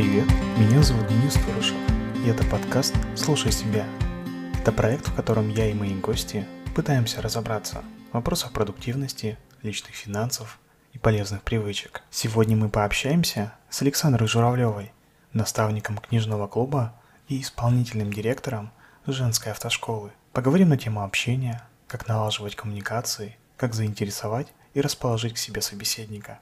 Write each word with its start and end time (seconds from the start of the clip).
Привет, 0.00 0.30
меня 0.56 0.82
зовут 0.82 1.06
Денис 1.08 1.34
Турышев, 1.34 1.76
и 2.24 2.30
это 2.30 2.42
подкаст 2.44 2.94
«Слушай 3.14 3.52
себя». 3.52 3.84
Это 4.58 4.72
проект, 4.72 5.06
в 5.08 5.14
котором 5.14 5.50
я 5.50 5.66
и 5.66 5.74
мои 5.74 5.92
гости 5.92 6.46
пытаемся 6.74 7.20
разобраться 7.20 7.84
в 8.10 8.14
вопросах 8.14 8.52
продуктивности, 8.52 9.36
личных 9.60 9.94
финансов 9.94 10.58
и 10.94 10.98
полезных 10.98 11.42
привычек. 11.42 12.00
Сегодня 12.10 12.56
мы 12.56 12.70
пообщаемся 12.70 13.52
с 13.68 13.82
Александрой 13.82 14.26
Журавлевой, 14.26 14.90
наставником 15.34 15.98
книжного 15.98 16.46
клуба 16.46 16.94
и 17.28 17.42
исполнительным 17.42 18.10
директором 18.10 18.72
женской 19.06 19.52
автошколы. 19.52 20.12
Поговорим 20.32 20.70
на 20.70 20.78
тему 20.78 21.04
общения, 21.04 21.62
как 21.88 22.08
налаживать 22.08 22.56
коммуникации, 22.56 23.36
как 23.58 23.74
заинтересовать 23.74 24.48
и 24.72 24.80
расположить 24.80 25.34
к 25.34 25.38
себе 25.38 25.60
собеседника, 25.60 26.38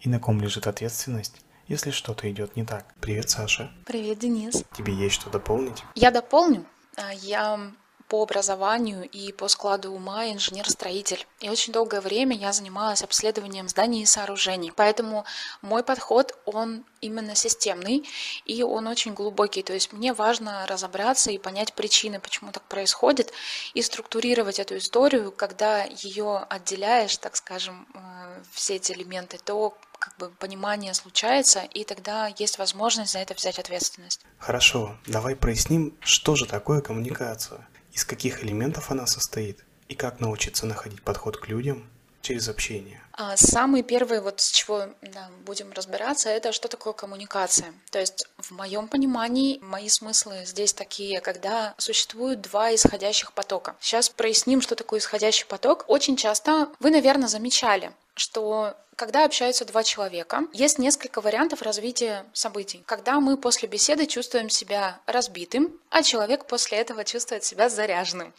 и 0.00 0.08
на 0.08 0.18
ком 0.18 0.40
лежит 0.40 0.66
ответственность 0.66 1.42
если 1.68 1.90
что-то 1.90 2.30
идет 2.30 2.56
не 2.56 2.64
так. 2.64 2.86
Привет, 3.00 3.30
Саша. 3.30 3.70
Привет, 3.86 4.18
Денис. 4.18 4.64
Тебе 4.76 4.94
есть 4.94 5.14
что 5.14 5.30
дополнить? 5.30 5.84
Я 5.94 6.10
дополню. 6.10 6.64
А, 6.96 7.12
я 7.12 7.72
по 8.12 8.22
образованию 8.22 9.08
и 9.08 9.32
по 9.32 9.48
складу 9.48 9.90
ума 9.90 10.26
инженер-строитель. 10.26 11.26
И 11.40 11.48
очень 11.48 11.72
долгое 11.72 12.02
время 12.02 12.36
я 12.36 12.52
занималась 12.52 13.02
обследованием 13.02 13.70
зданий 13.70 14.02
и 14.02 14.06
сооружений. 14.06 14.70
Поэтому 14.70 15.24
мой 15.62 15.82
подход, 15.82 16.38
он 16.44 16.84
именно 17.00 17.34
системный, 17.34 18.06
и 18.44 18.62
он 18.62 18.86
очень 18.86 19.14
глубокий. 19.14 19.62
То 19.62 19.72
есть 19.72 19.94
мне 19.94 20.12
важно 20.12 20.66
разобраться 20.66 21.30
и 21.30 21.38
понять 21.38 21.72
причины, 21.72 22.20
почему 22.20 22.52
так 22.52 22.64
происходит, 22.64 23.32
и 23.72 23.80
структурировать 23.80 24.58
эту 24.58 24.76
историю, 24.76 25.32
когда 25.32 25.84
ее 25.84 26.44
отделяешь, 26.50 27.16
так 27.16 27.34
скажем, 27.34 27.86
э, 27.94 28.42
все 28.52 28.76
эти 28.76 28.92
элементы, 28.92 29.38
то 29.42 29.74
как 29.98 30.16
бы 30.18 30.28
понимание 30.28 30.92
случается, 30.92 31.60
и 31.60 31.84
тогда 31.84 32.26
есть 32.36 32.58
возможность 32.58 33.12
за 33.12 33.20
это 33.20 33.32
взять 33.32 33.58
ответственность. 33.58 34.20
Хорошо, 34.36 34.98
давай 35.06 35.34
проясним, 35.34 35.96
что 36.00 36.34
же 36.34 36.44
такое 36.44 36.82
коммуникация, 36.82 37.68
из 37.92 38.04
каких 38.04 38.42
элементов 38.42 38.90
она 38.90 39.06
состоит, 39.06 39.64
и 39.88 39.94
как 39.94 40.20
научиться 40.20 40.66
находить 40.66 41.02
подход 41.02 41.36
к 41.36 41.48
людям 41.48 41.88
через 42.22 42.48
общение. 42.48 43.02
А 43.12 43.36
самый 43.36 43.82
первый, 43.82 44.20
вот 44.20 44.40
с 44.40 44.50
чего 44.50 44.86
да, 45.02 45.28
будем 45.44 45.72
разбираться, 45.72 46.30
это 46.30 46.52
что 46.52 46.68
такое 46.68 46.94
коммуникация. 46.94 47.74
То 47.90 47.98
есть 47.98 48.26
в 48.38 48.52
моем 48.52 48.88
понимании 48.88 49.58
мои 49.60 49.88
смыслы 49.88 50.44
здесь 50.46 50.72
такие, 50.72 51.20
когда 51.20 51.74
существуют 51.76 52.40
два 52.40 52.74
исходящих 52.74 53.32
потока. 53.32 53.76
Сейчас 53.80 54.08
проясним, 54.08 54.62
что 54.62 54.76
такое 54.76 55.00
исходящий 55.00 55.44
поток. 55.46 55.84
Очень 55.88 56.16
часто 56.16 56.68
вы, 56.80 56.90
наверное, 56.90 57.28
замечали, 57.28 57.92
что 58.14 58.76
когда 59.02 59.24
общаются 59.24 59.64
два 59.64 59.82
человека, 59.82 60.44
есть 60.52 60.78
несколько 60.78 61.20
вариантов 61.20 61.62
развития 61.62 62.24
событий. 62.34 62.84
Когда 62.86 63.18
мы 63.18 63.36
после 63.36 63.68
беседы 63.68 64.06
чувствуем 64.06 64.48
себя 64.48 65.00
разбитым, 65.06 65.76
а 65.90 66.04
человек 66.04 66.46
после 66.46 66.78
этого 66.78 67.02
чувствует 67.02 67.42
себя 67.42 67.68
заряженным. 67.68 68.32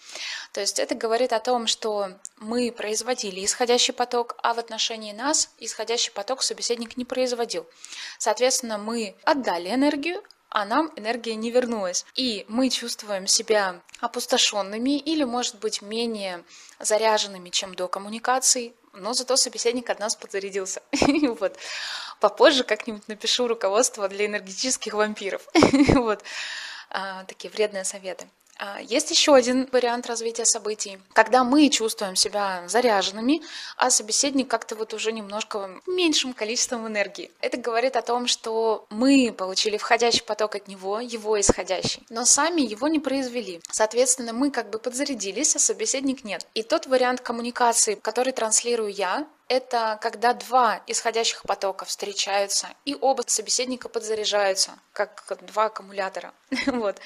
То 0.53 0.61
есть 0.61 0.79
это 0.79 0.95
говорит 0.95 1.33
о 1.33 1.41
том, 1.41 1.67
что 1.67 2.11
мы 2.37 2.71
производили 2.71 3.43
исходящий 3.43 3.93
поток, 3.93 4.37
а 4.41 4.53
в 4.53 4.59
отношении 4.59 5.11
нас 5.11 5.49
исходящий 5.59 6.13
поток 6.13 6.41
собеседник 6.41 6.95
не 6.95 7.03
производил. 7.03 7.67
Соответственно, 8.17 8.77
мы 8.77 9.17
отдали 9.25 9.69
энергию, 9.69 10.23
а 10.47 10.63
нам 10.63 10.93
энергия 10.95 11.35
не 11.35 11.51
вернулась. 11.51 12.05
И 12.15 12.45
мы 12.47 12.69
чувствуем 12.69 13.27
себя 13.27 13.81
опустошенными 13.99 14.97
или, 14.97 15.25
может 15.25 15.59
быть, 15.59 15.81
менее 15.81 16.45
заряженными, 16.79 17.49
чем 17.49 17.75
до 17.75 17.89
коммуникации, 17.89 18.73
но 18.93 19.13
зато 19.13 19.35
собеседник 19.35 19.89
от 19.89 19.99
нас 19.99 20.15
подзарядился. 20.15 20.81
вот. 21.39 21.57
Попозже 22.19 22.63
как-нибудь 22.63 23.07
напишу 23.07 23.47
руководство 23.47 24.07
для 24.07 24.25
энергетических 24.25 24.93
вампиров. 24.93 25.47
вот. 25.95 26.23
А, 26.89 27.23
такие 27.25 27.49
вредные 27.49 27.83
советы. 27.83 28.27
А, 28.57 28.79
есть 28.81 29.09
еще 29.11 29.35
один 29.35 29.67
вариант 29.71 30.07
развития 30.07 30.45
событий, 30.45 30.99
когда 31.13 31.43
мы 31.43 31.69
чувствуем 31.69 32.15
себя 32.15 32.63
заряженными, 32.67 33.41
а 33.77 33.89
собеседник 33.89 34.47
как-то 34.47 34.75
вот 34.75 34.93
уже 34.93 35.11
немножко 35.11 35.69
меньшим 35.87 36.33
количеством 36.33 36.87
энергии. 36.87 37.31
Это 37.41 37.57
говорит 37.57 37.95
о 37.95 38.01
том, 38.01 38.27
что 38.27 38.85
мы 38.89 39.33
получили 39.35 39.77
входящий 39.77 40.23
поток 40.23 40.55
от 40.55 40.67
него, 40.67 40.99
его 40.99 41.39
исходящий, 41.39 42.03
но 42.09 42.25
сами 42.25 42.61
его 42.61 42.87
не 42.87 42.99
произвели. 42.99 43.61
Соответственно, 43.69 44.33
мы 44.33 44.51
как 44.51 44.69
бы 44.69 44.79
подзарядились, 44.79 45.55
а 45.55 45.59
собеседник 45.59 46.23
нет. 46.23 46.45
И 46.53 46.63
тот 46.63 46.85
вариант 46.85 47.21
коммуникации, 47.21 47.95
который 47.95 48.33
транслирую 48.33 48.91
я, 48.91 49.27
это 49.47 49.97
когда 50.01 50.33
два 50.33 50.81
исходящих 50.87 51.43
потока 51.43 51.85
встречаются, 51.85 52.67
и 52.85 52.95
оба 52.99 53.23
собеседника 53.25 53.89
подзаряжаются, 53.89 54.71
как 54.91 55.23
два 55.41 55.65
аккумулятора. 55.65 56.33
вот. 56.67 56.99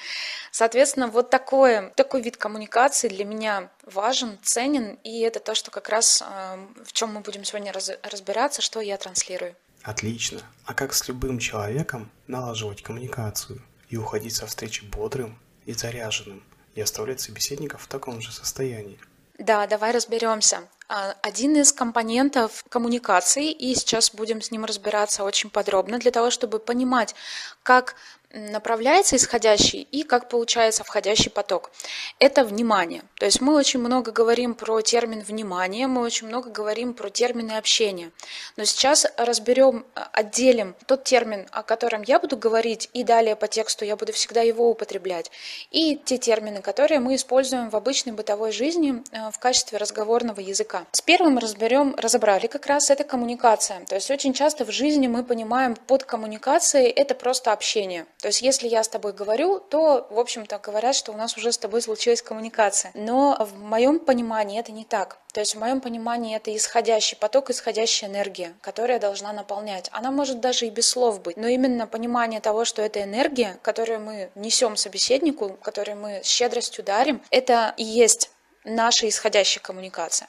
Соответственно, 0.50 1.08
вот 1.08 1.30
такое, 1.30 1.90
такой 1.96 2.22
вид 2.22 2.36
коммуникации 2.36 3.08
для 3.08 3.24
меня 3.24 3.70
важен, 3.84 4.38
ценен, 4.42 4.98
и 5.04 5.20
это 5.20 5.40
то, 5.40 5.54
что 5.54 5.70
как 5.70 5.88
раз 5.88 6.22
э, 6.22 6.66
в 6.84 6.92
чем 6.92 7.14
мы 7.14 7.20
будем 7.20 7.44
сегодня 7.44 7.72
раз, 7.72 7.90
разбираться, 8.02 8.62
что 8.62 8.80
я 8.80 8.96
транслирую. 8.96 9.54
Отлично. 9.82 10.40
А 10.64 10.74
как 10.74 10.92
с 10.92 11.08
любым 11.08 11.38
человеком 11.38 12.10
налаживать 12.26 12.82
коммуникацию 12.82 13.62
и 13.88 13.96
уходить 13.96 14.34
со 14.34 14.46
встречи 14.46 14.84
бодрым 14.84 15.38
и 15.64 15.72
заряженным, 15.72 16.42
и 16.74 16.80
оставлять 16.80 17.20
собеседника 17.20 17.78
в 17.78 17.86
таком 17.86 18.20
же 18.20 18.32
состоянии? 18.32 18.98
Да, 19.38 19.66
давай 19.68 19.92
разберемся. 19.92 20.68
А, 20.88 21.14
один 21.22 21.56
из 21.56 21.72
компонентов 21.72 22.64
коммуникации, 22.68 23.52
и 23.52 23.74
сейчас 23.76 24.10
будем 24.10 24.42
с 24.42 24.50
ним 24.50 24.64
разбираться 24.64 25.22
очень 25.22 25.48
подробно, 25.48 25.98
для 25.98 26.10
того, 26.10 26.30
чтобы 26.30 26.58
понимать, 26.58 27.14
как 27.62 27.94
направляется 28.32 29.16
исходящий 29.16 29.82
и 29.90 30.02
как 30.02 30.28
получается 30.28 30.84
входящий 30.84 31.30
поток. 31.30 31.70
Это 32.18 32.44
внимание. 32.44 33.02
То 33.18 33.26
есть 33.26 33.40
мы 33.40 33.54
очень 33.54 33.80
много 33.80 34.12
говорим 34.12 34.54
про 34.54 34.80
термин 34.82 35.20
внимание, 35.20 35.86
мы 35.86 36.02
очень 36.02 36.28
много 36.28 36.50
говорим 36.50 36.94
про 36.94 37.08
термины 37.08 37.52
общения. 37.52 38.10
Но 38.56 38.64
сейчас 38.64 39.06
разберем, 39.16 39.86
отделим 39.94 40.74
тот 40.86 41.04
термин, 41.04 41.46
о 41.52 41.62
котором 41.62 42.02
я 42.02 42.20
буду 42.20 42.36
говорить, 42.36 42.90
и 42.92 43.02
далее 43.02 43.34
по 43.34 43.48
тексту 43.48 43.84
я 43.84 43.96
буду 43.96 44.12
всегда 44.12 44.42
его 44.42 44.70
употреблять, 44.70 45.30
и 45.70 45.96
те 45.96 46.18
термины, 46.18 46.60
которые 46.60 47.00
мы 47.00 47.14
используем 47.14 47.70
в 47.70 47.76
обычной 47.76 48.12
бытовой 48.12 48.52
жизни 48.52 49.02
э, 49.12 49.30
в 49.30 49.38
качестве 49.38 49.78
разговорного 49.78 50.40
языка. 50.40 50.86
С 50.92 51.00
первым 51.00 51.38
разберем, 51.38 51.94
разобрали 51.96 52.46
как 52.46 52.66
раз 52.66 52.90
это 52.90 53.04
коммуникация. 53.04 53.84
То 53.86 53.94
есть 53.94 54.10
очень 54.10 54.34
часто 54.34 54.64
в 54.64 54.70
жизни 54.70 55.06
мы 55.06 55.24
понимаем 55.24 55.76
под 55.76 56.04
коммуникацией 56.04 56.90
это 56.90 57.14
просто 57.14 57.52
общение. 57.52 58.06
То 58.20 58.28
есть 58.28 58.42
если 58.42 58.66
я 58.66 58.82
с 58.82 58.88
тобой 58.88 59.12
говорю, 59.12 59.60
то, 59.60 60.06
в 60.10 60.18
общем-то, 60.18 60.58
говорят, 60.58 60.96
что 60.96 61.12
у 61.12 61.16
нас 61.16 61.36
уже 61.36 61.52
с 61.52 61.58
тобой 61.58 61.80
случилась 61.82 62.20
коммуникация. 62.20 62.90
Но 62.94 63.36
в 63.38 63.56
моем 63.56 64.00
понимании 64.00 64.58
это 64.58 64.72
не 64.72 64.84
так. 64.84 65.18
То 65.32 65.38
есть 65.38 65.54
в 65.54 65.60
моем 65.60 65.80
понимании 65.80 66.34
это 66.34 66.54
исходящий 66.56 67.16
поток, 67.16 67.50
исходящая 67.50 68.10
энергия, 68.10 68.54
которая 68.60 68.98
должна 68.98 69.32
наполнять. 69.32 69.88
Она 69.92 70.10
может 70.10 70.40
даже 70.40 70.66
и 70.66 70.70
без 70.70 70.88
слов 70.88 71.22
быть, 71.22 71.36
но 71.36 71.46
именно 71.46 71.86
понимание 71.86 72.40
того, 72.40 72.64
что 72.64 72.82
это 72.82 73.00
энергия, 73.00 73.56
которую 73.62 74.00
мы 74.00 74.30
несем 74.34 74.76
собеседнику, 74.76 75.50
которую 75.62 75.98
мы 75.98 76.20
щедростью 76.24 76.84
дарим, 76.84 77.22
это 77.30 77.72
и 77.76 77.84
есть 77.84 78.32
наша 78.64 79.08
исходящая 79.08 79.62
коммуникация. 79.62 80.28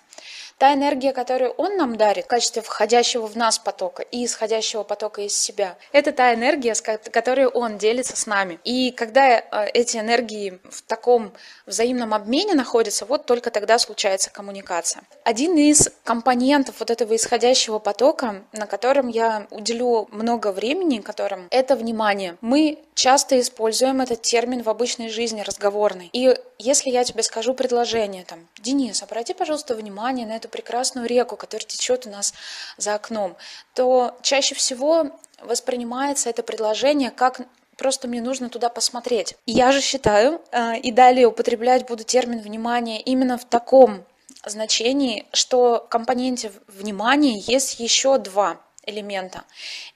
Та 0.59 0.74
энергия, 0.74 1.14
которую 1.14 1.52
он 1.52 1.78
нам 1.78 1.96
дарит 1.96 2.25
в 2.25 2.28
качестве 2.28 2.62
входящего 2.62 3.25
в 3.28 3.38
нас 3.38 3.58
потока 3.58 4.03
и 4.03 4.25
исходящего 4.25 4.84
потока 4.84 5.22
из 5.22 5.34
себя, 5.34 5.78
это 5.94 6.12
та 6.12 6.34
энергия, 6.34 6.75
с 6.75 6.81
которой 6.81 7.47
он 7.47 7.78
делится 7.78 8.18
с 8.18 8.28
нами. 8.28 8.59
И 8.66 8.92
когда 8.92 9.40
э, 9.40 9.69
эти 9.74 9.96
энергии 9.96 10.59
в 10.69 10.81
таком 10.81 11.31
взаимном 11.66 12.14
обмене 12.14 12.56
находятся, 12.56 13.06
вот 13.06 13.25
только 13.25 13.52
тогда 13.52 13.80
случается 13.80 14.31
коммуникация. 14.31 15.03
Один 15.24 15.56
из 15.56 15.90
компонентов 16.03 16.75
вот 16.80 16.92
этого 16.92 17.16
исходящего 17.16 17.80
потока, 17.80 18.44
на 18.51 18.68
котором 18.68 19.07
я 19.07 19.48
уделю 19.51 20.10
много 20.12 20.51
времени, 20.51 21.00
которым 21.00 21.48
это 21.51 21.78
внимание. 21.78 22.36
Мы 22.42 22.80
часто 22.95 23.39
используем 23.39 24.01
этот 24.01 24.24
термин 24.24 24.62
в 24.63 24.69
обычной 24.69 25.07
жизни 25.07 25.39
разговорной. 25.39 26.10
И 26.12 26.36
если 26.60 26.90
я 26.90 27.04
тебе 27.04 27.24
скажу 27.24 27.54
предложение, 27.54 28.26
там, 28.26 28.48
Денис, 28.60 29.02
обрати, 29.02 29.34
пожалуйста, 29.34 29.76
внимание 29.76 30.28
на 30.28 30.36
эту 30.36 30.50
прекрасную 30.50 31.08
реку, 31.08 31.38
которая 31.38 31.66
течет 31.66 32.06
у 32.06 32.10
нас 32.10 32.34
за 32.78 32.96
окном, 32.96 33.38
то 33.74 34.18
чаще 34.22 34.56
всего 34.56 35.08
воспринимается 35.42 36.30
это 36.30 36.44
предложение 36.44 37.12
как 37.12 37.42
просто 37.78 38.10
мне 38.10 38.22
нужно 38.22 38.50
туда 38.50 38.68
посмотреть. 38.68 39.36
Я 39.46 39.72
же 39.72 39.80
считаю, 39.80 40.42
э, 40.52 40.78
и 40.80 40.92
далее 40.92 41.28
употреблять 41.28 41.88
буду 41.88 42.04
термин 42.04 42.42
внимания 42.42 43.02
именно 43.02 43.38
в 43.38 43.46
таком 43.46 44.04
значении, 44.46 45.26
что 45.32 45.86
в 45.86 45.90
компоненте 45.90 46.52
внимания 46.68 47.40
есть 47.40 47.80
еще 47.80 48.18
два 48.18 48.58
элемента. 48.86 49.44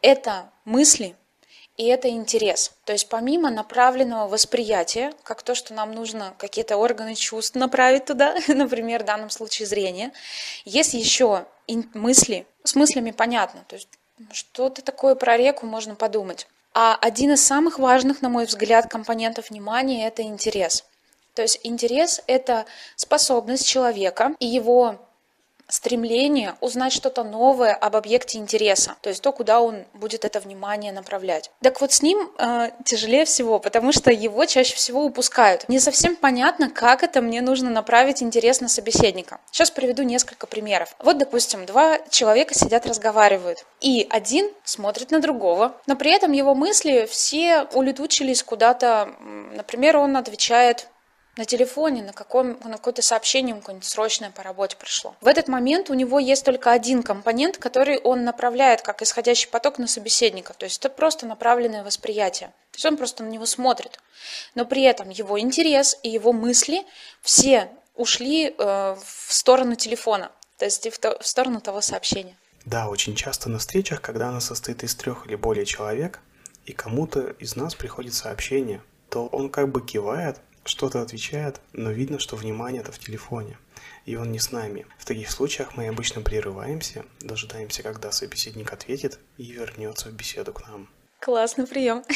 Это 0.01 0.49
мысли, 0.65 1.15
и 1.77 1.85
это 1.85 2.09
интерес. 2.09 2.71
То 2.85 2.93
есть 2.93 3.09
помимо 3.09 3.49
направленного 3.49 4.27
восприятия, 4.27 5.11
как 5.23 5.41
то, 5.41 5.55
что 5.55 5.73
нам 5.73 5.91
нужно 5.91 6.35
какие-то 6.37 6.77
органы 6.77 7.15
чувств 7.15 7.55
направить 7.55 8.05
туда, 8.05 8.35
например, 8.47 9.03
в 9.03 9.05
данном 9.05 9.29
случае 9.29 9.67
зрение, 9.67 10.11
есть 10.65 10.93
еще 10.93 11.45
мысли. 11.93 12.45
С 12.63 12.75
мыслями 12.75 13.11
понятно. 13.11 13.65
То 13.67 13.75
есть 13.75 13.89
что-то 14.31 14.81
такое 14.81 15.15
про 15.15 15.35
реку 15.37 15.65
можно 15.65 15.95
подумать. 15.95 16.47
А 16.73 16.95
один 16.95 17.31
из 17.31 17.45
самых 17.45 17.79
важных, 17.79 18.21
на 18.21 18.29
мой 18.29 18.45
взгляд, 18.45 18.89
компонентов 18.89 19.49
внимания– 19.49 20.07
это 20.07 20.23
интерес. 20.23 20.85
То 21.35 21.41
есть 21.41 21.59
интерес– 21.63 22.21
это 22.27 22.65
способность 22.95 23.67
человека 23.67 24.33
и 24.39 24.45
его 24.45 24.99
стремление 25.73 26.53
узнать 26.61 26.93
что-то 26.93 27.23
новое 27.23 27.73
об 27.73 27.95
объекте 27.95 28.37
интереса, 28.37 28.95
то 29.01 29.09
есть 29.09 29.23
то, 29.23 29.31
куда 29.31 29.59
он 29.59 29.85
будет 29.95 30.23
это 30.23 30.39
внимание 30.39 30.91
направлять. 30.91 31.49
Так 31.63 31.81
вот 31.81 31.91
с 31.91 32.03
ним 32.03 32.29
э, 32.37 32.69
тяжелее 32.85 33.25
всего, 33.25 33.57
потому 33.57 33.91
что 33.91 34.11
его 34.11 34.45
чаще 34.45 34.75
всего 34.75 35.03
упускают. 35.03 35.67
Не 35.69 35.79
совсем 35.79 36.15
понятно, 36.15 36.69
как 36.69 37.01
это 37.01 37.21
мне 37.21 37.41
нужно 37.41 37.71
направить 37.71 38.21
интерес 38.21 38.61
на 38.61 38.67
собеседника. 38.67 39.39
Сейчас 39.51 39.71
приведу 39.71 40.03
несколько 40.03 40.45
примеров. 40.45 40.95
Вот, 40.99 41.17
допустим, 41.17 41.65
два 41.65 41.97
человека 42.11 42.53
сидят, 42.53 42.85
разговаривают, 42.85 43.65
и 43.81 44.05
один 44.11 44.51
смотрит 44.63 45.09
на 45.09 45.21
другого, 45.21 45.75
но 45.87 45.95
при 45.95 46.11
этом 46.11 46.33
его 46.33 46.53
мысли 46.53 47.07
все 47.09 47.63
улетучились 47.73 48.43
куда-то. 48.43 49.09
Например, 49.55 49.97
он 49.97 50.17
отвечает 50.17 50.87
на 51.35 51.45
телефоне, 51.45 52.03
на, 52.03 52.13
каком, 52.13 52.59
на 52.63 52.73
какое-то 52.73 53.01
сообщение 53.01 53.55
какое-нибудь 53.55 53.87
срочное 53.87 54.29
по 54.31 54.43
работе 54.43 54.77
пришло. 54.77 55.15
В 55.21 55.27
этот 55.27 55.47
момент 55.47 55.89
у 55.89 55.93
него 55.93 56.19
есть 56.19 56.45
только 56.45 56.71
один 56.71 57.01
компонент, 57.01 57.57
который 57.57 57.97
он 57.97 58.23
направляет 58.23 58.81
как 58.81 59.01
исходящий 59.01 59.49
поток 59.49 59.79
на 59.79 59.87
собеседника. 59.87 60.53
То 60.53 60.65
есть 60.65 60.79
это 60.79 60.89
просто 60.89 61.25
направленное 61.25 61.83
восприятие. 61.83 62.49
То 62.71 62.75
есть 62.75 62.85
он 62.85 62.97
просто 62.97 63.23
на 63.23 63.29
него 63.29 63.45
смотрит. 63.45 63.99
Но 64.53 64.65
при 64.65 64.83
этом 64.83 65.09
его 65.09 65.39
интерес 65.39 65.97
и 66.03 66.09
его 66.09 66.33
мысли 66.33 66.83
все 67.21 67.69
ушли 67.95 68.47
э, 68.47 68.53
в 68.55 69.33
сторону 69.33 69.75
телефона, 69.75 70.31
то 70.57 70.65
есть 70.65 70.87
в, 70.89 70.99
то, 70.99 71.17
в 71.19 71.27
сторону 71.27 71.61
того 71.61 71.81
сообщения. 71.81 72.35
Да, 72.65 72.87
очень 72.87 73.15
часто 73.15 73.49
на 73.49 73.59
встречах, 73.59 74.01
когда 74.01 74.29
она 74.29 74.39
состоит 74.39 74.83
из 74.83 74.95
трех 74.95 75.27
или 75.27 75.35
более 75.35 75.65
человек, 75.65 76.19
и 76.65 76.71
кому-то 76.71 77.35
из 77.39 77.55
нас 77.55 77.75
приходит 77.75 78.13
сообщение, 78.13 78.81
то 79.09 79.27
он 79.27 79.49
как 79.49 79.69
бы 79.69 79.85
кивает, 79.85 80.39
что-то 80.65 81.01
отвечает, 81.01 81.59
но 81.73 81.91
видно, 81.91 82.19
что 82.19 82.35
внимание-то 82.35 82.91
в 82.91 82.99
телефоне, 82.99 83.57
и 84.05 84.15
он 84.15 84.31
не 84.31 84.39
с 84.39 84.51
нами. 84.51 84.85
В 84.97 85.05
таких 85.05 85.31
случаях 85.31 85.75
мы 85.75 85.87
обычно 85.87 86.21
прерываемся, 86.21 87.05
дожидаемся, 87.21 87.83
когда 87.83 88.11
собеседник 88.11 88.71
ответит 88.73 89.19
и 89.37 89.51
вернется 89.51 90.09
в 90.09 90.13
беседу 90.13 90.53
к 90.53 90.67
нам. 90.67 90.89
Классный 91.19 91.67
прием. 91.67 92.03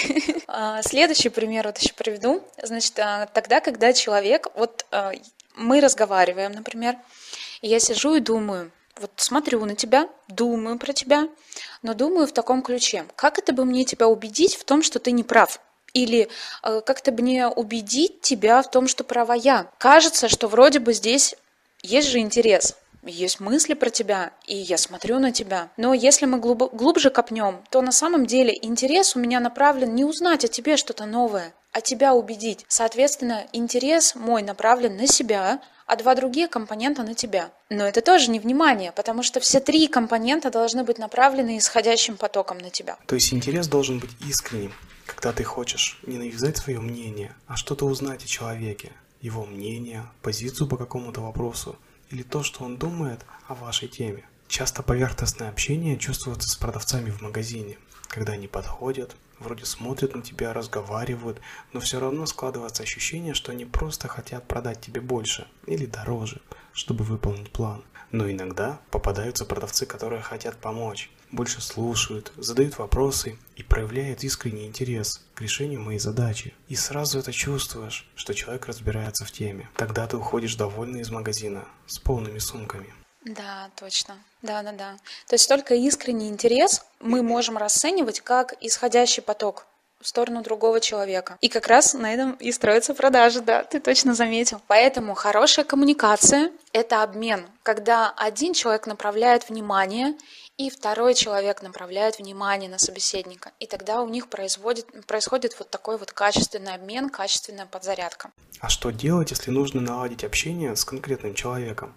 А, 0.50 0.82
следующий 0.82 1.28
пример 1.28 1.68
вот 1.68 1.78
еще 1.78 1.94
приведу. 1.94 2.42
Значит, 2.64 2.98
а, 3.00 3.26
тогда, 3.28 3.60
когда 3.60 3.92
человек, 3.92 4.48
вот 4.56 4.86
а, 4.92 5.12
мы 5.56 5.82
разговариваем, 5.82 6.54
например, 6.54 6.96
и 7.62 7.68
я 7.68 7.80
сижу 7.80 8.16
и 8.16 8.22
думаю, 8.22 8.72
вот 9.00 9.12
смотрю 9.18 9.64
на 9.66 9.76
тебя, 9.76 10.10
думаю 10.28 10.80
про 10.80 10.94
тебя, 10.94 11.28
но 11.82 11.94
думаю 11.94 12.28
в 12.28 12.32
таком 12.32 12.62
ключе. 12.62 13.06
Как 13.16 13.38
это 13.38 13.54
бы 13.54 13.66
мне 13.66 13.84
тебя 13.84 14.08
убедить 14.08 14.56
в 14.56 14.64
том, 14.64 14.82
что 14.82 15.00
ты 15.00 15.12
не 15.12 15.24
прав? 15.24 15.60
Или 16.04 16.30
э, 16.64 16.82
как-то 16.86 17.12
мне 17.12 17.48
убедить 17.48 18.22
тебя 18.22 18.62
в 18.62 18.70
том, 18.70 18.88
что 18.88 19.04
права 19.04 19.34
я. 19.34 19.68
Кажется, 19.78 20.30
что 20.30 20.48
вроде 20.48 20.80
бы 20.80 20.94
здесь 20.94 21.36
есть 21.82 22.10
же 22.10 22.20
интерес, 22.20 22.76
есть 23.04 23.40
мысли 23.40 23.74
про 23.74 23.90
тебя, 23.90 24.32
и 24.46 24.56
я 24.56 24.78
смотрю 24.78 25.20
на 25.20 25.32
тебя. 25.32 25.70
Но 25.78 25.94
если 25.94 26.26
мы 26.26 26.40
глуб- 26.40 26.74
глубже 26.74 27.10
копнем, 27.10 27.64
то 27.70 27.82
на 27.82 27.92
самом 27.92 28.26
деле 28.26 28.58
интерес 28.62 29.16
у 29.16 29.20
меня 29.20 29.40
направлен 29.40 29.96
не 29.96 30.04
узнать 30.04 30.46
о 30.46 30.48
тебе 30.48 30.78
что-то 30.78 31.06
новое, 31.06 31.54
а 31.72 31.82
тебя 31.82 32.14
убедить. 32.14 32.66
Соответственно, 32.68 33.46
интерес 33.54 34.16
мой 34.16 34.42
направлен 34.42 34.98
на 34.98 35.08
себя, 35.08 35.62
а 35.86 35.96
два 35.96 36.16
другие 36.16 36.48
компонента 36.48 37.04
на 37.04 37.14
тебя. 37.14 37.50
Но 37.70 37.88
это 37.88 38.02
тоже 38.02 38.30
не 38.30 38.40
внимание, 38.40 38.92
потому 38.92 39.24
что 39.24 39.40
все 39.40 39.62
три 39.62 39.88
компонента 39.88 40.52
должны 40.52 40.84
быть 40.84 40.98
направлены 40.98 41.58
исходящим 41.58 42.18
потоком 42.18 42.58
на 42.58 42.70
тебя. 42.70 42.98
То 43.06 43.16
есть 43.16 43.34
интерес 43.34 43.68
должен 43.68 44.00
быть 44.00 44.12
искренним, 44.28 44.74
когда 45.18 45.34
ты 45.34 45.44
хочешь 45.44 45.98
не 46.06 46.19
навязать 46.19 46.58
свое 46.58 46.80
мнение, 46.80 47.36
а 47.48 47.56
что-то 47.56 47.88
узнать 47.88 48.24
о 48.24 48.28
человеке, 48.28 48.92
его 49.19 49.48
мнение, 49.48 50.06
позицию 50.22 50.68
по 50.68 50.78
какому-то 50.78 51.22
вопросу 51.22 51.75
или 52.12 52.22
то, 52.22 52.44
что 52.44 52.64
он 52.64 52.78
думает 52.78 53.25
о 53.48 53.56
вашей 53.56 53.88
теме. 53.88 54.24
Часто 54.48 54.84
поверхностное 54.84 55.50
общение 55.50 55.98
чувствуется 55.98 56.48
с 56.48 56.56
продавцами 56.56 57.10
в 57.10 57.22
магазине, 57.22 57.80
когда 58.08 58.34
они 58.34 58.48
подходят, 58.48 59.16
вроде 59.40 59.66
смотрят 59.66 60.14
на 60.14 60.22
тебя, 60.22 60.54
разговаривают, 60.54 61.42
но 61.74 61.80
все 61.80 62.00
равно 62.00 62.28
складывается 62.28 62.84
ощущение, 62.84 63.34
что 63.34 63.52
они 63.52 63.66
просто 63.66 64.08
хотят 64.08 64.48
продать 64.48 64.81
тебе 64.81 65.02
больше 65.02 65.48
или 65.66 65.88
дороже, 65.88 66.42
чтобы 66.74 67.04
выполнить 67.04 67.52
план. 67.52 67.84
Но 68.12 68.30
иногда 68.30 68.80
попадаются 68.92 69.45
продавцы, 69.45 69.86
которые 69.86 70.21
хотят 70.21 70.57
помочь, 70.57 71.09
больше 71.31 71.62
слушают, 71.62 72.31
задают 72.38 72.77
вопросы 72.77 73.38
и 73.56 73.63
проявляют 73.63 74.24
искренний 74.24 74.65
интерес 74.65 75.21
к 75.33 75.42
решению 75.42 75.81
моей 75.81 76.00
задачи. 76.00 76.54
И 76.68 76.75
сразу 76.75 77.19
это 77.19 77.31
чувствуешь, 77.31 78.09
что 78.15 78.33
человек 78.33 78.65
разбирается 78.68 79.25
в 79.25 79.31
теме. 79.31 79.69
Тогда 79.75 80.07
ты 80.07 80.18
уходишь 80.18 80.56
довольный 80.56 81.01
из 81.01 81.09
магазина 81.09 81.65
с 81.86 82.00
полными 82.00 82.39
сумками. 82.39 82.94
Да, 83.25 83.69
точно. 83.75 84.18
Да, 84.42 84.63
да, 84.63 84.71
да. 84.71 84.98
То 85.27 85.36
есть 85.36 85.50
только 85.50 85.75
искренний 85.75 86.30
интерес 86.30 86.86
мы 87.01 87.24
можем 87.24 87.57
расценивать 87.57 88.21
как 88.21 88.53
исходящий 88.62 89.21
поток 89.21 89.65
в 90.00 90.08
сторону 90.08 90.44
другого 90.44 90.80
человека. 90.80 91.38
И 91.42 91.50
как 91.50 91.68
раз 91.68 91.94
на 91.94 92.14
этом 92.14 92.34
и 92.34 92.52
строятся 92.52 92.94
продажи, 92.94 93.42
да, 93.42 93.64
ты 93.64 93.80
точно 93.80 94.14
заметил. 94.14 94.62
Поэтому 94.68 95.16
хорошая 95.16 95.66
коммуникация– 95.66 96.52
это 96.72 97.04
обмен, 97.04 97.48
когда 97.64 98.14
один 98.16 98.54
человек 98.54 98.88
направляет 98.88 99.50
внимание, 99.50 100.16
и 100.58 100.72
второй 100.72 101.14
человек 101.14 101.62
направляет 101.62 102.18
внимание 102.18 102.70
на 102.70 102.80
собеседника. 102.80 103.52
И 103.60 103.68
тогда 103.68 104.02
у 104.02 104.10
них 104.10 104.28
происходит, 104.28 104.88
происходит 105.06 105.56
вот 105.60 105.70
такой 105.70 105.98
вот 105.98 106.12
качественный 106.12 106.74
обмен, 106.74 107.10
качественная 107.10 107.68
подзарядка. 107.68 108.32
А 108.60 108.70
что 108.70 108.90
делать, 108.90 109.30
если 109.30 109.52
нужно 109.52 109.82
наладить 109.82 110.24
общение 110.24 110.76
с 110.76 110.84
конкретным 110.84 111.36
человеком? 111.36 111.94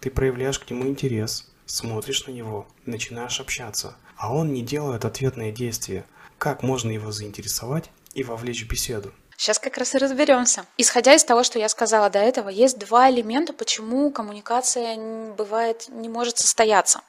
Ты 0.00 0.10
проявляешь 0.10 0.58
к 0.58 0.68
нему 0.68 0.88
интерес, 0.88 1.48
смотришь 1.64 2.26
на 2.26 2.32
него, 2.32 2.66
начинаешь 2.86 3.38
общаться, 3.38 3.94
а 4.16 4.34
он 4.34 4.52
не 4.52 4.62
делает 4.62 5.04
ответные 5.04 5.52
действия. 5.52 6.04
Как 6.42 6.64
можно 6.64 6.90
его 6.90 7.12
заинтересовать 7.12 7.84
и 8.14 8.24
вовлечь 8.24 8.64
в 8.64 8.68
беседу? 8.68 9.12
Сейчас 9.36 9.60
как 9.60 9.78
раз 9.78 9.94
и 9.94 9.98
разберемся. 9.98 10.66
Исходя 10.76 11.14
из 11.14 11.22
того, 11.22 11.44
что 11.44 11.60
я 11.60 11.68
сказала 11.68 12.10
до 12.10 12.18
этого, 12.18 12.48
есть 12.48 12.80
два 12.80 13.08
элемента, 13.08 13.52
почему 13.52 14.10
коммуникация 14.10 14.96
бывает 15.34 15.86
не 15.88 16.08
может 16.08 16.38
состояться. 16.38 17.02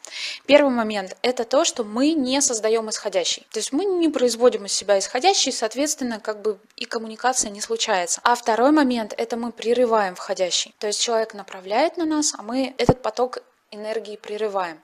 Первый 0.45 0.69
момент– 0.69 1.17
это 1.23 1.45
то, 1.45 1.65
что 1.65 1.83
мы 1.83 2.11
не 2.11 2.41
создаем 2.41 2.87
исходящий. 2.91 3.47
То 3.49 3.57
есть 3.57 3.73
мы 3.73 3.85
не 3.85 4.07
производим 4.09 4.65
из 4.65 4.73
себя 4.73 4.99
исходящий, 4.99 5.51
соответственно, 5.51 6.19
как 6.19 6.43
бы 6.43 6.59
и 6.75 6.85
коммуникация 6.85 7.49
не 7.49 7.59
случается. 7.59 8.21
А 8.23 8.35
второй 8.35 8.69
момент– 8.69 9.15
это 9.17 9.35
мы 9.35 9.51
прерываем 9.51 10.13
входящий. 10.13 10.75
То 10.77 10.85
есть 10.85 11.01
человек 11.01 11.33
направляет 11.33 11.97
на 11.97 12.05
нас, 12.05 12.35
а 12.37 12.43
мы 12.43 12.75
этот 12.77 13.01
поток 13.01 13.39
энергии 13.71 14.15
прерываем. 14.15 14.79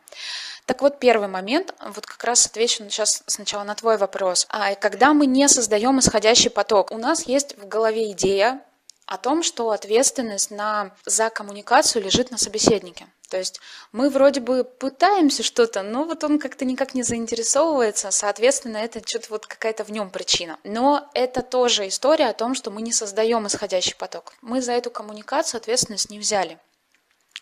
Так 0.70 0.84
вот, 0.84 1.00
первый 1.00 1.28
момент, 1.28 1.74
вот 1.84 2.06
как 2.06 2.24
раз 2.24 2.46
отвечу 2.46 2.84
сейчас 2.84 3.24
сначала 3.26 3.64
на 3.64 3.74
твой 3.74 3.98
вопрос. 3.98 4.46
А 4.50 4.76
когда 4.76 5.16
мы 5.16 5.26
не 5.26 5.50
создаем 5.50 5.98
исходящий 5.98 6.52
поток, 6.52 6.92
у 6.92 6.98
нас 7.00 7.26
есть 7.26 7.58
в 7.58 7.68
голове 7.68 8.12
идея 8.12 8.62
о 9.08 9.18
том, 9.18 9.42
что 9.42 9.72
ответственность 9.72 10.52
на, 10.52 10.92
за 11.08 11.32
коммуникацию 11.32 12.04
лежит 12.04 12.30
на 12.30 12.38
собеседнике. 12.38 13.08
То 13.30 13.38
есть 13.38 13.60
мы 13.92 14.12
вроде 14.12 14.42
бы 14.42 14.64
пытаемся 14.64 15.42
что-то, 15.42 15.82
но 15.82 16.04
вот 16.04 16.24
он 16.24 16.38
как-то 16.38 16.66
никак 16.66 16.94
не 16.94 17.02
заинтересовывается, 17.02 18.12
соответственно, 18.12 18.78
это 18.78 19.02
что-то 19.04 19.26
вот 19.32 19.48
какая-то 19.48 19.84
в 19.84 19.90
нем 19.90 20.12
причина. 20.12 20.60
Но 20.64 21.10
это 21.16 21.42
тоже 21.42 21.88
история 21.88 22.28
о 22.28 22.34
том, 22.34 22.54
что 22.54 22.70
мы 22.70 22.84
не 22.84 22.92
создаем 22.92 23.48
исходящий 23.48 23.96
поток. 23.96 24.34
Мы 24.44 24.62
за 24.62 24.74
эту 24.74 24.92
коммуникацию 24.92 25.58
ответственность 25.58 26.12
не 26.12 26.20
взяли. 26.20 26.60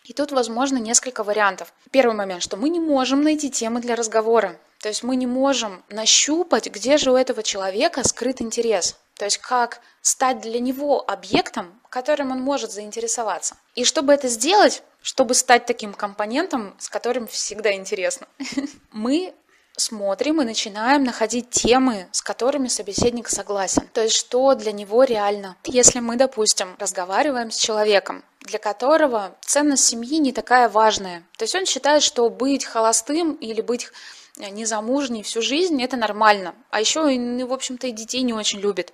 И 0.04 0.12
тут 0.12 0.32
возможно 0.32 0.78
несколько 0.78 1.22
вариантов. 1.22 1.72
Первый 1.90 2.14
момент, 2.14 2.42
что 2.42 2.56
мы 2.56 2.68
не 2.70 2.80
можем 2.80 3.22
найти 3.22 3.50
темы 3.50 3.80
для 3.80 3.94
разговора. 3.94 4.58
То 4.80 4.88
есть 4.88 5.02
мы 5.02 5.16
не 5.16 5.26
можем 5.26 5.84
нащупать, 5.90 6.68
где 6.68 6.98
же 6.98 7.10
у 7.10 7.16
этого 7.16 7.42
человека 7.42 8.06
скрыт 8.06 8.40
интерес. 8.40 8.96
То 9.16 9.24
есть 9.24 9.38
как 9.38 9.80
стать 10.00 10.40
для 10.40 10.60
него 10.60 11.04
объектом, 11.10 11.80
которым 11.90 12.30
он 12.30 12.40
может 12.40 12.70
заинтересоваться. 12.70 13.56
И 13.74 13.84
чтобы 13.84 14.12
это 14.12 14.28
сделать, 14.28 14.82
чтобы 15.02 15.34
стать 15.34 15.66
таким 15.66 15.92
компонентом, 15.92 16.76
с 16.78 16.88
которым 16.88 17.26
всегда 17.26 17.74
интересно, 17.74 18.28
мы 18.92 19.34
смотрим 19.76 20.42
и 20.42 20.44
начинаем 20.44 21.04
находить 21.04 21.50
темы, 21.50 22.08
с 22.12 22.22
которыми 22.22 22.68
собеседник 22.68 23.28
согласен. 23.28 23.88
То 23.92 24.02
есть 24.02 24.16
что 24.16 24.54
для 24.54 24.72
него 24.72 25.04
реально. 25.04 25.56
Если 25.64 26.00
мы, 26.00 26.16
допустим, 26.16 26.76
разговариваем 26.78 27.50
с 27.50 27.56
человеком, 27.56 28.24
для 28.48 28.58
которого 28.58 29.36
ценность 29.40 29.84
семьи 29.84 30.18
не 30.18 30.32
такая 30.32 30.68
важная. 30.68 31.22
То 31.36 31.44
есть 31.44 31.54
он 31.54 31.66
считает, 31.66 32.02
что 32.02 32.28
быть 32.30 32.64
холостым 32.64 33.34
или 33.34 33.60
быть 33.60 33.90
незамужней 34.36 35.22
всю 35.22 35.42
жизнь– 35.42 35.82
это 35.84 35.96
нормально. 35.96 36.54
А 36.70 36.80
еще, 36.80 37.02
в 37.02 37.52
общем-то, 37.52 37.86
и 37.86 37.92
детей 37.92 38.22
не 38.22 38.32
очень 38.32 38.60
любит. 38.60 38.92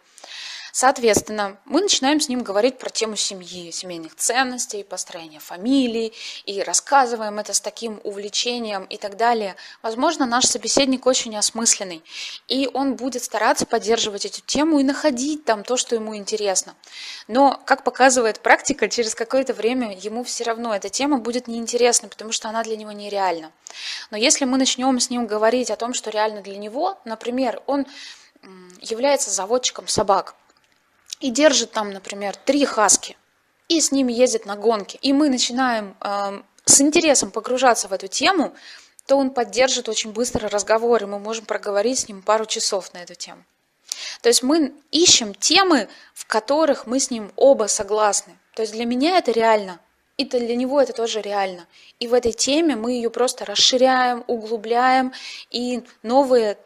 Соответственно, 0.76 1.56
мы 1.66 1.82
начинаем 1.82 2.18
с 2.18 2.28
ним 2.28 2.42
говорить 2.42 2.78
про 2.78 2.90
тему 2.90 3.14
семьи, 3.14 3.70
семейных 3.70 4.16
ценностей, 4.16 4.82
построения 4.82 5.38
фамилии, 5.38 6.12
и 6.46 6.60
рассказываем 6.64 7.38
это 7.38 7.52
с 7.52 7.60
таким 7.60 8.00
увлечением 8.02 8.82
и 8.86 8.96
так 8.96 9.16
далее. 9.16 9.54
Возможно, 9.82 10.26
наш 10.26 10.46
собеседник 10.46 11.06
очень 11.06 11.36
осмысленный, 11.36 12.02
и 12.48 12.68
он 12.74 12.96
будет 12.96 13.22
стараться 13.22 13.66
поддерживать 13.66 14.26
эту 14.26 14.40
тему 14.40 14.80
и 14.80 14.82
находить 14.82 15.44
там 15.44 15.62
то, 15.62 15.76
что 15.76 15.94
ему 15.94 16.16
интересно. 16.16 16.74
Но, 17.28 17.62
как 17.64 17.84
показывает 17.84 18.40
практика, 18.40 18.88
через 18.88 19.14
какое-то 19.14 19.54
время 19.54 19.96
ему 19.96 20.24
все 20.24 20.42
равно 20.42 20.74
эта 20.74 20.88
тема 20.88 21.18
будет 21.18 21.46
неинтересна, 21.46 22.08
потому 22.08 22.32
что 22.32 22.48
она 22.48 22.64
для 22.64 22.76
него 22.76 22.90
нереальна. 22.90 23.52
Но 24.10 24.16
если 24.16 24.44
мы 24.44 24.58
начнем 24.58 24.98
с 24.98 25.08
ним 25.08 25.28
говорить 25.28 25.70
о 25.70 25.76
том, 25.76 25.94
что 25.94 26.10
реально 26.10 26.40
для 26.40 26.56
него, 26.56 26.98
например, 27.04 27.62
он 27.66 27.86
является 28.80 29.30
заводчиком 29.30 29.86
собак, 29.86 30.34
и 31.24 31.30
держит 31.30 31.72
там, 31.72 31.90
например, 31.90 32.36
три 32.36 32.66
хаски, 32.66 33.16
и 33.68 33.80
с 33.80 33.92
ними 33.92 34.12
ездит 34.12 34.44
на 34.44 34.56
гонки, 34.56 34.98
и 35.00 35.14
мы 35.14 35.30
начинаем 35.30 35.96
э, 36.02 36.42
с 36.66 36.82
интересом 36.82 37.30
погружаться 37.30 37.88
в 37.88 37.94
эту 37.94 38.08
тему, 38.08 38.52
то 39.06 39.16
он 39.16 39.30
поддержит 39.30 39.88
очень 39.88 40.12
быстро 40.12 40.50
разговор, 40.50 41.02
и 41.02 41.06
мы 41.06 41.18
можем 41.18 41.46
проговорить 41.46 42.00
с 42.00 42.08
ним 42.08 42.20
пару 42.20 42.44
часов 42.44 42.92
на 42.92 42.98
эту 42.98 43.14
тему. 43.14 43.42
То 44.20 44.28
есть 44.28 44.42
мы 44.42 44.74
ищем 44.90 45.34
темы, 45.34 45.88
в 46.12 46.26
которых 46.26 46.86
мы 46.86 47.00
с 47.00 47.10
ним 47.10 47.32
оба 47.36 47.68
согласны. 47.68 48.36
То 48.54 48.60
есть 48.60 48.74
для 48.74 48.84
меня 48.84 49.16
это 49.16 49.32
реально, 49.32 49.80
и 50.18 50.26
для 50.26 50.54
него 50.54 50.78
это 50.78 50.92
тоже 50.92 51.22
реально. 51.22 51.66
И 52.00 52.06
в 52.06 52.12
этой 52.12 52.32
теме 52.32 52.76
мы 52.76 52.92
ее 52.92 53.08
просто 53.08 53.46
расширяем, 53.46 54.24
углубляем, 54.26 55.14
и 55.50 55.84
новые 56.02 56.58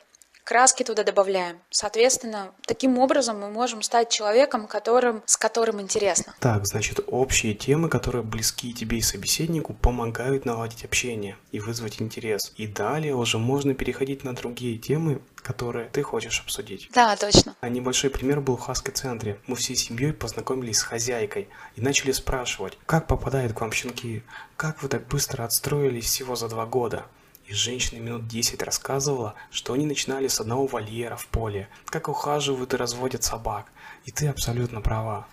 краски 0.48 0.82
туда 0.82 1.04
добавляем. 1.04 1.58
Соответственно, 1.68 2.52
таким 2.66 2.98
образом 2.98 3.38
мы 3.38 3.50
можем 3.50 3.82
стать 3.82 4.08
человеком, 4.08 4.66
которым, 4.66 5.22
с 5.26 5.36
которым 5.36 5.78
интересно. 5.78 6.34
Так, 6.40 6.66
значит, 6.66 7.00
общие 7.06 7.52
темы, 7.52 7.90
которые 7.90 8.22
близки 8.22 8.72
тебе 8.72 8.96
и 8.96 9.02
собеседнику, 9.02 9.74
помогают 9.74 10.46
наладить 10.46 10.86
общение 10.86 11.36
и 11.52 11.60
вызвать 11.60 12.00
интерес. 12.00 12.54
И 12.56 12.66
далее 12.66 13.14
уже 13.14 13.36
можно 13.36 13.74
переходить 13.74 14.24
на 14.24 14.34
другие 14.34 14.78
темы, 14.78 15.20
которые 15.36 15.90
ты 15.90 16.02
хочешь 16.02 16.40
обсудить. 16.40 16.88
Да, 16.94 17.14
точно. 17.16 17.54
А 17.60 17.68
небольшой 17.68 18.08
пример 18.08 18.40
был 18.40 18.56
в 18.56 18.60
Хаски-центре. 18.60 19.38
Мы 19.46 19.54
всей 19.54 19.76
семьей 19.76 20.14
познакомились 20.14 20.78
с 20.78 20.82
хозяйкой 20.82 21.50
и 21.76 21.82
начали 21.82 22.12
спрашивать, 22.12 22.78
как 22.86 23.06
попадают 23.06 23.52
к 23.52 23.60
вам 23.60 23.70
щенки, 23.70 24.22
как 24.56 24.82
вы 24.82 24.88
так 24.88 25.06
быстро 25.08 25.44
отстроились 25.44 26.06
всего 26.06 26.36
за 26.36 26.48
два 26.48 26.64
года. 26.64 27.04
И 27.48 27.54
женщина 27.54 27.98
минут 27.98 28.28
десять 28.28 28.62
рассказывала, 28.62 29.34
что 29.50 29.72
они 29.72 29.86
начинали 29.86 30.28
с 30.28 30.38
одного 30.38 30.66
вольера 30.66 31.16
в 31.16 31.26
поле, 31.28 31.70
как 31.86 32.08
ухаживают 32.08 32.74
и 32.74 32.76
разводят 32.76 33.24
собак. 33.24 33.72
И 34.04 34.12
ты 34.12 34.28
абсолютно 34.28 34.82
права. 34.82 35.26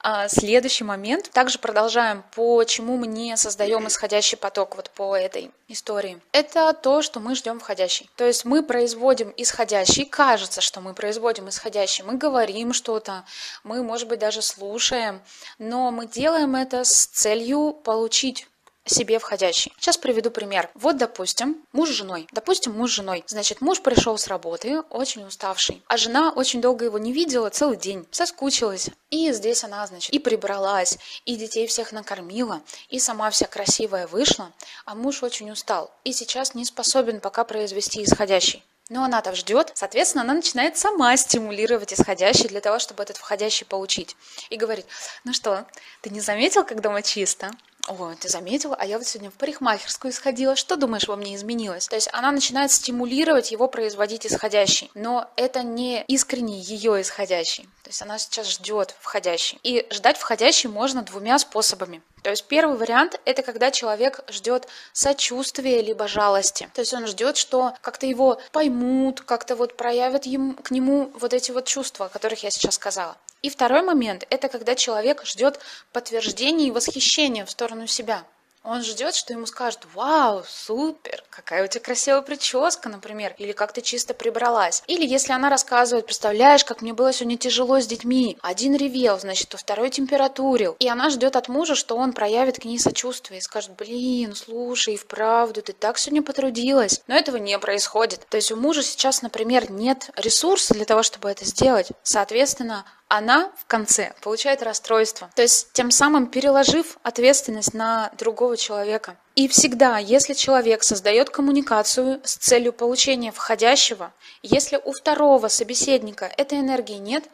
А 0.00 0.28
следующий 0.28 0.84
момент. 0.84 1.28
Также 1.32 1.58
продолжаем, 1.58 2.22
почему 2.36 2.96
мы 2.96 3.08
не 3.08 3.36
создаем 3.36 3.88
исходящий 3.88 4.38
поток 4.38 4.76
вот 4.76 4.90
по 4.90 5.16
этой 5.16 5.50
истории. 5.66 6.20
Это 6.30 6.72
то, 6.72 7.02
что 7.02 7.18
мы 7.18 7.34
ждем 7.34 7.58
входящий. 7.58 8.08
То 8.14 8.24
есть 8.24 8.44
мы 8.44 8.62
производим 8.62 9.34
исходящий, 9.36 10.04
кажется, 10.04 10.60
что 10.60 10.80
мы 10.80 10.94
производим 10.94 11.48
исходящий, 11.48 12.04
мы 12.04 12.16
говорим 12.16 12.72
что-то, 12.72 13.24
мы, 13.64 13.82
может 13.82 14.06
быть, 14.06 14.20
даже 14.20 14.42
слушаем, 14.42 15.20
но 15.58 15.90
мы 15.90 16.06
делаем 16.06 16.54
это 16.54 16.84
с 16.84 17.06
целью 17.06 17.72
получить 17.72 18.46
себе 18.88 19.18
входящий. 19.18 19.72
Сейчас 19.78 19.96
приведу 19.96 20.30
пример. 20.30 20.70
Вот, 20.74 20.96
допустим, 20.96 21.62
муж 21.72 21.90
с 21.90 21.92
женой. 21.92 22.26
Допустим, 22.32 22.72
муж 22.72 22.92
с 22.92 22.94
женой. 22.94 23.24
Значит, 23.26 23.60
муж 23.60 23.80
пришел 23.80 24.18
с 24.18 24.26
работы, 24.26 24.80
очень 24.90 25.24
уставший, 25.24 25.82
а 25.86 25.96
жена 25.96 26.30
очень 26.30 26.60
долго 26.60 26.84
его 26.84 26.98
не 26.98 27.12
видела, 27.12 27.50
целый 27.50 27.76
день, 27.76 28.06
соскучилась. 28.10 28.90
И 29.10 29.32
здесь 29.32 29.64
она, 29.64 29.86
значит, 29.86 30.12
и 30.12 30.18
прибралась, 30.18 30.98
и 31.24 31.36
детей 31.36 31.66
всех 31.66 31.92
накормила, 31.92 32.60
и 32.88 32.98
сама 32.98 33.30
вся 33.30 33.46
красивая 33.46 34.06
вышла, 34.06 34.52
а 34.84 34.94
муж 34.94 35.22
очень 35.22 35.50
устал 35.50 35.90
и 36.04 36.12
сейчас 36.12 36.54
не 36.54 36.64
способен 36.64 37.20
пока 37.20 37.44
произвести 37.44 38.02
исходящий. 38.02 38.64
Но 38.88 39.04
она-то 39.04 39.34
ждет, 39.34 39.72
соответственно, 39.74 40.24
она 40.24 40.32
начинает 40.32 40.78
сама 40.78 41.14
стимулировать 41.18 41.92
исходящий 41.92 42.48
для 42.48 42.62
того, 42.62 42.78
чтобы 42.78 43.02
этот 43.02 43.18
входящий 43.18 43.66
получить. 43.66 44.16
И 44.48 44.56
говорит, 44.56 44.86
ну 45.24 45.34
что, 45.34 45.66
ты 46.00 46.08
не 46.08 46.20
заметил, 46.20 46.64
как 46.64 46.80
дома 46.80 47.02
чисто? 47.02 47.50
О, 47.88 48.14
ты 48.20 48.28
заметила? 48.28 48.76
А 48.78 48.84
я 48.84 48.98
вот 48.98 49.06
сегодня 49.06 49.30
в 49.30 49.34
парикмахерскую 49.34 50.12
сходила. 50.12 50.56
Что 50.56 50.76
думаешь, 50.76 51.08
во 51.08 51.16
мне 51.16 51.34
изменилось? 51.34 51.88
То 51.88 51.96
есть 51.96 52.10
она 52.12 52.30
начинает 52.30 52.70
стимулировать 52.70 53.50
его 53.50 53.66
производить 53.66 54.26
исходящий. 54.26 54.90
Но 54.94 55.30
это 55.36 55.62
не 55.62 56.04
искренний 56.06 56.60
ее 56.60 57.00
исходящий. 57.00 57.64
То 57.82 57.88
есть 57.88 58.02
она 58.02 58.18
сейчас 58.18 58.46
ждет 58.48 58.94
входящий. 59.00 59.58
И 59.62 59.86
ждать 59.90 60.18
входящий 60.18 60.68
можно 60.68 61.00
двумя 61.00 61.38
способами. 61.38 62.02
То 62.22 62.30
есть 62.30 62.44
первый 62.44 62.76
вариант– 62.76 63.18
это 63.24 63.42
когда 63.42 63.70
человек 63.70 64.20
ждет 64.28 64.68
сочувствия 64.92 65.80
либо 65.80 66.08
жалости. 66.08 66.68
То 66.74 66.82
есть 66.82 66.92
он 66.92 67.06
ждет, 67.06 67.38
что 67.38 67.72
как-то 67.80 68.04
его 68.04 68.38
поймут, 68.52 69.22
как-то 69.22 69.56
вот 69.56 69.78
проявят 69.78 70.26
ему, 70.26 70.54
к 70.54 70.70
нему 70.70 71.10
вот 71.14 71.32
эти 71.32 71.52
вот 71.52 71.64
чувства, 71.64 72.06
о 72.06 72.08
которых 72.10 72.42
я 72.42 72.50
сейчас 72.50 72.74
сказала. 72.74 73.16
И 73.42 73.50
второй 73.50 73.82
момент– 73.82 74.26
это 74.30 74.48
когда 74.48 74.74
человек 74.74 75.24
ждет 75.24 75.60
подтверждения 75.92 76.68
и 76.68 76.72
восхищения 76.72 77.44
в 77.44 77.50
сторону 77.50 77.86
себя. 77.86 78.24
Он 78.64 78.82
ждет, 78.82 79.14
что 79.14 79.32
ему 79.32 79.46
скажут 79.46 79.86
«Вау, 79.94 80.44
супер, 80.46 81.24
какая 81.30 81.64
у 81.64 81.68
тебя 81.68 81.80
красивая 81.80 82.20
прическа», 82.20 82.88
например, 82.88 83.34
или 83.38 83.52
«Как 83.52 83.72
ты 83.72 83.80
чисто 83.80 84.12
прибралась». 84.14 84.82
Или 84.88 85.06
если 85.06 85.32
она 85.32 85.48
рассказывает 85.48 86.06
«Представляешь, 86.06 86.64
как 86.64 86.82
мне 86.82 86.92
было 86.92 87.12
сегодня 87.12 87.38
тяжело 87.38 87.80
с 87.80 87.86
детьми». 87.86 88.36
Один 88.42 88.74
ревел, 88.74 89.18
значит, 89.18 89.48
то 89.48 89.56
второй 89.56 89.90
температурил. 89.90 90.76
И 90.80 90.88
она 90.88 91.08
ждет 91.08 91.36
от 91.36 91.48
мужа, 91.48 91.74
что 91.76 91.96
он 91.96 92.12
проявит 92.12 92.58
к 92.58 92.64
ней 92.64 92.78
сочувствие 92.78 93.38
и 93.38 93.42
скажет 93.42 93.70
«Блин, 93.76 94.34
слушай, 94.34 94.96
вправду, 94.96 95.62
ты 95.62 95.72
так 95.72 95.96
сегодня 95.96 96.22
потрудилась». 96.22 97.00
Но 97.06 97.14
этого 97.14 97.36
не 97.36 97.58
происходит. 97.58 98.26
То 98.28 98.36
есть 98.36 98.52
у 98.52 98.56
мужа 98.56 98.82
сейчас, 98.82 99.22
например, 99.22 99.70
нет 99.70 100.10
ресурса 100.16 100.74
для 100.74 100.84
того, 100.84 101.02
чтобы 101.02 101.30
это 101.30 101.44
сделать. 101.44 101.88
Соответственно, 102.02 102.84
она 103.08 103.50
в 103.56 103.64
конце 103.66 104.14
получает 104.22 104.62
расстройство. 104.62 105.30
То 105.34 105.42
есть 105.42 105.72
тем 105.72 105.90
самым 105.90 106.26
переложив 106.26 106.98
ответственность 107.02 107.74
на 107.74 108.10
другого 108.18 108.56
человека. 108.56 109.16
И 109.34 109.48
всегда, 109.48 109.98
если 109.98 110.34
человек 110.34 110.82
создает 110.82 111.30
коммуникацию 111.30 112.20
с 112.24 112.36
целью 112.36 112.72
получения 112.72 113.32
входящего, 113.32 114.12
если 114.42 114.80
у 114.84 114.92
второго 114.92 115.48
собеседника 115.48 116.30
этой 116.36 116.60
энергии 116.60 116.98
нет, 116.98 117.24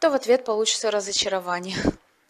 то 0.00 0.10
в 0.10 0.14
ответ 0.14 0.44
получится 0.44 0.90
разочарование. 0.90 1.76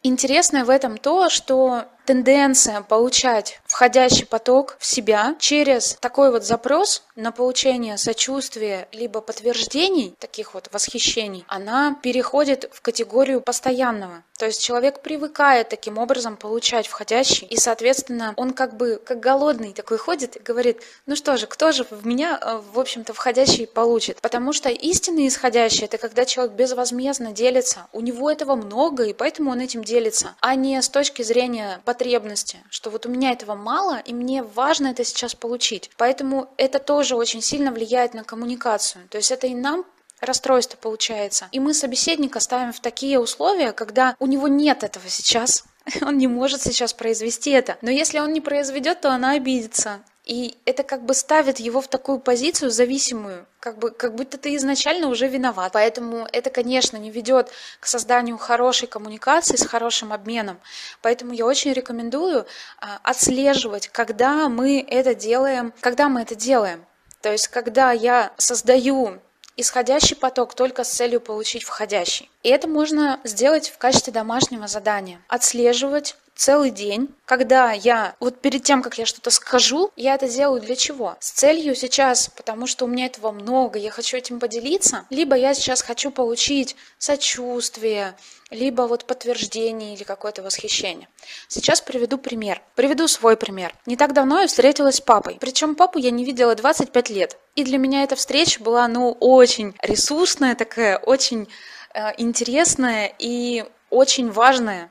Интересное 0.02 0.64
в 0.64 0.70
этом 0.70 0.96
то, 0.96 1.28
что 1.28 1.84
тенденция 2.10 2.80
получать 2.80 3.60
входящий 3.66 4.26
поток 4.26 4.76
в 4.80 4.84
себя 4.84 5.36
через 5.38 5.96
такой 6.00 6.32
вот 6.32 6.44
запрос 6.44 7.04
на 7.14 7.30
получение 7.30 7.98
сочувствия 7.98 8.88
либо 8.90 9.20
подтверждений, 9.20 10.16
таких 10.18 10.54
вот 10.54 10.68
восхищений, 10.72 11.44
она 11.46 11.96
переходит 12.02 12.68
в 12.72 12.80
категорию 12.80 13.40
постоянного. 13.40 14.24
То 14.40 14.46
есть 14.46 14.62
человек 14.62 15.02
привыкает 15.02 15.68
таким 15.68 15.98
образом 15.98 16.38
получать 16.38 16.86
входящий, 16.86 17.46
и, 17.46 17.58
соответственно, 17.58 18.32
он 18.38 18.54
как 18.54 18.74
бы 18.74 18.98
как 19.04 19.20
голодный 19.20 19.74
такой 19.74 19.98
ходит 19.98 20.36
и 20.36 20.40
говорит, 20.40 20.80
ну 21.04 21.14
что 21.14 21.36
же, 21.36 21.46
кто 21.46 21.72
же 21.72 21.84
в 21.90 22.06
меня, 22.06 22.38
э, 22.40 22.62
в 22.72 22.80
общем-то, 22.80 23.12
входящий 23.12 23.66
получит? 23.66 24.18
Потому 24.22 24.54
что 24.54 24.70
истинный 24.70 25.28
исходящий– 25.28 25.84
это 25.84 25.98
когда 25.98 26.24
человек 26.24 26.54
безвозмездно 26.54 27.32
делится, 27.32 27.86
у 27.92 28.00
него 28.00 28.30
этого 28.30 28.54
много, 28.54 29.04
и 29.04 29.12
поэтому 29.12 29.50
он 29.50 29.60
этим 29.60 29.84
делится, 29.84 30.34
а 30.40 30.54
не 30.54 30.80
с 30.80 30.88
точки 30.88 31.20
зрения 31.20 31.82
потребности, 32.00 32.60
что 32.70 32.88
вот 32.88 33.04
у 33.04 33.10
меня 33.10 33.30
этого 33.30 33.54
мало, 33.54 33.98
и 33.98 34.14
мне 34.14 34.42
важно 34.42 34.88
это 34.88 35.04
сейчас 35.04 35.34
получить. 35.34 35.90
Поэтому 35.98 36.48
это 36.56 36.78
тоже 36.78 37.14
очень 37.14 37.42
сильно 37.42 37.72
влияет 37.72 38.14
на 38.14 38.24
коммуникацию. 38.24 39.06
То 39.10 39.18
есть 39.18 39.30
это 39.30 39.46
и 39.46 39.54
нам 39.54 39.84
расстройство 40.18 40.78
получается. 40.78 41.48
И 41.52 41.60
мы 41.60 41.74
собеседника 41.74 42.40
ставим 42.40 42.72
в 42.72 42.80
такие 42.80 43.20
условия, 43.20 43.72
когда 43.72 44.16
у 44.18 44.26
него 44.26 44.48
нет 44.48 44.82
этого 44.82 45.10
сейчас, 45.10 45.64
он 46.00 46.16
не 46.16 46.26
может 46.26 46.62
сейчас 46.62 46.94
произвести 46.94 47.50
это. 47.50 47.76
Но 47.82 47.90
если 47.90 48.18
он 48.18 48.32
не 48.32 48.40
произведет, 48.40 49.02
то 49.02 49.10
она 49.10 49.32
обидится. 49.32 50.00
И 50.24 50.58
это 50.66 50.82
как 50.82 51.02
бы 51.04 51.14
ставит 51.14 51.58
его 51.58 51.80
в 51.80 51.88
такую 51.88 52.20
позицию 52.20 52.70
зависимую, 52.70 53.46
как, 53.58 53.78
бы, 53.78 53.90
как 53.90 54.14
будто 54.14 54.36
ты 54.36 54.54
изначально 54.56 55.08
уже 55.08 55.28
виноват. 55.28 55.72
Поэтому 55.72 56.26
это, 56.30 56.50
конечно, 56.50 56.98
не 56.98 57.10
ведет 57.10 57.50
к 57.80 57.86
созданию 57.86 58.36
хорошей 58.36 58.86
коммуникации 58.86 59.56
с 59.56 59.66
хорошим 59.66 60.12
обменом. 60.12 60.60
Поэтому 61.00 61.32
я 61.32 61.46
очень 61.46 61.72
рекомендую 61.72 62.46
а, 62.78 63.00
отслеживать, 63.02 63.88
когда 63.88 64.48
мы 64.48 64.84
это 64.86 65.14
делаем, 65.14 65.72
когда 65.80 66.08
мы 66.08 66.22
это 66.22 66.34
делаем. 66.34 66.84
То 67.22 67.32
есть, 67.32 67.48
когда 67.48 67.92
я 67.92 68.32
создаю 68.36 69.20
исходящий 69.56 70.16
поток 70.16 70.54
только 70.54 70.84
с 70.84 70.90
целью 70.90 71.20
получить 71.20 71.64
входящий. 71.64 72.30
И 72.42 72.48
это 72.48 72.68
можно 72.68 73.20
сделать 73.24 73.68
в 73.68 73.78
качестве 73.78 74.12
домашнего 74.12 74.66
задания. 74.66 75.20
Отслеживать 75.28 76.16
целый 76.40 76.70
день, 76.70 77.14
когда 77.26 77.72
я 77.72 78.16
вот 78.18 78.40
перед 78.40 78.62
тем, 78.62 78.82
как 78.82 78.96
я 78.96 79.04
что-то 79.04 79.30
скажу, 79.30 79.92
я 79.94 80.14
это 80.14 80.26
делаю 80.26 80.62
для 80.62 80.74
чего? 80.74 81.16
С 81.20 81.32
целью 81.32 81.74
сейчас, 81.74 82.30
потому 82.34 82.66
что 82.66 82.86
у 82.86 82.88
меня 82.88 83.06
этого 83.06 83.30
много, 83.30 83.78
я 83.78 83.90
хочу 83.90 84.16
этим 84.16 84.40
поделиться, 84.40 85.04
либо 85.10 85.36
я 85.36 85.52
сейчас 85.52 85.82
хочу 85.82 86.10
получить 86.10 86.76
сочувствие, 86.96 88.16
либо 88.48 88.82
вот 88.82 89.04
подтверждение 89.04 89.92
или 89.92 90.02
какое-то 90.02 90.42
восхищение. 90.42 91.08
Сейчас 91.46 91.82
приведу 91.82 92.16
пример. 92.16 92.62
Приведу 92.74 93.06
свой 93.06 93.36
пример. 93.36 93.74
Не 93.84 93.98
так 93.98 94.14
давно 94.14 94.40
я 94.40 94.46
встретилась 94.46 94.96
с 94.96 95.00
папой. 95.02 95.36
Причем 95.38 95.74
папу 95.74 95.98
я 95.98 96.10
не 96.10 96.24
видела 96.24 96.54
25 96.54 97.10
лет. 97.10 97.36
И 97.54 97.64
для 97.64 97.76
меня 97.76 98.02
эта 98.02 98.16
встреча 98.16 98.62
была, 98.62 98.88
ну, 98.88 99.12
очень 99.20 99.74
ресурсная 99.82 100.54
такая, 100.54 100.96
очень 100.96 101.48
э, 101.92 102.12
интересная 102.16 103.14
и 103.18 103.66
очень 103.90 104.30
важная 104.30 104.90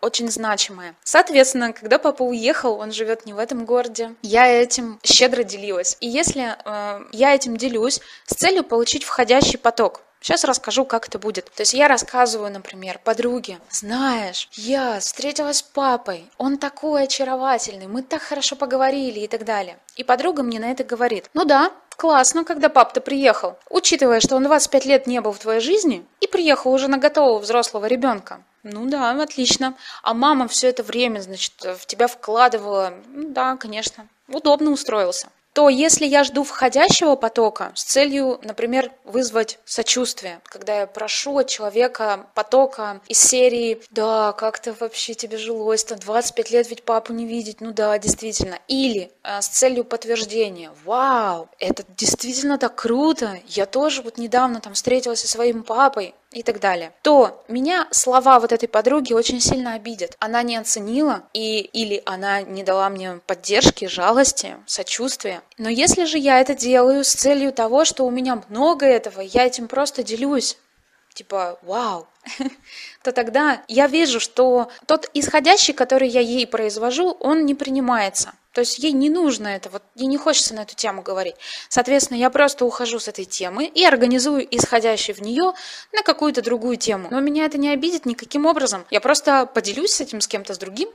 очень 0.00 0.30
значимая. 0.30 0.94
Соответственно, 1.04 1.72
когда 1.72 1.98
папа 1.98 2.22
уехал, 2.22 2.78
он 2.78 2.92
живет 2.92 3.26
не 3.26 3.32
в 3.32 3.38
этом 3.38 3.64
городе, 3.64 4.14
я 4.22 4.46
этим 4.46 4.98
щедро 5.02 5.42
делилась. 5.42 5.96
И 6.00 6.08
если 6.08 6.56
э, 6.64 7.04
я 7.12 7.34
этим 7.34 7.56
делюсь 7.56 8.00
с 8.26 8.34
целью 8.34 8.64
получить 8.64 9.04
входящий 9.04 9.58
поток, 9.58 10.02
Сейчас 10.20 10.44
расскажу, 10.44 10.84
как 10.84 11.06
это 11.06 11.18
будет. 11.18 11.44
То 11.54 11.62
есть 11.62 11.74
я 11.74 11.86
рассказываю, 11.86 12.50
например, 12.50 12.98
подруге, 13.04 13.60
знаешь, 13.70 14.48
я 14.54 14.98
встретилась 14.98 15.58
с 15.58 15.62
папой, 15.62 16.28
он 16.38 16.58
такой 16.58 17.04
очаровательный, 17.04 17.86
мы 17.86 18.02
так 18.02 18.22
хорошо 18.22 18.56
поговорили 18.56 19.20
и 19.20 19.28
так 19.28 19.44
далее. 19.44 19.78
И 19.94 20.02
подруга 20.02 20.42
мне 20.42 20.58
на 20.58 20.72
это 20.72 20.82
говорит, 20.82 21.30
ну 21.34 21.44
да, 21.44 21.70
классно, 21.96 22.44
когда 22.44 22.68
пап-то 22.68 23.00
приехал, 23.00 23.58
учитывая, 23.70 24.20
что 24.20 24.36
он 24.36 24.42
25 24.44 24.86
лет 24.86 25.06
не 25.06 25.20
был 25.20 25.32
в 25.32 25.38
твоей 25.38 25.60
жизни 25.60 26.04
и 26.20 26.26
приехал 26.26 26.72
уже 26.72 26.88
на 26.88 26.98
готового 26.98 27.38
взрослого 27.38 27.86
ребенка. 27.86 28.42
Ну 28.62 28.88
да, 28.88 29.10
отлично. 29.22 29.74
А 30.02 30.14
мама 30.14 30.48
все 30.48 30.68
это 30.68 30.82
время, 30.82 31.20
значит, 31.20 31.54
в 31.60 31.86
тебя 31.86 32.06
вкладывала. 32.06 32.94
Ну 33.08 33.28
да, 33.30 33.56
конечно. 33.56 34.08
Удобно 34.28 34.70
устроился 34.70 35.28
то 35.58 35.68
если 35.68 36.06
я 36.06 36.22
жду 36.22 36.44
входящего 36.44 37.16
потока 37.16 37.72
с 37.74 37.82
целью, 37.82 38.38
например, 38.44 38.92
вызвать 39.02 39.58
сочувствие, 39.64 40.40
когда 40.44 40.82
я 40.82 40.86
прошу 40.86 41.38
от 41.38 41.48
человека 41.48 42.26
потока 42.34 43.00
из 43.08 43.18
серии 43.18 43.82
«Да, 43.90 44.32
как-то 44.34 44.72
вообще 44.78 45.14
тебе 45.14 45.36
жилось-то, 45.36 45.96
25 45.96 46.50
лет 46.52 46.70
ведь 46.70 46.84
папу 46.84 47.12
не 47.12 47.26
видеть, 47.26 47.60
ну 47.60 47.72
да, 47.72 47.98
действительно». 47.98 48.60
Или 48.68 49.10
э, 49.24 49.40
с 49.40 49.48
целью 49.48 49.82
подтверждения 49.82 50.70
«Вау, 50.84 51.48
это 51.58 51.82
действительно 51.96 52.56
так 52.56 52.76
круто, 52.76 53.40
я 53.48 53.66
тоже 53.66 54.02
вот 54.02 54.16
недавно 54.16 54.60
там 54.60 54.74
встретилась 54.74 55.22
со 55.22 55.26
своим 55.26 55.64
папой, 55.64 56.14
и 56.32 56.42
так 56.42 56.60
далее, 56.60 56.92
то 57.02 57.42
меня 57.48 57.88
слова 57.90 58.38
вот 58.38 58.52
этой 58.52 58.68
подруги 58.68 59.12
очень 59.12 59.40
сильно 59.40 59.74
обидят. 59.74 60.16
Она 60.18 60.42
не 60.42 60.56
оценила 60.56 61.24
и 61.32 61.60
или 61.60 62.02
она 62.04 62.42
не 62.42 62.62
дала 62.62 62.88
мне 62.90 63.20
поддержки, 63.26 63.86
жалости, 63.86 64.56
сочувствия. 64.66 65.42
Но 65.56 65.68
если 65.68 66.04
же 66.04 66.18
я 66.18 66.40
это 66.40 66.54
делаю 66.54 67.04
с 67.04 67.12
целью 67.12 67.52
того, 67.52 67.84
что 67.84 68.04
у 68.04 68.10
меня 68.10 68.42
много 68.48 68.86
этого, 68.86 69.20
я 69.20 69.46
этим 69.46 69.68
просто 69.68 70.02
делюсь, 70.02 70.58
типа, 71.14 71.58
вау, 71.62 72.06
то 73.02 73.12
тогда 73.12 73.62
я 73.66 73.86
вижу, 73.86 74.20
что 74.20 74.70
тот 74.86 75.10
исходящий, 75.14 75.72
который 75.72 76.08
я 76.08 76.20
ей 76.20 76.46
произвожу, 76.46 77.16
он 77.20 77.46
не 77.46 77.54
принимается. 77.54 78.34
То 78.58 78.62
есть 78.62 78.80
ей 78.80 78.90
не 78.90 79.08
нужно 79.08 79.46
это, 79.46 79.70
вот 79.70 79.84
ей 79.94 80.08
не 80.08 80.16
хочется 80.16 80.52
на 80.52 80.62
эту 80.62 80.74
тему 80.74 81.00
говорить. 81.00 81.36
Соответственно, 81.68 82.18
я 82.18 82.28
просто 82.28 82.64
ухожу 82.64 82.98
с 82.98 83.06
этой 83.06 83.24
темы 83.24 83.66
и 83.66 83.84
организую 83.84 84.44
исходящий 84.50 85.14
в 85.14 85.20
нее 85.20 85.52
на 85.92 86.02
какую-то 86.02 86.42
другую 86.42 86.76
тему. 86.76 87.06
Но 87.12 87.20
меня 87.20 87.44
это 87.44 87.56
не 87.56 87.68
обидит 87.68 88.04
никаким 88.04 88.46
образом. 88.46 88.84
Я 88.90 89.00
просто 89.00 89.46
поделюсь 89.46 89.92
с 89.92 90.00
этим 90.00 90.20
с 90.20 90.26
кем-то 90.26 90.54
с 90.54 90.58
другим. 90.58 90.88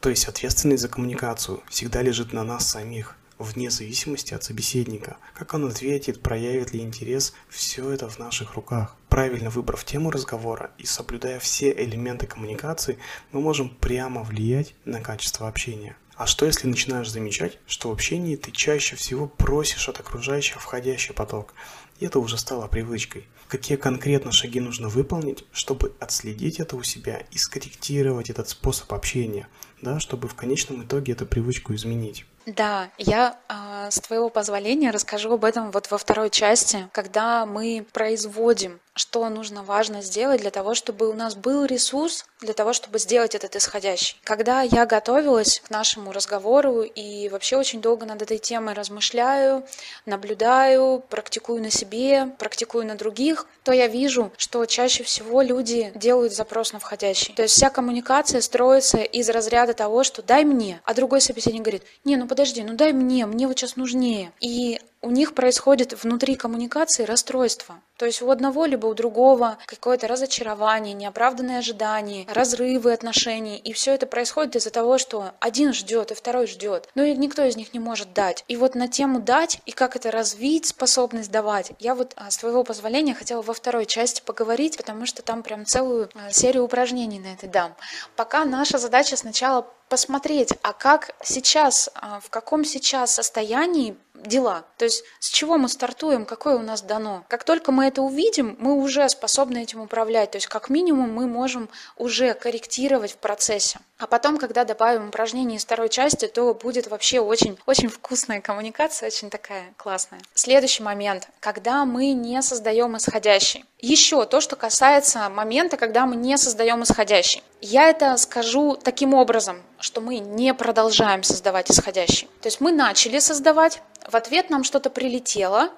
То 0.00 0.10
есть 0.10 0.28
ответственность 0.28 0.82
за 0.82 0.88
коммуникацию 0.88 1.60
всегда 1.68 2.02
лежит 2.02 2.32
на 2.32 2.44
нас 2.44 2.70
самих 2.70 3.16
вне 3.40 3.70
зависимости 3.70 4.34
от 4.34 4.44
собеседника. 4.44 5.16
Как 5.34 5.52
он 5.54 5.66
ответит, 5.66 6.22
проявит 6.22 6.72
ли 6.72 6.82
интерес, 6.82 7.34
все 7.48 7.90
это 7.90 8.08
в 8.08 8.18
наших 8.18 8.54
руках. 8.54 8.94
Правильно 9.08 9.50
выбрав 9.50 9.84
тему 9.84 10.12
разговора 10.12 10.70
и 10.78 10.86
соблюдая 10.86 11.40
все 11.40 11.72
элементы 11.72 12.28
коммуникации, 12.28 12.98
мы 13.32 13.40
можем 13.40 13.70
прямо 13.70 14.22
влиять 14.22 14.74
на 14.84 15.00
качество 15.00 15.48
общения. 15.48 15.96
А 16.20 16.26
что 16.26 16.44
если 16.44 16.66
начинаешь 16.66 17.10
замечать, 17.10 17.56
что 17.66 17.88
в 17.88 17.92
общении 17.92 18.36
ты 18.36 18.50
чаще 18.50 18.94
всего 18.94 19.26
просишь 19.26 19.88
от 19.88 20.00
окружающих 20.00 20.60
входящий 20.60 21.14
поток, 21.14 21.54
и 21.98 22.04
это 22.04 22.18
уже 22.18 22.36
стало 22.36 22.66
привычкой? 22.66 23.26
Какие 23.48 23.78
конкретно 23.78 24.30
шаги 24.30 24.60
нужно 24.60 24.90
выполнить, 24.90 25.46
чтобы 25.50 25.94
отследить 25.98 26.60
это 26.60 26.76
у 26.76 26.82
себя 26.82 27.22
и 27.30 27.38
скорректировать 27.38 28.28
этот 28.28 28.50
способ 28.50 28.92
общения, 28.92 29.48
да, 29.80 29.98
чтобы 29.98 30.28
в 30.28 30.34
конечном 30.34 30.82
итоге 30.82 31.14
эту 31.14 31.24
привычку 31.24 31.74
изменить? 31.74 32.26
Да, 32.44 32.90
я 32.98 33.38
э, 33.48 33.90
с 33.90 33.98
твоего 34.00 34.28
позволения 34.28 34.90
расскажу 34.90 35.32
об 35.32 35.44
этом 35.46 35.70
вот 35.70 35.90
во 35.90 35.96
второй 35.96 36.28
части, 36.28 36.86
когда 36.92 37.46
мы 37.46 37.86
производим 37.94 38.78
что 39.00 39.26
нужно 39.30 39.62
важно 39.62 40.02
сделать 40.02 40.42
для 40.42 40.50
того, 40.50 40.74
чтобы 40.74 41.08
у 41.08 41.14
нас 41.14 41.34
был 41.34 41.64
ресурс 41.64 42.26
для 42.42 42.52
того, 42.52 42.74
чтобы 42.74 42.98
сделать 42.98 43.34
этот 43.34 43.56
исходящий. 43.56 44.18
Когда 44.24 44.60
я 44.60 44.84
готовилась 44.84 45.60
к 45.60 45.70
нашему 45.70 46.12
разговору 46.12 46.82
и 46.82 47.30
вообще 47.30 47.56
очень 47.56 47.80
долго 47.80 48.04
над 48.04 48.20
этой 48.20 48.36
темой 48.36 48.74
размышляю, 48.74 49.64
наблюдаю, 50.04 51.02
практикую 51.08 51.62
на 51.62 51.70
себе, 51.70 52.26
практикую 52.38 52.86
на 52.86 52.94
других, 52.94 53.46
то 53.64 53.72
я 53.72 53.86
вижу, 53.86 54.32
что 54.36 54.66
чаще 54.66 55.02
всего 55.02 55.40
люди 55.40 55.92
делают 55.94 56.34
запрос 56.34 56.74
на 56.74 56.78
входящий. 56.78 57.32
То 57.32 57.40
есть 57.40 57.54
вся 57.54 57.70
коммуникация 57.70 58.42
строится 58.42 58.98
из 58.98 59.30
разряда 59.30 59.72
того, 59.72 60.04
что 60.04 60.22
дай 60.22 60.44
мне, 60.44 60.82
а 60.84 60.92
другой 60.92 61.22
собеседник 61.22 61.62
говорит, 61.62 61.84
не, 62.04 62.16
ну 62.16 62.28
подожди, 62.28 62.62
ну 62.62 62.74
дай 62.74 62.92
мне, 62.92 63.24
мне 63.24 63.46
вот 63.46 63.58
сейчас 63.58 63.76
нужнее. 63.76 64.30
И 64.40 64.78
у 65.02 65.10
них 65.10 65.34
происходит 65.34 66.02
внутри 66.02 66.36
коммуникации 66.36 67.04
расстройство. 67.04 67.80
То 67.96 68.06
есть 68.06 68.22
у 68.22 68.30
одного 68.30 68.64
либо 68.64 68.86
у 68.86 68.94
другого 68.94 69.58
какое-то 69.66 70.08
разочарование, 70.08 70.94
неоправданные 70.94 71.58
ожидания, 71.58 72.26
разрывы 72.32 72.92
отношений. 72.92 73.58
И 73.58 73.72
все 73.72 73.92
это 73.92 74.06
происходит 74.06 74.56
из-за 74.56 74.70
того, 74.70 74.98
что 74.98 75.32
один 75.38 75.72
ждет 75.72 76.10
и 76.10 76.14
второй 76.14 76.46
ждет. 76.46 76.88
Но 76.94 77.02
и 77.02 77.14
никто 77.14 77.42
из 77.44 77.56
них 77.56 77.74
не 77.74 77.80
может 77.80 78.12
дать. 78.12 78.44
И 78.48 78.56
вот 78.56 78.74
на 78.74 78.88
тему 78.88 79.20
дать 79.20 79.60
и 79.66 79.72
как 79.72 79.96
это 79.96 80.10
развить, 80.10 80.66
способность 80.66 81.30
давать, 81.30 81.72
я 81.78 81.94
вот 81.94 82.14
а, 82.16 82.30
с 82.30 82.38
твоего 82.38 82.64
позволения 82.64 83.14
хотела 83.14 83.42
во 83.42 83.52
второй 83.52 83.84
части 83.84 84.22
поговорить, 84.24 84.76
потому 84.76 85.04
что 85.04 85.22
там 85.22 85.42
прям 85.42 85.66
целую 85.66 86.08
а, 86.14 86.30
серию 86.30 86.64
упражнений 86.64 87.20
на 87.20 87.34
это 87.34 87.46
дам. 87.46 87.74
Пока 88.16 88.44
наша 88.44 88.78
задача 88.78 89.16
сначала 89.16 89.66
посмотреть, 89.90 90.52
а 90.62 90.72
как 90.72 91.10
сейчас, 91.22 91.90
а, 91.94 92.20
в 92.20 92.30
каком 92.30 92.64
сейчас 92.64 93.12
состоянии 93.12 93.96
дела. 94.24 94.64
То 94.76 94.84
есть 94.84 95.04
с 95.18 95.28
чего 95.28 95.58
мы 95.58 95.68
стартуем, 95.68 96.24
какое 96.24 96.56
у 96.56 96.62
нас 96.62 96.82
дано. 96.82 97.24
Как 97.28 97.44
только 97.44 97.72
мы 97.72 97.86
это 97.86 98.02
увидим, 98.02 98.56
мы 98.58 98.74
уже 98.74 99.08
способны 99.08 99.62
этим 99.62 99.80
управлять. 99.80 100.32
То 100.32 100.36
есть 100.36 100.46
как 100.46 100.70
минимум 100.70 101.12
мы 101.12 101.26
можем 101.26 101.68
уже 101.96 102.34
корректировать 102.34 103.12
в 103.12 103.16
процессе. 103.16 103.78
А 103.98 104.06
потом, 104.06 104.38
когда 104.38 104.64
добавим 104.64 105.08
упражнение 105.08 105.58
из 105.58 105.64
второй 105.64 105.90
части, 105.90 106.26
то 106.26 106.54
будет 106.54 106.86
вообще 106.86 107.20
очень, 107.20 107.58
очень 107.66 107.88
вкусная 107.88 108.40
коммуникация, 108.40 109.08
очень 109.08 109.28
такая 109.28 109.74
классная. 109.76 110.22
Следующий 110.34 110.82
момент, 110.82 111.28
когда 111.38 111.84
мы 111.84 112.12
не 112.12 112.40
создаем 112.40 112.96
исходящий. 112.96 113.64
Еще 113.78 114.24
то, 114.24 114.40
что 114.40 114.56
касается 114.56 115.28
момента, 115.28 115.76
когда 115.76 116.06
мы 116.06 116.16
не 116.16 116.38
создаем 116.38 116.82
исходящий. 116.82 117.42
Я 117.60 117.90
это 117.90 118.16
скажу 118.16 118.76
таким 118.76 119.12
образом, 119.12 119.62
что 119.78 120.00
мы 120.00 120.18
не 120.18 120.54
продолжаем 120.54 121.22
создавать 121.22 121.70
исходящий. 121.70 122.26
То 122.40 122.46
есть 122.46 122.60
мы 122.60 122.72
начали 122.72 123.18
создавать, 123.18 123.82
в 124.08 124.14
ответ 124.14 124.50
нам 124.50 124.64
что-то 124.64 124.90
прилетело, 124.90 125.70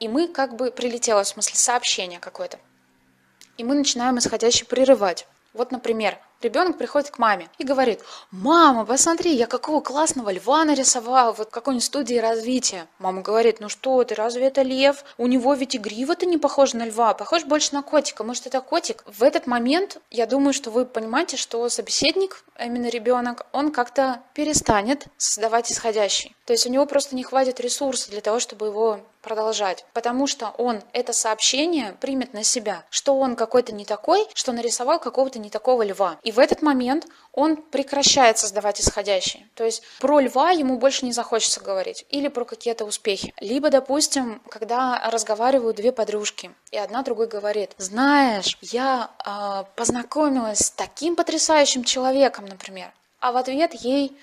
и 0.00 0.08
мы 0.08 0.28
как 0.28 0.56
бы 0.56 0.70
прилетело, 0.70 1.22
в 1.22 1.28
смысле 1.28 1.56
сообщение 1.56 2.18
какое-то. 2.18 2.58
И 3.56 3.64
мы 3.64 3.74
начинаем 3.74 4.18
исходящий 4.18 4.66
прерывать. 4.66 5.26
Вот, 5.52 5.70
например, 5.70 6.18
ребенок 6.40 6.78
приходит 6.78 7.10
к 7.10 7.18
маме 7.18 7.48
и 7.58 7.64
говорит, 7.64 8.00
мама, 8.30 8.86
посмотри, 8.86 9.34
я 9.34 9.46
какого 9.46 9.82
классного 9.82 10.32
льва 10.32 10.64
нарисовал 10.64 11.34
вот 11.34 11.48
в 11.48 11.50
какой-нибудь 11.50 11.84
студии 11.84 12.14
развития. 12.14 12.86
Мама 12.98 13.20
говорит, 13.20 13.60
ну 13.60 13.68
что 13.68 14.02
ты, 14.04 14.14
разве 14.14 14.46
это 14.46 14.62
лев? 14.62 15.04
У 15.18 15.26
него 15.26 15.52
ведь 15.52 15.74
и 15.74 15.78
грива-то 15.78 16.24
не 16.24 16.38
похожа 16.38 16.78
на 16.78 16.86
льва, 16.86 17.12
похож 17.12 17.44
больше 17.44 17.74
на 17.74 17.82
котика. 17.82 18.24
Может, 18.24 18.46
это 18.46 18.62
котик? 18.62 19.04
В 19.06 19.22
этот 19.22 19.46
момент 19.46 19.98
я 20.10 20.26
думаю, 20.26 20.54
что 20.54 20.70
вы 20.70 20.86
понимаете, 20.86 21.36
что 21.36 21.68
собеседник, 21.68 22.44
а 22.56 22.64
именно 22.64 22.88
ребенок, 22.88 23.46
он 23.52 23.70
как-то 23.70 24.22
перестанет 24.34 25.06
создавать 25.18 25.70
исходящий. 25.70 26.34
То 26.44 26.52
есть 26.52 26.66
у 26.66 26.70
него 26.70 26.86
просто 26.86 27.14
не 27.14 27.22
хватит 27.22 27.60
ресурса 27.60 28.10
для 28.10 28.20
того, 28.20 28.40
чтобы 28.40 28.66
его 28.66 29.00
продолжать, 29.22 29.86
потому 29.92 30.26
что 30.26 30.52
он 30.58 30.82
это 30.92 31.12
сообщение 31.12 31.96
примет 32.00 32.34
на 32.34 32.42
себя, 32.42 32.84
что 32.90 33.16
он 33.16 33.36
какой-то 33.36 33.72
не 33.72 33.84
такой, 33.84 34.26
что 34.34 34.52
нарисовал 34.52 34.98
какого-то 34.98 35.38
не 35.38 35.48
такого 35.48 35.82
льва. 35.82 36.18
И 36.24 36.32
в 36.32 36.40
этот 36.40 36.60
момент 36.60 37.06
он 37.32 37.56
прекращает 37.56 38.38
создавать 38.38 38.80
исходящий. 38.80 39.46
То 39.54 39.64
есть 39.64 39.82
про 40.00 40.20
льва 40.20 40.50
ему 40.50 40.76
больше 40.78 41.04
не 41.04 41.12
захочется 41.12 41.60
говорить. 41.60 42.04
Или 42.10 42.28
про 42.28 42.44
какие-то 42.44 42.84
успехи. 42.84 43.32
Либо, 43.40 43.70
допустим, 43.70 44.42
когда 44.48 45.08
разговаривают 45.08 45.76
две 45.76 45.92
подружки, 45.92 46.50
и 46.72 46.76
одна 46.76 47.02
другой 47.02 47.28
говорит, 47.28 47.70
знаешь, 47.78 48.58
я 48.60 49.10
э, 49.24 49.64
познакомилась 49.76 50.58
с 50.58 50.70
таким 50.70 51.14
потрясающим 51.14 51.84
человеком, 51.84 52.46
например. 52.46 52.92
А 53.20 53.30
в 53.30 53.36
ответ 53.36 53.72
ей 53.74 54.18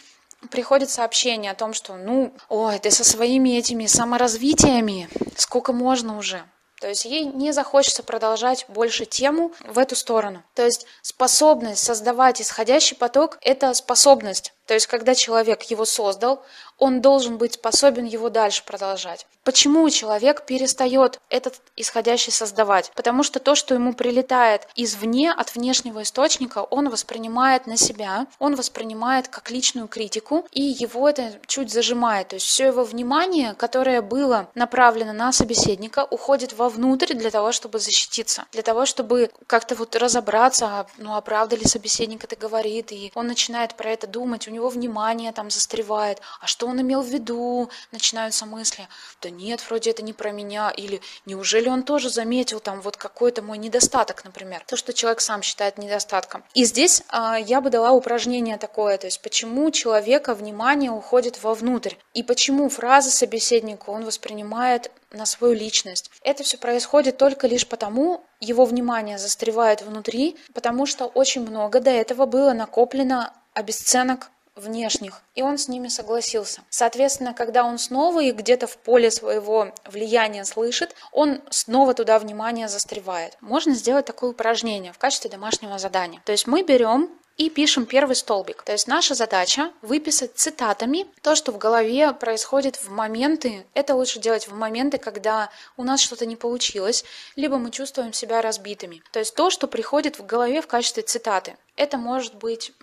приходит 0.49 0.89
сообщение 0.89 1.51
о 1.51 1.55
том, 1.55 1.73
что, 1.73 1.95
ну, 1.95 2.33
ой, 2.47 2.79
ты 2.79 2.91
со 2.91 3.03
своими 3.03 3.57
этими 3.57 3.85
саморазвитиями, 3.85 5.09
сколько 5.35 5.73
можно 5.73 6.17
уже? 6.17 6.43
То 6.79 6.87
есть 6.87 7.03
ей 7.03 7.25
не 7.25 7.51
захочется 7.51 8.03
продолжать 8.03 8.65
больше 8.69 9.05
тему 9.05 9.51
в 9.65 9.77
эту 9.77 9.97
сторону. 9.97 10.43
То 10.55 10.63
есть 10.63 10.85
способность 11.01 11.83
создавать 11.83 12.41
исходящий 12.41 12.95
поток– 12.95 13.37
это 13.41 13.73
способность. 13.73 14.53
То 14.65 14.73
есть 14.73 14.87
когда 14.87 15.13
человек 15.13 15.63
его 15.63 15.83
создал, 15.83 16.41
он 16.79 17.01
должен 17.01 17.37
быть 17.37 17.53
способен 17.53 18.05
его 18.05 18.29
дальше 18.29 18.63
продолжать. 18.65 19.27
Почему 19.43 19.89
человек 19.89 20.45
перестает 20.45 21.19
этот 21.29 21.61
исходящий 21.75 22.31
создавать? 22.31 22.91
Потому 22.95 23.23
что 23.23 23.39
то, 23.39 23.55
что 23.55 23.73
ему 23.73 23.93
прилетает 23.93 24.67
извне, 24.75 25.31
от 25.31 25.55
внешнего 25.55 26.03
источника, 26.03 26.59
он 26.59 26.89
воспринимает 26.89 27.65
на 27.65 27.77
себя, 27.77 28.27
он 28.37 28.55
воспринимает 28.55 29.27
как 29.27 29.49
личную 29.49 29.87
критику, 29.87 30.45
и 30.51 30.61
его 30.61 31.09
это 31.09 31.33
чуть 31.47 31.71
зажимает. 31.71 32.29
То 32.29 32.35
есть 32.35 32.45
все 32.45 32.67
его 32.67 32.83
внимание, 32.83 33.53
которое 33.55 34.01
было 34.01 34.49
направлено 34.55 35.13
на 35.13 35.31
собеседника, 35.31 36.05
уходит 36.09 36.53
вовнутрь 36.53 37.13
для 37.13 37.31
того, 37.31 37.51
чтобы 37.51 37.79
защититься, 37.79 38.45
для 38.51 38.61
того, 38.61 38.85
чтобы 38.85 39.31
как-то 39.47 39.75
вот 39.75 39.95
разобраться, 39.95 40.65
а, 40.67 40.87
ну 40.97 41.15
а 41.15 41.21
правда 41.21 41.55
ли 41.55 41.65
собеседник 41.65 42.23
это 42.23 42.35
говорит, 42.35 42.91
и 42.91 43.11
он 43.15 43.27
начинает 43.27 43.75
про 43.75 43.89
это 43.91 44.07
думать, 44.07 44.47
у 44.47 44.51
него 44.51 44.69
внимание 44.69 45.31
там 45.31 45.49
застревает, 45.49 46.21
а 46.39 46.47
что 46.47 46.68
он 46.69 46.81
имел 46.81 47.01
в 47.01 47.07
виду, 47.07 47.69
начинаются 47.91 48.45
мысли, 48.45 48.87
да 49.21 49.29
нет, 49.29 49.63
вроде 49.67 49.91
это 49.91 50.03
не 50.03 50.13
про 50.13 50.31
меня, 50.31 50.69
или 50.69 51.01
неужели 51.25 51.69
он 51.69 51.83
тоже 51.83 52.09
заметил 52.09 52.59
там 52.59 52.81
вот 52.81 52.97
какой-то 52.97 53.41
мой 53.41 53.57
недостаток, 53.57 54.23
например, 54.23 54.63
то, 54.65 54.75
что 54.75 54.93
человек 54.93 55.21
сам 55.21 55.41
считает 55.41 55.77
недостатком. 55.77 56.43
И 56.53 56.65
здесь 56.65 57.03
э, 57.11 57.35
я 57.45 57.61
бы 57.61 57.69
дала 57.69 57.91
упражнение 57.91 58.57
такое, 58.57 58.97
то 58.97 59.07
есть 59.07 59.21
почему 59.21 59.71
человека 59.71 60.33
внимание 60.33 60.91
уходит 60.91 61.41
вовнутрь, 61.43 61.95
и 62.13 62.23
почему 62.23 62.69
фразы 62.69 63.09
собеседника 63.11 63.89
он 63.89 64.05
воспринимает 64.05 64.91
на 65.11 65.25
свою 65.25 65.53
личность. 65.53 66.11
Это 66.23 66.43
все 66.43 66.57
происходит 66.57 67.17
только 67.17 67.47
лишь 67.47 67.67
потому, 67.67 68.23
его 68.39 68.65
внимание 68.65 69.17
застревает 69.17 69.81
внутри, 69.81 70.37
потому 70.53 70.85
что 70.85 71.05
очень 71.05 71.41
много 71.41 71.79
до 71.79 71.89
этого 71.89 72.25
было 72.25 72.53
накоплено 72.53 73.33
обесценок 73.53 74.29
внешних, 74.59 75.21
и 75.35 75.41
он 75.41 75.57
с 75.57 75.67
ними 75.67 75.87
согласился. 75.87 76.61
Соответственно, 76.69 77.33
когда 77.33 77.63
он 77.63 77.77
снова 77.77 78.21
их 78.21 78.35
где-то 78.35 78.67
в 78.67 78.77
поле 78.77 79.11
своего 79.11 79.73
влияния 79.85 80.45
слышит, 80.45 80.95
он 81.11 81.41
снова 81.49 81.93
туда 81.93 82.19
внимание 82.19 82.67
застревает. 82.67 83.37
Можно 83.41 83.73
сделать 83.73 84.05
такое 84.05 84.31
упражнение 84.31 84.93
в 84.93 84.97
качестве 84.97 85.29
домашнего 85.29 85.77
задания. 85.79 86.21
То 86.25 86.31
есть 86.31 86.47
мы 86.47 86.63
берем 86.63 87.09
и 87.39 87.49
пишем 87.49 87.85
первый 87.85 88.17
столбик. 88.17 88.63
То 88.63 88.73
есть 88.73 88.85
наша 88.87 89.15
задача 89.15 89.71
выписать 89.81 90.35
цитатами 90.35 91.07
то, 91.21 91.35
что 91.35 91.53
в 91.53 91.57
голове 91.57 92.11
происходит 92.11 92.75
в 92.75 92.91
моменты. 92.91 93.65
Это 93.73 93.95
лучше 93.95 94.19
делать 94.19 94.49
в 94.49 94.53
моменты, 94.53 94.97
когда 94.97 95.49
у 95.77 95.83
нас 95.83 96.01
что-то 96.01 96.25
не 96.25 96.35
получилось, 96.35 97.05
либо 97.37 97.57
мы 97.57 97.71
чувствуем 97.71 98.11
себя 98.11 98.41
разбитыми. 98.41 99.01
То 99.11 99.19
есть 99.19 99.35
то, 99.35 99.49
что 99.49 99.67
приходит 99.67 100.19
в 100.19 100.25
голове 100.25 100.61
в 100.61 100.67
качестве 100.67 101.01
цитаты. 101.01 101.55
Это 101.77 101.97
может 101.97 102.35
быть, 102.35 102.73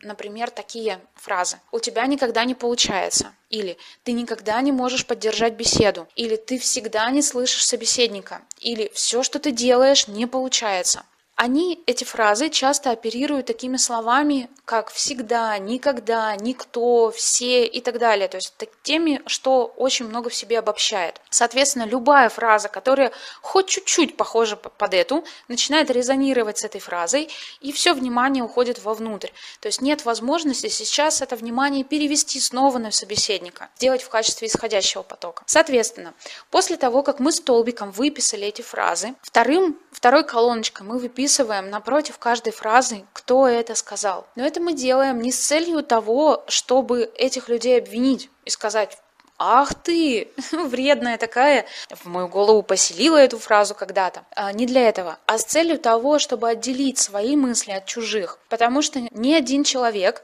например, 0.00 0.48
такие 0.48 1.00
фразы. 1.16 1.58
«У 1.72 1.80
тебя 1.80 2.06
никогда 2.06 2.44
не 2.44 2.54
получается». 2.54 3.32
Или 3.50 3.78
«Ты 4.04 4.12
никогда 4.12 4.60
не 4.60 4.70
можешь 4.70 5.06
поддержать 5.06 5.54
беседу». 5.54 6.06
Или 6.14 6.36
«Ты 6.36 6.60
всегда 6.60 7.10
не 7.10 7.20
слышишь 7.20 7.66
собеседника». 7.66 8.42
Или 8.60 8.92
«Все, 8.94 9.24
что 9.24 9.40
ты 9.40 9.50
делаешь, 9.50 10.06
не 10.06 10.26
получается». 10.26 11.04
Они, 11.36 11.82
эти 11.86 12.04
фразы, 12.04 12.48
часто 12.48 12.92
оперируют 12.92 13.46
такими 13.46 13.76
словами, 13.76 14.48
как 14.64 14.90
«всегда», 14.90 15.58
«никогда», 15.58 16.36
«никто», 16.36 17.10
«все» 17.10 17.66
и 17.66 17.80
так 17.80 17.98
далее. 17.98 18.28
То 18.28 18.36
есть 18.36 18.54
теми, 18.82 19.20
что 19.26 19.66
очень 19.76 20.06
много 20.06 20.30
в 20.30 20.34
себе 20.34 20.60
обобщает. 20.60 21.20
Соответственно, 21.30 21.84
любая 21.84 22.28
фраза, 22.28 22.68
которая 22.68 23.10
хоть 23.42 23.66
чуть-чуть 23.66 24.16
похожа 24.16 24.54
под 24.54 24.94
эту, 24.94 25.24
начинает 25.48 25.90
резонировать 25.90 26.58
с 26.58 26.64
этой 26.64 26.80
фразой, 26.80 27.28
и 27.60 27.72
все 27.72 27.94
внимание 27.94 28.44
уходит 28.44 28.84
вовнутрь. 28.84 29.30
То 29.60 29.66
есть 29.66 29.82
нет 29.82 30.04
возможности 30.04 30.68
сейчас 30.68 31.20
это 31.20 31.34
внимание 31.34 31.82
перевести 31.82 32.38
снова 32.38 32.78
на 32.78 32.92
собеседника, 32.92 33.70
сделать 33.76 34.02
в 34.02 34.08
качестве 34.08 34.46
исходящего 34.46 35.02
потока. 35.02 35.42
Соответственно, 35.46 36.14
после 36.50 36.76
того, 36.76 37.02
как 37.02 37.18
мы 37.18 37.32
столбиком 37.32 37.90
выписали 37.90 38.46
эти 38.46 38.62
фразы, 38.62 39.14
вторым, 39.22 39.76
второй 39.90 40.24
колоночкой 40.24 40.86
мы 40.86 40.98
выписываем 40.98 41.23
записываем 41.24 41.70
напротив 41.70 42.18
каждой 42.18 42.52
фразы, 42.52 43.04
кто 43.14 43.48
это 43.48 43.74
сказал. 43.74 44.26
Но 44.36 44.44
это 44.44 44.60
мы 44.60 44.74
делаем 44.74 45.20
не 45.22 45.32
с 45.32 45.38
целью 45.38 45.82
того, 45.82 46.44
чтобы 46.48 47.10
этих 47.16 47.48
людей 47.48 47.78
обвинить 47.78 48.28
и 48.44 48.50
сказать, 48.50 48.98
Ах 49.36 49.74
ты, 49.74 50.28
вредная 50.52 51.18
такая, 51.18 51.66
в 51.90 52.06
мою 52.06 52.28
голову 52.28 52.62
поселила 52.62 53.16
эту 53.16 53.38
фразу 53.38 53.74
когда-то. 53.74 54.24
А, 54.36 54.52
не 54.52 54.64
для 54.64 54.88
этого, 54.88 55.18
а 55.26 55.38
с 55.38 55.44
целью 55.44 55.78
того, 55.78 56.20
чтобы 56.20 56.48
отделить 56.48 56.98
свои 56.98 57.34
мысли 57.34 57.72
от 57.72 57.86
чужих. 57.86 58.38
Потому 58.48 58.80
что 58.80 59.00
ни 59.10 59.32
один 59.32 59.64
человек 59.64 60.22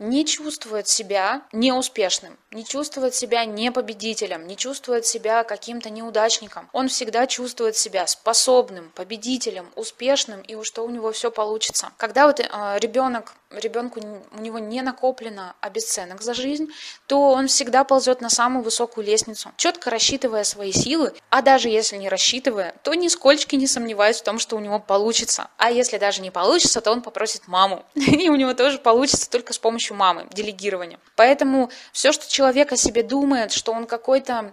не 0.00 0.24
чувствует 0.24 0.88
себя 0.88 1.42
неуспешным, 1.52 2.36
не 2.50 2.64
чувствует 2.64 3.14
себя 3.14 3.44
не 3.44 3.70
победителем, 3.70 4.46
не 4.46 4.56
чувствует 4.56 5.06
себя 5.06 5.44
каким-то 5.44 5.90
неудачником. 5.90 6.68
Он 6.72 6.88
всегда 6.88 7.26
чувствует 7.26 7.76
себя 7.76 8.06
способным, 8.06 8.90
победителем, 8.94 9.70
успешным 9.76 10.40
и 10.40 10.60
что 10.64 10.84
у 10.84 10.90
него 10.90 11.12
все 11.12 11.30
получится. 11.30 11.92
Когда 11.98 12.26
вот 12.26 12.40
э, 12.40 12.46
ребенок, 12.80 13.34
ребенку 13.50 14.00
у 14.32 14.40
него 14.40 14.58
не 14.58 14.80
накоплено 14.80 15.54
обесценок 15.60 16.22
за 16.22 16.32
жизнь, 16.32 16.68
то 17.06 17.30
он 17.30 17.46
всегда 17.46 17.84
ползет 17.84 18.22
на 18.22 18.30
самую 18.30 18.64
высокую 18.64 19.06
лестницу, 19.06 19.52
четко 19.56 19.90
рассчитывая 19.90 20.44
свои 20.44 20.72
силы, 20.72 21.12
а 21.28 21.42
даже 21.42 21.68
если 21.68 21.96
не 21.96 22.08
рассчитывая, 22.08 22.74
то 22.82 22.94
нисколько 22.94 23.56
не 23.56 23.66
сомневаясь 23.66 24.20
в 24.20 24.24
том, 24.24 24.38
что 24.38 24.56
у 24.56 24.60
него 24.60 24.78
получится. 24.78 25.48
А 25.58 25.70
если 25.70 25.98
даже 25.98 26.22
не 26.22 26.30
получится, 26.30 26.80
то 26.80 26.90
он 26.90 27.02
попросит 27.02 27.46
маму, 27.48 27.84
и 27.94 28.30
у 28.30 28.36
него 28.36 28.54
тоже 28.54 28.78
получится 28.78 29.28
только 29.28 29.52
с 29.52 29.58
помощью 29.58 29.89
помощью 29.90 29.96
мамы, 29.96 30.26
делегирование. 30.32 30.98
Поэтому 31.16 31.70
все, 31.92 32.12
что 32.12 32.30
человек 32.30 32.72
о 32.72 32.76
себе 32.76 33.02
думает, 33.02 33.52
что 33.52 33.72
он 33.72 33.86
какой-то 33.86 34.52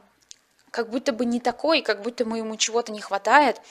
как 0.69 0.89
будто 0.89 1.13
бы 1.13 1.26
не 1.26 1.39
такой, 1.39 1.82
как 1.82 2.02
будто 2.02 2.26
бы 2.26 2.38
ему 2.38 2.58
чего-то 2.58 2.91
не 2.91 3.02
хватает, 3.02 3.62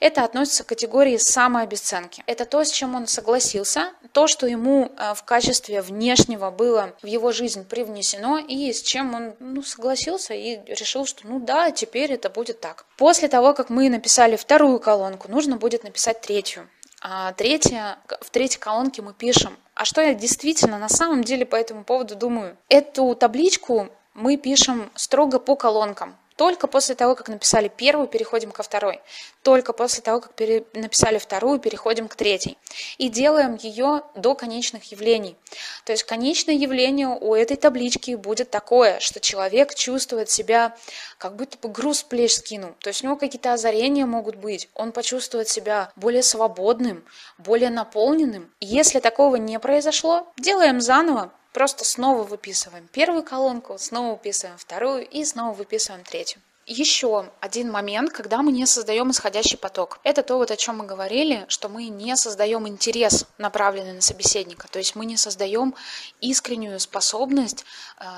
это 0.00 0.24
относится 0.24 0.62
к 0.64 0.68
категории 0.68 1.18
самообесценки. 1.18 2.22
Это 2.26 2.44
то, 2.46 2.64
с 2.64 2.70
чем 2.70 2.94
он 2.94 3.06
согласился, 3.06 3.92
то, 4.12 4.28
что 4.28 4.46
ему 4.46 4.86
э, 4.86 5.14
в 5.14 5.24
качестве 5.24 5.82
внешнего 5.82 6.50
было 6.50 6.94
в 7.02 7.06
его 7.06 7.32
жизнь 7.32 7.64
привнесено, 7.64 8.38
и 8.38 8.72
с 8.72 8.82
чем 8.82 9.14
он 9.14 9.34
ну, 9.40 9.62
согласился 9.62 10.32
и 10.32 10.60
решил, 10.72 11.06
что 11.06 11.26
ну 11.26 11.40
да, 11.40 11.70
теперь 11.70 12.12
это 12.12 12.30
будет 12.30 12.60
так. 12.60 12.86
После 12.96 13.28
того, 13.28 13.52
как 13.52 13.68
мы 13.68 13.90
написали 13.90 14.36
вторую 14.36 14.78
колонку, 14.78 15.28
нужно 15.28 15.56
будет 15.56 15.84
написать 15.84 16.20
третью. 16.20 16.68
А 17.06 17.32
третье, 17.34 17.98
в 18.22 18.30
третьей 18.30 18.58
колонке 18.58 19.02
мы 19.02 19.12
пишем, 19.12 19.58
а 19.74 19.84
что 19.84 20.00
я 20.00 20.14
действительно 20.14 20.78
на 20.78 20.88
самом 20.88 21.22
деле 21.22 21.44
по 21.44 21.54
этому 21.54 21.84
поводу 21.84 22.16
думаю. 22.16 22.56
Эту 22.70 23.14
табличку 23.14 23.90
мы 24.14 24.38
пишем 24.38 24.90
строго 24.94 25.38
по 25.38 25.54
колонкам. 25.54 26.16
Только 26.36 26.66
после 26.66 26.96
того, 26.96 27.14
как 27.14 27.28
написали 27.28 27.68
первую, 27.68 28.08
переходим 28.08 28.50
ко 28.50 28.64
второй. 28.64 29.00
Только 29.42 29.72
после 29.72 30.02
того, 30.02 30.20
как 30.20 30.34
пере... 30.34 30.64
написали 30.72 31.18
вторую, 31.18 31.60
переходим 31.60 32.08
к 32.08 32.16
третьей. 32.16 32.58
И 32.98 33.08
делаем 33.08 33.54
ее 33.54 34.02
до 34.16 34.34
конечных 34.34 34.90
явлений. 34.90 35.36
То 35.84 35.92
есть 35.92 36.02
конечное 36.02 36.56
явление 36.56 37.08
у 37.08 37.34
этой 37.34 37.56
таблички 37.56 38.16
будет 38.16 38.50
такое, 38.50 38.98
что 38.98 39.20
человек 39.20 39.74
чувствует 39.74 40.28
себя, 40.28 40.76
как 41.18 41.36
будто 41.36 41.56
бы 41.58 41.68
груз 41.68 42.02
плеч 42.02 42.34
скинул. 42.34 42.74
То 42.80 42.88
есть 42.88 43.02
у 43.02 43.06
него 43.06 43.16
какие-то 43.16 43.52
озарения 43.52 44.06
могут 44.06 44.34
быть. 44.34 44.68
Он 44.74 44.90
почувствует 44.90 45.48
себя 45.48 45.92
более 45.94 46.22
свободным, 46.22 47.04
более 47.38 47.70
наполненным. 47.70 48.50
Если 48.60 48.98
такого 48.98 49.36
не 49.36 49.60
произошло, 49.60 50.26
делаем 50.36 50.80
заново, 50.80 51.32
Просто 51.54 51.84
снова 51.84 52.24
выписываем 52.24 52.88
первую 52.88 53.22
колонку, 53.22 53.78
снова 53.78 54.14
выписываем 54.14 54.58
вторую 54.58 55.06
и 55.06 55.24
снова 55.24 55.54
выписываем 55.54 56.02
третью. 56.02 56.42
Еще 56.66 57.30
один 57.40 57.70
момент, 57.70 58.10
когда 58.10 58.42
мы 58.42 58.50
не 58.50 58.66
создаем 58.66 59.12
исходящий 59.12 59.56
поток. 59.56 60.00
Это 60.02 60.24
то, 60.24 60.36
вот 60.36 60.50
о 60.50 60.56
чем 60.56 60.78
мы 60.78 60.86
говорили, 60.86 61.44
что 61.46 61.68
мы 61.68 61.86
не 61.86 62.16
создаем 62.16 62.66
интерес, 62.66 63.26
направленный 63.38 63.92
на 63.92 64.00
собеседника. 64.00 64.66
То 64.66 64.80
есть 64.80 64.96
мы 64.96 65.04
не 65.04 65.16
создаем 65.16 65.76
искреннюю 66.20 66.80
способность 66.80 67.64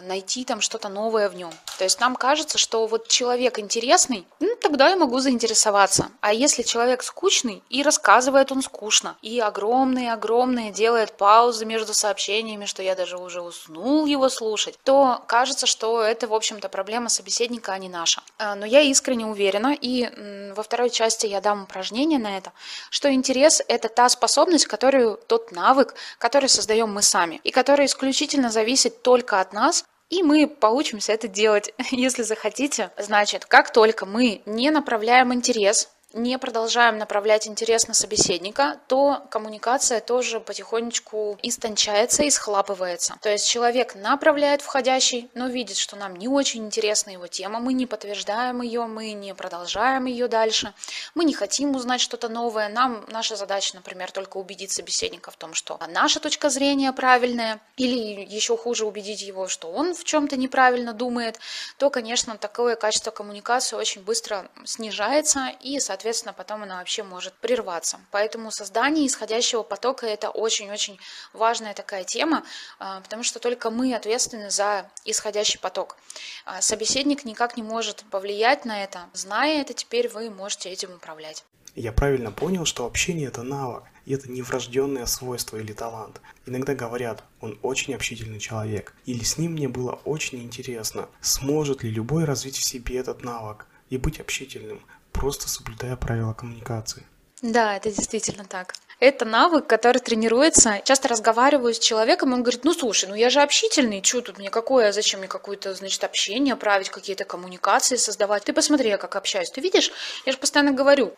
найти 0.03 0.45
там 0.45 0.61
что-то 0.61 0.89
новое 0.89 1.29
в 1.29 1.35
нем. 1.35 1.53
То 1.79 1.85
есть 1.85 2.01
нам 2.01 2.17
кажется, 2.17 2.59
что 2.59 2.87
вот 2.87 3.09
человек 3.09 3.59
интересный, 3.59 4.27
ну, 4.41 4.57
тогда 4.61 4.89
я 4.89 4.97
могу 4.97 5.21
заинтересоваться. 5.21 6.11
А 6.21 6.33
если 6.33 6.63
человек 6.63 7.03
скучный 7.03 7.63
и 7.69 7.83
рассказывает 7.83 8.51
он 8.53 8.63
скучно, 8.63 9.17
и 9.23 9.39
огромные-огромные 9.39 10.73
делает 10.73 11.13
паузы 11.13 11.67
между 11.67 11.95
сообщениями, 11.95 12.65
что 12.65 12.83
я 12.83 12.95
даже 12.95 13.19
уже 13.19 13.43
уснул 13.43 14.07
его 14.07 14.29
слушать, 14.29 14.79
то 14.83 15.23
кажется, 15.27 15.67
что 15.67 16.03
это, 16.03 16.27
в 16.27 16.35
общем-то, 16.35 16.69
проблема 16.69 17.09
собеседника, 17.09 17.73
а 17.73 17.79
не 17.79 17.89
наша. 17.89 18.23
А, 18.39 18.55
но 18.55 18.67
я 18.67 18.81
искренне 18.81 19.27
уверена, 19.27 19.77
и 19.79 20.53
во 20.55 20.63
второй 20.63 20.91
части 20.91 21.27
я 21.27 21.41
дам 21.41 21.65
упражнение 21.65 22.19
на 22.19 22.39
это, 22.39 22.53
что 22.91 23.13
интерес– 23.13 23.63
это 23.69 23.89
та 23.89 24.09
способность, 24.09 24.67
которую, 24.67 25.19
тот 25.27 25.53
навык, 25.53 25.95
который 26.19 26.49
создаем 26.49 26.93
мы 26.93 27.03
сами, 27.03 27.41
и 27.45 27.51
который 27.51 27.87
исключительно 27.87 28.51
зависит 28.51 29.03
только 29.03 29.41
от 29.41 29.53
нас, 29.53 29.76
и 30.09 30.23
мы 30.23 30.47
получимся 30.47 31.13
это 31.13 31.29
делать, 31.29 31.73
если 31.91 32.23
захотите. 32.23 32.91
Значит, 32.97 33.45
как 33.45 33.73
только 33.73 34.07
мы 34.07 34.43
не 34.47 34.71
направляем 34.71 35.35
интерес 35.35 35.91
не 36.17 36.39
продолжаем 36.39 36.97
направлять 36.99 37.47
интерес 37.47 37.87
на 37.89 37.95
собеседника, 37.95 38.81
то 38.89 39.23
коммуникация 39.31 40.01
тоже 40.01 40.41
потихонечку 40.41 41.39
истончается 41.43 42.23
и 42.23 42.31
схлапывается. 42.31 43.17
То 43.21 43.29
есть 43.29 43.47
человек 43.47 43.95
направляет 43.95 44.63
входящий, 44.63 45.31
но 45.35 45.49
видит, 45.49 45.77
что 45.77 45.95
нам 45.95 46.17
не 46.17 46.27
очень 46.27 46.65
интересна 46.65 47.11
его 47.11 47.27
тема, 47.27 47.61
мы 47.61 47.75
не 47.75 47.87
подтверждаем 47.87 48.63
ее, 48.63 48.87
мы 48.87 49.13
не 49.13 49.35
продолжаем 49.35 50.07
ее 50.07 50.27
дальше, 50.27 50.73
мы 51.15 51.25
не 51.25 51.35
хотим 51.35 51.77
узнать 51.77 52.01
что-то 52.01 52.29
новое. 52.29 52.71
Нам 52.71 53.05
наша 53.09 53.37
задача, 53.37 53.77
например, 53.77 54.11
только 54.11 54.39
убедить 54.39 54.73
собеседника 54.73 55.31
в 55.31 55.37
том, 55.37 55.53
что 55.53 55.79
наша 55.89 56.19
точка 56.19 56.49
зрения 56.49 56.93
правильная, 56.93 57.61
или 57.77 58.25
еще 58.25 58.57
хуже 58.57 58.87
убедить 58.87 59.21
его, 59.21 59.49
что 59.49 59.71
он 59.71 59.95
в 59.95 60.05
чем-то 60.05 60.37
неправильно 60.37 60.95
думает, 60.95 61.39
то, 61.77 61.91
конечно, 61.91 62.39
такое 62.39 62.75
качество 62.75 63.11
коммуникации 63.11 63.77
очень 63.77 64.03
быстро 64.03 64.49
снижается 64.65 65.53
и, 65.61 65.79
соответственно, 65.79 66.06
соответственно, 66.07 66.35
потом 66.35 66.63
она 66.63 66.79
вообще 66.79 67.03
может 67.03 67.35
прерваться. 67.35 67.99
Поэтому 68.13 68.53
создание 68.53 69.09
исходящего 69.09 69.65
потока– 69.65 70.07
это 70.17 70.31
очень-очень 70.31 71.01
важная 71.33 71.75
такая 71.75 72.05
тема, 72.05 72.45
а, 72.79 73.01
потому 73.01 73.25
что 73.25 73.41
только 73.41 73.71
мы 73.71 73.93
ответственны 73.93 74.51
за 74.51 74.89
исходящий 75.05 75.59
поток. 75.59 75.97
А, 76.45 76.61
собеседник 76.61 77.25
никак 77.25 77.57
не 77.57 77.65
может 77.65 78.05
повлиять 78.09 78.65
на 78.65 78.85
это. 78.85 79.09
Зная 79.15 79.61
это, 79.61 79.75
теперь 79.75 80.09
вы 80.09 80.31
можете 80.31 80.69
этим 80.69 80.93
управлять. 80.93 81.45
Я 81.75 81.91
правильно 81.91 82.31
понял, 82.31 82.65
что 82.67 82.87
общение– 82.87 83.27
это 83.29 83.43
навык, 83.43 83.83
и 84.05 84.15
это 84.15 84.31
не 84.31 84.43
врожденное 84.43 85.07
свойство 85.07 85.57
или 85.57 85.73
талант. 85.73 86.21
Иногда 86.47 86.77
говорят, 86.77 87.25
он 87.41 87.59
очень 87.63 87.95
общительный 87.95 88.39
человек, 88.39 88.95
или 89.07 89.25
с 89.25 89.39
ним 89.39 89.55
мне 89.55 89.69
было 89.69 89.99
очень 90.05 90.41
интересно, 90.41 91.09
сможет 91.21 91.83
ли 91.83 91.91
любой 91.91 92.25
развить 92.25 92.57
в 92.59 92.63
себе 92.63 92.97
этот 92.99 93.25
навык 93.25 93.67
и 93.91 93.99
быть 93.99 94.21
общительным, 94.21 94.81
просто 95.17 95.49
соблюдая 95.49 95.97
правила 95.97 96.35
коммуникации. 96.35 97.07
Да, 97.43 97.77
это 97.77 97.91
действительно 97.91 98.45
так. 98.45 98.75
Это 98.99 99.27
навык, 99.27 99.67
который 99.67 99.99
тренируется. 99.99 100.81
Часто 100.85 101.09
разговариваю 101.09 101.75
с 101.75 101.79
человеком, 101.79 102.33
он 102.33 102.43
говорит, 102.43 102.65
ну 102.65 102.73
слушай, 102.73 103.07
ну 103.09 103.15
я 103.15 103.29
же 103.29 103.41
общительный, 103.43 104.03
что 104.03 104.23
тут 104.23 104.39
мне 104.39 104.49
какое, 104.49 104.91
зачем 104.93 105.21
мне 105.21 105.29
какое-то, 105.29 105.75
значит, 105.75 106.03
общение 106.03 106.57
править, 106.57 106.89
какие-то 106.89 107.25
коммуникации 107.25 107.97
создавать. 107.97 108.45
Ты 108.45 108.55
посмотри, 108.55 108.89
я 108.89 108.97
как 108.97 109.17
общаюсь. 109.17 109.51
Ты 109.51 109.61
видишь, 109.61 109.93
я 110.25 110.33
же 110.33 110.39
постоянно 110.39 110.73
говорю. 110.73 111.13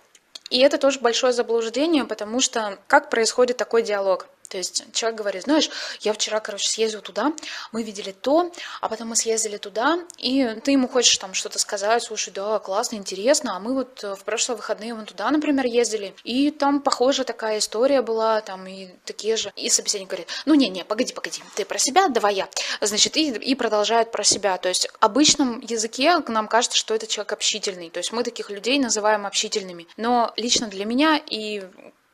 И 0.50 0.58
это 0.61 0.78
тоже 0.78 0.98
большое 1.00 1.32
заблуждение, 1.32 2.04
потому 2.04 2.40
что 2.40 2.78
как 2.87 3.11
происходит 3.11 3.58
такой 3.58 3.82
диалог? 3.82 4.26
То 4.48 4.58
есть 4.58 4.84
человек 4.92 5.18
говорит, 5.18 5.44
знаешь, 5.44 5.70
я 6.00 6.12
вчера, 6.12 6.40
короче, 6.40 6.68
съездил 6.68 7.00
туда, 7.00 7.32
мы 7.72 7.82
видели 7.82 8.12
то, 8.12 8.50
а 8.80 8.88
потом 8.88 9.08
мы 9.08 9.16
съездили 9.16 9.56
туда, 9.58 9.98
и 10.16 10.58
ты 10.64 10.72
ему 10.72 10.88
хочешь 10.88 11.16
там 11.18 11.34
что-то 11.34 11.58
сказать, 11.58 12.02
слушай, 12.02 12.32
да, 12.32 12.58
классно, 12.58 12.96
интересно, 12.96 13.56
а 13.56 13.61
мы 13.61 13.74
вот 13.74 14.02
э, 14.02 14.14
в 14.14 14.24
прошлые 14.24 14.56
выходные 14.56 14.94
вон 14.94 15.06
туда, 15.06 15.30
например, 15.30 15.66
ездили, 15.66 16.14
и 16.24 16.50
там 16.50 16.80
похожая 16.80 17.24
такая 17.24 17.58
история 17.58 18.02
была, 18.02 18.40
там 18.40 18.66
и 18.66 18.88
такие 19.04 19.37
же. 19.37 19.52
И 19.56 19.68
собеседник 19.68 20.08
говорит, 20.08 20.28
ну 20.46 20.54
не-не, 20.54 20.84
погоди, 20.84 21.12
погоди, 21.12 21.42
ты 21.54 21.64
про 21.64 21.78
себя, 21.78 22.08
давай 22.08 22.34
я. 22.34 22.48
Значит, 22.80 23.16
и, 23.16 23.30
и 23.30 23.54
продолжает 23.54 24.11
про 24.11 24.24
себя. 24.24 24.56
То 24.58 24.68
есть 24.68 24.88
в 24.88 24.96
обычном 25.00 25.61
языке 25.61 26.18
нам 26.28 26.48
кажется, 26.48 26.76
что 26.76 26.94
это 26.94 27.06
человек 27.06 27.32
общительный, 27.32 27.90
то 27.90 27.98
есть 27.98 28.12
мы 28.12 28.24
таких 28.24 28.50
людей 28.50 28.78
называем 28.78 29.26
общительными. 29.26 29.87
Но 29.96 30.32
лично 30.37 30.68
для 30.68 30.84
меня 30.84 31.20
и 31.24 31.64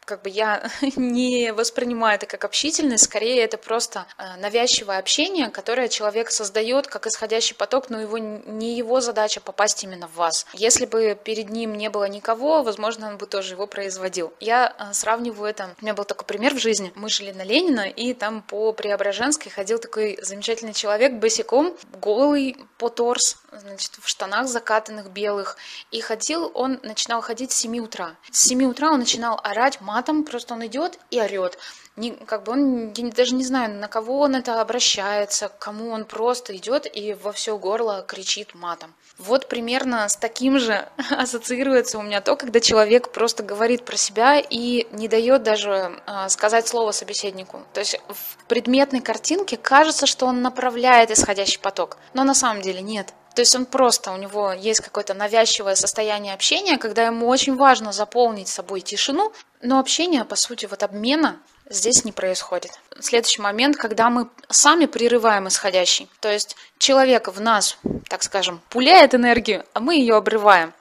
как 0.04 0.22
бы 0.22 0.30
я 0.30 0.70
не 0.96 1.52
воспринимаю 1.52 2.16
это 2.16 2.26
как 2.26 2.44
общительность, 2.44 3.04
скорее 3.04 3.42
это 3.42 3.58
просто 3.58 4.06
э, 4.18 4.36
навязчивое 4.36 4.98
общение, 4.98 5.50
которое 5.50 5.88
человек 5.88 6.30
создает 6.30 6.86
как 6.86 7.06
исходящий 7.06 7.54
поток, 7.54 7.90
но 7.90 8.00
его 8.00 8.18
не 8.18 8.76
его 8.76 9.00
задача 9.00 9.40
попасть 9.40 9.82
именно 9.84 10.08
в 10.08 10.14
вас. 10.14 10.46
Если 10.52 10.86
бы 10.86 11.18
перед 11.22 11.50
ним 11.50 11.74
не 11.74 11.90
было 11.90 12.08
никого, 12.08 12.62
возможно, 12.62 13.08
он 13.08 13.16
бы 13.16 13.26
тоже 13.26 13.54
его 13.54 13.66
производил. 13.66 14.32
Я 14.40 14.74
э, 14.78 14.92
сравниваю 14.92 15.50
это, 15.50 15.74
у 15.80 15.84
меня 15.84 15.94
был 15.94 16.04
такой 16.04 16.26
пример 16.26 16.54
в 16.54 16.58
жизни. 16.58 16.92
Мы 16.94 17.08
жили 17.08 17.32
на 17.32 17.42
Ленина, 17.42 17.88
и 17.88 18.14
там 18.14 18.42
по 18.42 18.72
Преображенской 18.72 19.50
ходил 19.50 19.78
такой 19.78 20.18
замечательный 20.22 20.74
человек 20.74 21.14
босиком, 21.14 21.74
голый 22.00 22.56
по 22.78 22.88
торс, 22.88 23.38
значит, 23.52 23.92
в 24.00 24.08
штанах 24.08 24.48
закатанных 24.48 25.10
белых. 25.10 25.56
И 25.90 26.00
ходил 26.00 26.50
он, 26.54 26.80
начинал 26.82 27.20
ходить 27.20 27.52
с 27.52 27.56
7 27.56 27.78
утра. 27.78 28.16
С 28.30 28.48
7 28.48 28.64
утра 28.64 28.90
он 28.90 29.00
начинал 29.00 29.40
орать 29.42 29.80
матом, 29.94 30.24
просто 30.24 30.54
он 30.54 30.66
идет 30.66 30.98
и 31.10 31.20
орет. 31.20 31.58
Не, 31.96 32.10
как 32.10 32.42
бы 32.42 32.52
он, 32.52 32.92
я 32.92 33.10
даже 33.12 33.34
не 33.34 33.44
знаю, 33.44 33.78
на 33.78 33.86
кого 33.86 34.20
он 34.20 34.34
это 34.34 34.60
обращается, 34.60 35.48
к 35.48 35.58
кому 35.58 35.90
он 35.90 36.04
просто 36.04 36.56
идет 36.56 36.86
и 36.92 37.14
во 37.14 37.30
все 37.30 37.56
горло 37.56 38.04
кричит 38.06 38.54
матом. 38.54 38.92
Вот 39.18 39.48
примерно 39.48 40.08
с 40.08 40.16
таким 40.16 40.58
же 40.58 40.88
ассоциируется 41.10 41.98
у 41.98 42.02
меня 42.02 42.20
то, 42.20 42.34
когда 42.34 42.58
человек 42.58 43.12
просто 43.12 43.44
говорит 43.44 43.84
про 43.84 43.96
себя 43.96 44.40
и 44.40 44.88
не 44.90 45.06
дает 45.06 45.44
даже 45.44 46.02
э, 46.06 46.28
сказать 46.28 46.66
слово 46.66 46.90
собеседнику. 46.90 47.60
То 47.72 47.80
есть 47.80 48.00
в 48.08 48.44
предметной 48.48 49.00
картинке 49.00 49.56
кажется, 49.56 50.06
что 50.06 50.26
он 50.26 50.42
направляет 50.42 51.12
исходящий 51.12 51.60
поток, 51.60 51.98
но 52.14 52.24
на 52.24 52.34
самом 52.34 52.62
деле 52.62 52.80
нет. 52.80 53.14
То 53.34 53.40
есть 53.42 53.54
он 53.56 53.66
просто, 53.66 54.12
у 54.12 54.16
него 54.16 54.52
есть 54.52 54.80
какое-то 54.80 55.12
навязчивое 55.14 55.74
состояние 55.74 56.34
общения, 56.34 56.78
когда 56.78 57.06
ему 57.06 57.28
очень 57.28 57.56
важно 57.56 57.92
заполнить 57.92 58.48
собой 58.48 58.80
тишину, 58.80 59.32
но 59.60 59.78
общение, 59.80 60.24
по 60.24 60.36
сути, 60.36 60.66
вот 60.66 60.82
обмена 60.82 61.40
здесь 61.68 62.04
не 62.04 62.12
происходит. 62.12 62.72
Следующий 63.00 63.42
момент, 63.42 63.76
когда 63.76 64.10
мы 64.10 64.28
сами 64.48 64.86
прерываем 64.86 65.48
исходящий. 65.48 66.08
То 66.20 66.30
есть 66.30 66.56
человек 66.78 67.28
в 67.28 67.40
нас, 67.40 67.78
так 68.08 68.22
скажем, 68.22 68.60
пуляет 68.68 69.14
энергию, 69.14 69.64
а 69.72 69.80
мы 69.80 69.96
ее 69.96 70.16
обрываем. 70.16 70.72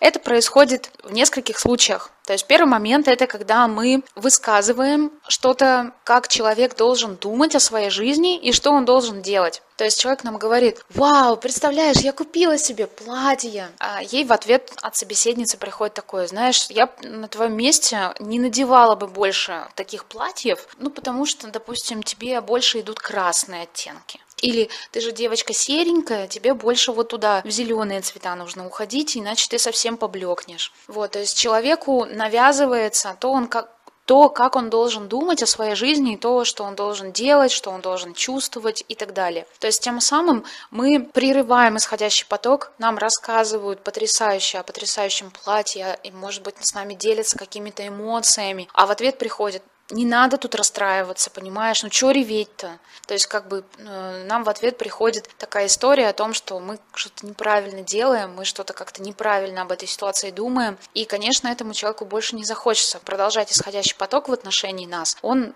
Это 0.00 0.18
происходит 0.18 0.90
в 1.02 1.12
нескольких 1.12 1.58
случаях. 1.58 2.10
То 2.24 2.32
есть 2.32 2.46
первый 2.46 2.68
момент 2.68 3.08
это 3.08 3.26
когда 3.26 3.66
мы 3.66 4.02
высказываем 4.14 5.10
что-то, 5.26 5.92
как 6.04 6.28
человек 6.28 6.76
должен 6.76 7.16
думать 7.16 7.54
о 7.56 7.60
своей 7.60 7.90
жизни 7.90 8.38
и 8.38 8.52
что 8.52 8.70
он 8.70 8.84
должен 8.84 9.22
делать. 9.22 9.62
То 9.76 9.84
есть 9.84 10.00
человек 10.00 10.22
нам 10.22 10.38
говорит, 10.38 10.84
вау, 10.90 11.36
представляешь, 11.36 11.96
я 11.98 12.12
купила 12.12 12.58
себе 12.58 12.86
платье. 12.86 13.70
А 13.78 14.02
ей 14.02 14.24
в 14.24 14.32
ответ 14.32 14.72
от 14.82 14.94
собеседницы 14.94 15.56
приходит 15.56 15.94
такое, 15.94 16.28
знаешь, 16.28 16.66
я 16.68 16.88
на 17.02 17.26
твоем 17.26 17.56
месте 17.56 18.14
не 18.20 18.38
надевала 18.38 18.94
бы 18.94 19.08
больше 19.08 19.66
таких 19.74 20.04
платьев, 20.04 20.68
ну 20.78 20.90
потому 20.90 21.26
что, 21.26 21.48
допустим, 21.48 22.02
тебе 22.02 22.40
больше 22.40 22.80
идут 22.80 23.00
красные 23.00 23.62
оттенки. 23.62 24.20
Или 24.42 24.68
ты 24.90 25.00
же 25.00 25.12
девочка 25.12 25.54
серенькая, 25.54 26.26
тебе 26.28 26.52
больше 26.52 26.92
вот 26.92 27.08
туда 27.08 27.42
в 27.44 27.50
зеленые 27.50 28.00
цвета 28.02 28.34
нужно 28.34 28.66
уходить, 28.66 29.16
иначе 29.16 29.48
ты 29.48 29.58
совсем 29.58 29.96
поблекнешь. 29.96 30.72
Вот, 30.88 31.12
то 31.12 31.20
есть 31.20 31.38
человеку 31.38 32.04
навязывается 32.04 33.16
то, 33.18 33.30
он 33.30 33.46
как 33.46 33.70
то, 34.04 34.28
как 34.28 34.56
он 34.56 34.68
должен 34.68 35.08
думать 35.08 35.42
о 35.42 35.46
своей 35.46 35.76
жизни, 35.76 36.14
и 36.14 36.16
то, 36.16 36.44
что 36.44 36.64
он 36.64 36.74
должен 36.74 37.12
делать, 37.12 37.52
что 37.52 37.70
он 37.70 37.80
должен 37.80 38.14
чувствовать 38.14 38.84
и 38.88 38.94
так 38.94 39.12
далее. 39.12 39.46
То 39.60 39.68
есть 39.68 39.80
тем 39.80 40.00
самым 40.00 40.44
мы 40.70 41.00
прерываем 41.00 41.76
исходящий 41.76 42.26
поток, 42.26 42.72
нам 42.78 42.98
рассказывают 42.98 43.82
потрясающе 43.84 44.58
о 44.58 44.64
потрясающем 44.64 45.30
платье, 45.30 45.98
и, 46.02 46.10
может 46.10 46.42
быть, 46.42 46.56
с 46.60 46.74
нами 46.74 46.94
делятся 46.94 47.38
какими-то 47.38 47.86
эмоциями, 47.86 48.68
а 48.74 48.86
в 48.86 48.90
ответ 48.90 49.18
приходит 49.18 49.62
не 49.92 50.04
надо 50.06 50.38
тут 50.38 50.54
расстраиваться, 50.54 51.30
понимаешь, 51.30 51.82
ну 51.82 51.90
что 51.90 52.10
реветь-то? 52.10 52.78
То 53.06 53.14
есть 53.14 53.26
как 53.26 53.48
бы 53.48 53.64
э, 53.78 54.24
нам 54.26 54.44
в 54.44 54.48
ответ 54.48 54.78
приходит 54.78 55.28
такая 55.38 55.66
история 55.66 56.08
о 56.08 56.12
том, 56.12 56.34
что 56.34 56.58
мы 56.58 56.78
что-то 56.94 57.26
неправильно 57.26 57.82
делаем, 57.82 58.34
мы 58.34 58.44
что-то 58.44 58.72
как-то 58.72 59.02
неправильно 59.02 59.62
об 59.62 59.72
этой 59.72 59.86
ситуации 59.86 60.30
думаем, 60.30 60.78
и, 60.94 61.04
конечно, 61.04 61.48
этому 61.48 61.74
человеку 61.74 62.04
больше 62.04 62.36
не 62.36 62.44
захочется 62.44 62.98
продолжать 62.98 63.52
исходящий 63.52 63.94
поток 63.96 64.28
в 64.28 64.32
отношении 64.32 64.86
нас. 64.86 65.16
Он 65.22 65.54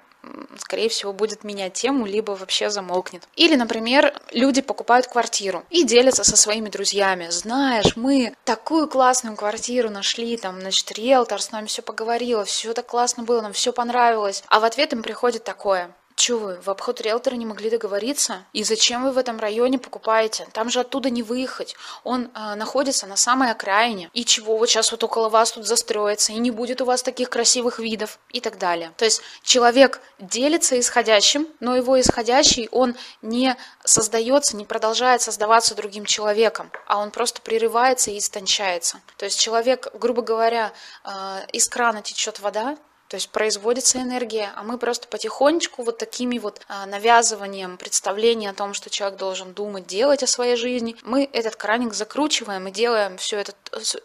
скорее 0.59 0.89
всего, 0.89 1.13
будет 1.13 1.45
менять 1.45 1.75
тему, 1.75 2.07
либо 2.07 2.33
вообще 2.33 2.71
замолкнет. 2.71 3.29
Или, 3.37 3.57
например, 3.57 4.13
люди 4.33 4.61
покупают 4.61 5.07
квартиру 5.07 5.65
и 5.71 5.85
делятся 5.85 6.25
со 6.25 6.37
своими 6.37 6.69
друзьями. 6.69 7.29
Знаешь, 7.31 7.97
мы 7.97 8.35
такую 8.45 8.89
классную 8.89 9.37
квартиру 9.37 9.91
нашли, 9.91 10.37
там, 10.37 10.61
значит, 10.61 10.91
риэлтор 10.93 11.41
с 11.41 11.53
нами 11.53 11.67
все 11.67 11.83
поговорила, 11.83 12.45
все 12.45 12.73
так 12.73 12.87
классно 12.87 13.23
было, 13.23 13.41
нам 13.41 13.53
все 13.53 13.73
понравилось. 13.73 14.43
А 14.49 14.61
в 14.61 14.65
ответ 14.65 14.93
им 14.93 15.03
приходит 15.03 15.45
такое. 15.45 15.91
Чего 16.17 16.39
вы, 16.39 16.61
в 16.63 16.71
обход 16.71 17.03
риэлтора 17.03 17.35
не 17.35 17.45
могли 17.45 17.69
договориться? 17.69 18.47
И 18.55 18.65
зачем 18.65 19.05
вы 19.05 19.13
в 19.13 19.19
этом 19.19 19.39
районе 19.39 19.79
покупаете? 19.79 20.49
Там 20.55 20.71
же 20.71 20.81
оттуда 20.81 21.11
не 21.11 21.23
выехать. 21.23 21.77
Он 22.05 22.31
э, 22.35 22.55
находится 22.55 23.07
на 23.07 23.17
самой 23.17 23.51
окраине. 23.51 24.11
И 24.15 24.25
чего 24.25 24.57
вот 24.57 24.71
сейчас 24.71 24.91
вот 24.91 25.05
около 25.05 25.29
вас 25.29 25.53
тут 25.53 25.67
застроится? 25.67 26.33
И 26.33 26.37
не 26.37 26.51
будет 26.51 26.81
у 26.81 26.87
вас 26.87 27.03
таких 27.03 27.29
красивых 27.29 27.79
видов 27.79 28.19
и 28.31 28.41
так 28.41 28.57
далее. 28.57 28.93
То 28.97 29.05
есть 29.05 29.21
человек 29.43 30.01
делится 30.19 30.81
исходящим, 30.81 31.47
но 31.61 31.77
его 31.77 32.01
исходящий, 32.01 32.71
он 32.73 32.97
не 33.21 33.55
создается, 33.85 34.57
не 34.57 34.65
продолжает 34.65 35.21
создаваться 35.21 35.75
другим 35.75 36.07
человеком, 36.07 36.73
а 36.87 36.99
он 36.99 37.11
просто 37.11 37.43
прерывается 37.43 38.11
и 38.11 38.19
истончается. 38.19 39.03
То 39.19 39.27
есть 39.27 39.39
человек, 39.39 39.89
грубо 39.93 40.23
говоря, 40.23 40.73
э, 41.05 41.41
из 41.53 41.69
крана 41.69 42.01
течет 42.01 42.41
вода, 42.41 42.79
то 43.09 43.17
есть 43.17 43.31
производится 43.31 44.01
энергия, 44.01 44.53
а 44.57 44.63
мы 44.63 44.79
просто 44.79 45.09
потихонечку 45.09 45.83
вот 45.83 45.99
такими 45.99 46.39
вот 46.39 46.61
а, 46.69 46.87
навязыванием 46.87 47.77
представления 47.77 48.51
о 48.51 48.55
том, 48.55 48.75
что 48.75 48.91
человек 48.91 49.19
должен 49.19 49.53
думать, 49.53 49.87
делать 49.87 50.23
о 50.23 50.27
своей 50.27 50.57
жизни, 50.57 50.97
мы 51.03 51.29
этот 51.33 51.57
краник 51.57 51.95
закручиваем 51.95 52.67
и 52.69 52.73
делаем 52.73 53.17
всю 53.19 53.37
эту 53.37 53.53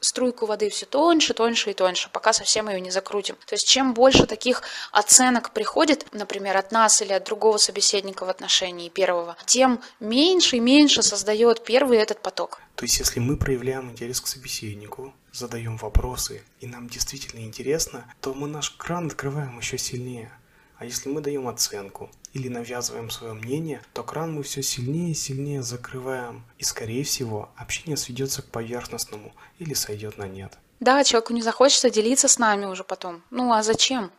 струйку 0.02 0.46
воды 0.46 0.70
все 0.70 0.86
тоньше, 0.86 1.34
тоньше 1.34 1.72
и 1.72 1.74
тоньше, 1.74 2.10
пока 2.12 2.34
совсем 2.34 2.70
ее 2.70 2.80
не 2.80 2.92
закрутим. 2.92 3.36
То 3.46 3.56
есть 3.56 3.68
чем 3.68 3.94
больше 3.94 4.26
таких 4.26 4.64
оценок 4.92 5.52
приходит, 5.52 6.06
например, 6.12 6.58
от 6.58 6.72
нас 6.72 7.02
или 7.02 7.14
от 7.14 7.24
другого 7.24 7.58
собеседника 7.58 8.26
в 8.26 8.30
отношении 8.30 8.90
первого, 8.90 9.36
тем 9.46 9.82
меньше 10.00 10.58
и 10.58 10.60
меньше 10.60 11.02
создает 11.02 11.64
первый 11.64 11.98
этот 11.98 12.20
поток. 12.22 12.60
То 12.76 12.86
есть 12.86 13.00
если 13.00 13.20
мы 13.20 13.38
проявляем 13.38 13.92
интерес 13.92 14.22
к 14.22 14.28
собеседнику, 14.28 15.14
задаем 15.32 15.78
вопросы, 15.78 16.44
и 16.60 16.68
нам 16.68 16.90
действительно 16.90 17.42
интересно, 17.42 18.06
то 18.22 18.34
мы 18.34 18.48
наш 18.48 18.72
кран 18.72 19.08
открываем 19.08 19.58
еще 19.58 19.78
сильнее. 19.78 20.32
А 20.78 20.86
если 20.86 21.10
мы 21.10 21.22
даем 21.22 21.48
оценку 21.48 22.10
или 22.34 22.48
навязываем 22.48 23.12
свое 23.12 23.34
мнение, 23.34 23.84
то 23.94 24.02
кран 24.04 24.34
мы 24.34 24.42
все 24.42 24.64
сильнее 24.64 25.12
и 25.12 25.14
сильнее 25.14 25.62
закрываем. 25.62 26.44
И 26.58 26.64
скорее 26.64 27.04
всего 27.04 27.52
общение 27.56 27.98
сведется 27.98 28.42
к 28.42 28.46
поверхностному 28.46 29.32
или 29.60 29.76
сойдет 29.76 30.18
на 30.18 30.28
нет. 30.28 30.58
Да, 30.80 31.04
человеку 31.04 31.34
не 31.34 31.44
захочется 31.44 31.92
делиться 31.92 32.28
с 32.28 32.40
нами 32.40 32.66
уже 32.66 32.84
потом. 32.84 33.22
Ну 33.30 33.54
а 33.54 33.62
зачем? 33.62 34.12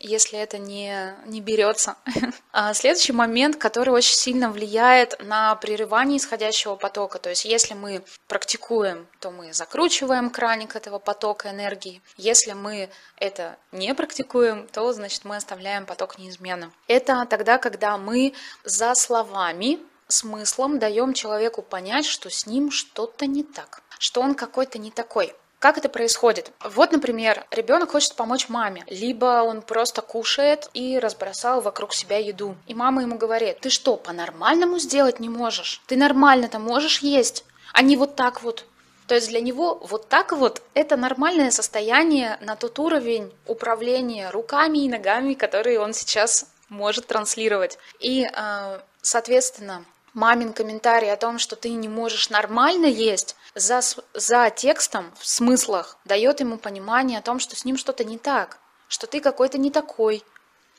Если 0.00 0.38
это 0.38 0.58
не, 0.58 1.14
не 1.26 1.40
берется. 1.40 1.96
А 2.52 2.74
следующий 2.74 3.12
момент, 3.12 3.56
который 3.56 3.90
очень 3.90 4.16
сильно 4.16 4.50
влияет 4.50 5.14
на 5.22 5.54
прерывание 5.54 6.18
исходящего 6.18 6.74
потока. 6.74 7.20
То 7.20 7.30
есть 7.30 7.44
если 7.44 7.74
мы 7.74 8.02
практикуем, 8.26 9.06
то 9.20 9.30
мы 9.30 9.52
закручиваем 9.52 10.30
краник 10.30 10.74
этого 10.74 10.98
потока 10.98 11.50
энергии. 11.50 12.02
Если 12.16 12.52
мы 12.52 12.90
это 13.16 13.56
не 13.70 13.94
практикуем, 13.94 14.66
то 14.66 14.92
значит 14.92 15.24
мы 15.24 15.36
оставляем 15.36 15.86
поток 15.86 16.18
неизменным. 16.18 16.72
Это 16.88 17.24
тогда, 17.30 17.58
когда 17.58 17.96
мы 17.98 18.34
за 18.64 18.94
словами 18.96 19.78
смыслом 20.08 20.78
даем 20.78 21.14
человеку 21.14 21.62
понять, 21.62 22.06
что 22.06 22.30
с 22.30 22.46
ним 22.46 22.70
что-то 22.70 23.26
не 23.26 23.44
так, 23.44 23.82
что 23.98 24.20
он 24.20 24.34
какой-то 24.34 24.78
не 24.78 24.90
такой. 24.90 25.34
Как 25.60 25.76
это 25.76 25.90
происходит? 25.90 26.52
Вот, 26.64 26.90
например, 26.90 27.44
ребенок 27.50 27.90
хочет 27.90 28.14
помочь 28.14 28.48
маме, 28.48 28.82
либо 28.86 29.42
он 29.42 29.60
просто 29.60 30.00
кушает 30.00 30.70
и 30.72 30.98
разбросал 30.98 31.60
вокруг 31.60 31.92
себя 31.92 32.16
еду. 32.16 32.56
И 32.66 32.72
мама 32.72 33.02
ему 33.02 33.18
говорит, 33.18 33.60
ты 33.60 33.68
что, 33.68 33.98
по-нормальному 33.98 34.78
сделать 34.78 35.20
не 35.20 35.28
можешь? 35.28 35.82
Ты 35.86 35.96
нормально-то 35.96 36.58
можешь 36.58 37.00
есть, 37.00 37.44
а 37.74 37.82
не 37.82 37.98
вот 37.98 38.16
так 38.16 38.42
вот. 38.42 38.64
То 39.06 39.14
есть 39.14 39.28
для 39.28 39.42
него 39.42 39.78
вот 39.82 40.08
так 40.08 40.32
вот 40.32 40.62
это 40.72 40.96
нормальное 40.96 41.50
состояние 41.50 42.38
на 42.40 42.56
тот 42.56 42.78
уровень 42.78 43.30
управления 43.46 44.30
руками 44.30 44.78
и 44.78 44.88
ногами, 44.88 45.34
которые 45.34 45.78
он 45.78 45.92
сейчас 45.92 46.46
может 46.70 47.08
транслировать. 47.08 47.76
И, 47.98 48.26
а, 48.32 48.80
соответственно, 49.02 49.84
мамин 50.14 50.54
комментарий 50.54 51.12
о 51.12 51.16
том, 51.16 51.38
что 51.38 51.54
ты 51.54 51.68
не 51.70 51.88
можешь 51.88 52.30
нормально 52.30 52.86
есть, 52.86 53.36
за, 53.54 53.80
за 54.14 54.50
текстом 54.50 55.12
в 55.18 55.26
смыслах 55.26 55.98
дает 56.04 56.40
ему 56.40 56.56
понимание 56.56 57.18
о 57.18 57.22
том, 57.22 57.38
что 57.38 57.56
с 57.56 57.64
ним 57.64 57.76
что-то 57.76 58.04
не 58.04 58.18
так, 58.18 58.58
что 58.88 59.06
ты 59.06 59.20
какой-то 59.20 59.58
не 59.58 59.70
такой, 59.70 60.22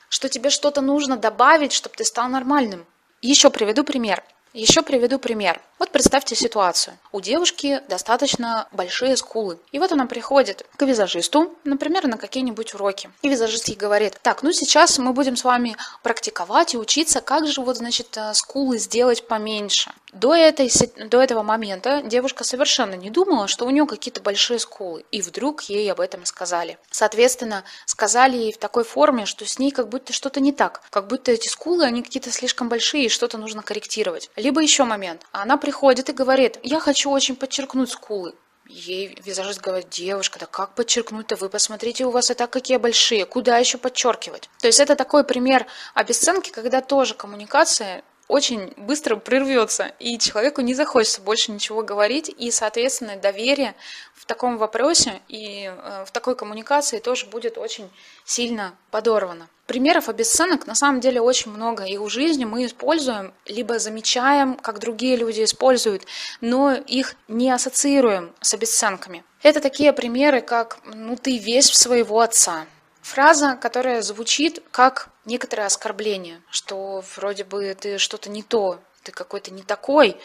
что 0.08 0.28
тебе 0.28 0.50
что-то 0.50 0.80
нужно 0.80 1.16
добавить, 1.16 1.72
чтобы 1.72 1.96
ты 1.96 2.04
стал 2.04 2.28
нормальным. 2.28 2.86
Еще 3.20 3.50
приведу 3.50 3.84
пример. 3.84 4.22
Еще 4.52 4.82
приведу 4.82 5.18
пример. 5.18 5.62
Вот 5.78 5.90
представьте 5.90 6.34
ситуацию. 6.34 6.98
У 7.10 7.22
девушки 7.22 7.80
достаточно 7.88 8.68
большие 8.70 9.16
скулы. 9.16 9.58
И 9.70 9.78
вот 9.78 9.92
она 9.92 10.04
приходит 10.04 10.66
к 10.76 10.82
визажисту, 10.82 11.56
например, 11.64 12.06
на 12.06 12.18
какие-нибудь 12.18 12.74
уроки. 12.74 13.10
И 13.22 13.30
визажист 13.30 13.68
ей 13.68 13.76
говорит, 13.76 14.18
так, 14.20 14.42
ну 14.42 14.52
сейчас 14.52 14.98
мы 14.98 15.14
будем 15.14 15.36
с 15.36 15.44
вами 15.44 15.74
практиковать 16.02 16.74
и 16.74 16.78
учиться, 16.78 17.22
как 17.22 17.46
же 17.46 17.62
вот, 17.62 17.78
значит, 17.78 18.14
э, 18.18 18.34
скулы 18.34 18.76
сделать 18.76 19.26
поменьше. 19.26 19.90
До, 20.12 20.34
этой, 20.34 20.70
до 21.08 21.22
этого 21.22 21.42
момента 21.42 22.02
девушка 22.02 22.44
совершенно 22.44 22.94
не 22.94 23.08
думала, 23.08 23.48
что 23.48 23.64
у 23.64 23.70
нее 23.70 23.86
какие-то 23.86 24.20
большие 24.20 24.58
скулы. 24.58 25.06
И 25.10 25.22
вдруг 25.22 25.62
ей 25.62 25.90
об 25.90 26.00
этом 26.00 26.26
сказали. 26.26 26.78
Соответственно, 26.90 27.64
сказали 27.86 28.36
ей 28.36 28.52
в 28.52 28.58
такой 28.58 28.84
форме, 28.84 29.24
что 29.24 29.46
с 29.46 29.58
ней 29.58 29.70
как 29.70 29.88
будто 29.88 30.12
что-то 30.12 30.40
не 30.40 30.52
так. 30.52 30.82
Как 30.90 31.06
будто 31.06 31.32
эти 31.32 31.48
скулы, 31.48 31.84
они 31.84 32.02
какие-то 32.02 32.30
слишком 32.30 32.68
большие, 32.68 33.06
и 33.06 33.08
что-то 33.08 33.38
нужно 33.38 33.62
корректировать. 33.62 34.30
Либо 34.36 34.60
еще 34.60 34.84
момент. 34.84 35.22
Она 35.32 35.56
приходит 35.56 36.10
и 36.10 36.12
говорит, 36.12 36.58
я 36.62 36.78
хочу 36.78 37.10
очень 37.10 37.34
подчеркнуть 37.34 37.90
скулы. 37.90 38.34
Ей 38.66 39.18
визажист 39.24 39.60
говорит, 39.62 39.88
девушка, 39.88 40.38
да 40.38 40.46
как 40.46 40.74
подчеркнуть-то? 40.74 41.36
Вы 41.36 41.48
посмотрите, 41.48 42.04
у 42.04 42.10
вас 42.10 42.30
и 42.30 42.34
так 42.34 42.50
какие 42.50 42.76
большие, 42.76 43.24
куда 43.24 43.56
еще 43.56 43.78
подчеркивать? 43.78 44.50
То 44.60 44.66
есть 44.66 44.78
это 44.78 44.94
такой 44.94 45.24
пример 45.24 45.66
обесценки, 45.94 46.50
когда 46.50 46.82
тоже 46.82 47.14
коммуникация 47.14 48.02
очень 48.32 48.72
быстро 48.78 49.16
прервется, 49.16 49.92
и 49.98 50.18
человеку 50.18 50.62
не 50.62 50.72
захочется 50.72 51.20
больше 51.20 51.52
ничего 51.52 51.82
говорить, 51.82 52.30
и, 52.30 52.50
соответственно, 52.50 53.16
доверие 53.16 53.74
в 54.14 54.24
таком 54.24 54.56
вопросе 54.56 55.20
и 55.28 55.66
э, 55.66 56.04
в 56.06 56.10
такой 56.12 56.34
коммуникации 56.34 56.98
тоже 56.98 57.26
будет 57.26 57.58
очень 57.58 57.90
сильно 58.24 58.74
подорвано. 58.90 59.48
Примеров 59.66 60.08
обесценок 60.08 60.66
на 60.66 60.74
самом 60.74 61.00
деле 61.00 61.20
очень 61.20 61.50
много, 61.50 61.84
и 61.84 61.98
в 61.98 62.08
жизни 62.08 62.46
мы 62.46 62.64
используем, 62.64 63.34
либо 63.44 63.78
замечаем, 63.78 64.54
как 64.54 64.78
другие 64.78 65.16
люди 65.16 65.44
используют, 65.44 66.06
но 66.40 66.72
их 66.72 67.16
не 67.28 67.50
ассоциируем 67.50 68.32
с 68.40 68.54
обесценками. 68.54 69.24
Это 69.42 69.60
такие 69.60 69.92
примеры, 69.92 70.40
как 70.40 70.78
«ну 70.86 71.16
ты 71.16 71.36
весь 71.36 71.68
в 71.68 71.76
своего 71.76 72.20
отца», 72.20 72.64
Фраза, 73.02 73.58
которая 73.60 74.00
звучит 74.00 74.62
как 74.70 75.08
некоторое 75.24 75.66
оскорбление, 75.66 76.42
что 76.50 77.04
вроде 77.16 77.44
бы 77.44 77.76
ты 77.78 77.98
что-то 77.98 78.30
не 78.30 78.42
то, 78.42 78.80
ты 79.02 79.12
какой-то 79.12 79.52
не 79.52 79.62
такой, 79.62 80.16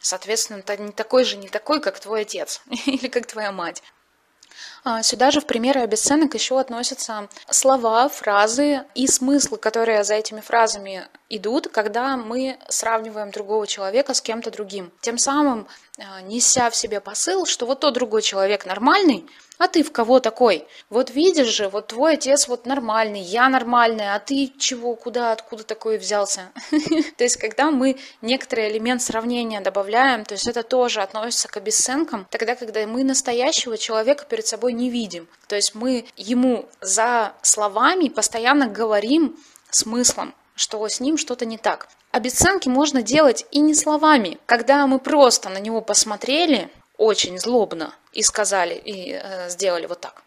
соответственно, 0.00 0.62
ты 0.62 0.76
не 0.78 0.92
такой 0.92 1.24
же 1.24 1.36
не 1.36 1.48
такой, 1.48 1.80
как 1.80 1.98
твой 1.98 2.22
отец 2.22 2.62
или 2.86 3.08
как 3.08 3.26
твоя 3.26 3.52
мать. 3.52 3.82
А, 4.84 5.02
сюда 5.02 5.30
же 5.30 5.40
в 5.40 5.46
примеры 5.46 5.80
обесценок 5.80 6.34
еще 6.34 6.58
относятся 6.58 7.28
слова, 7.50 8.08
фразы 8.08 8.84
и 8.94 9.06
смыслы, 9.06 9.58
которые 9.58 10.04
за 10.04 10.14
этими 10.14 10.40
фразами 10.40 11.06
идут, 11.28 11.68
когда 11.68 12.16
мы 12.16 12.58
сравниваем 12.68 13.30
другого 13.30 13.66
человека 13.66 14.14
с 14.14 14.20
кем-то 14.20 14.50
другим. 14.50 14.92
Тем 15.00 15.18
самым 15.18 15.68
а, 15.98 16.22
неся 16.22 16.70
в 16.70 16.76
себе 16.76 17.00
посыл, 17.00 17.46
что 17.46 17.66
вот 17.66 17.80
тот 17.80 17.94
другой 17.94 18.22
человек 18.22 18.66
нормальный, 18.66 19.26
а 19.58 19.66
ты 19.66 19.82
в 19.82 19.92
кого 19.92 20.20
такой? 20.20 20.66
Вот 20.88 21.10
видишь 21.10 21.48
же, 21.48 21.68
вот 21.68 21.88
твой 21.88 22.14
отец 22.14 22.48
вот 22.48 22.64
нормальный, 22.64 23.20
я 23.20 23.48
нормальная, 23.48 24.14
а 24.14 24.20
ты 24.20 24.52
чего, 24.58 24.94
куда, 24.94 25.32
откуда 25.32 25.64
такой 25.64 25.98
взялся? 25.98 26.50
То 27.16 27.24
есть, 27.24 27.36
когда 27.36 27.70
мы 27.70 27.98
некоторый 28.22 28.70
элемент 28.70 29.02
сравнения 29.02 29.60
добавляем, 29.60 30.24
то 30.24 30.34
есть 30.34 30.46
это 30.46 30.62
тоже 30.62 31.02
относится 31.02 31.48
к 31.48 31.56
обесценкам, 31.56 32.26
тогда, 32.30 32.54
когда 32.54 32.86
мы 32.86 33.02
настоящего 33.02 33.76
человека 33.76 34.24
перед 34.28 34.46
собой 34.46 34.72
не 34.72 34.90
видим. 34.90 35.28
То 35.48 35.56
есть 35.56 35.74
мы 35.74 36.06
ему 36.16 36.66
за 36.80 37.32
словами 37.42 38.08
постоянно 38.08 38.68
говорим 38.68 39.36
смыслом, 39.70 40.34
что 40.54 40.86
с 40.86 41.00
ним 41.00 41.18
что-то 41.18 41.46
не 41.46 41.58
так. 41.58 41.88
Обесценки 42.10 42.68
можно 42.68 43.02
делать 43.02 43.46
и 43.50 43.60
не 43.60 43.74
словами. 43.74 44.38
Когда 44.46 44.86
мы 44.86 44.98
просто 44.98 45.48
на 45.48 45.58
него 45.58 45.80
посмотрели, 45.80 46.70
очень 46.98 47.38
злобно 47.38 47.94
и 48.12 48.22
сказали, 48.22 48.74
и 48.74 49.12
э, 49.12 49.48
сделали 49.48 49.86
вот 49.86 50.00
так. 50.00 50.22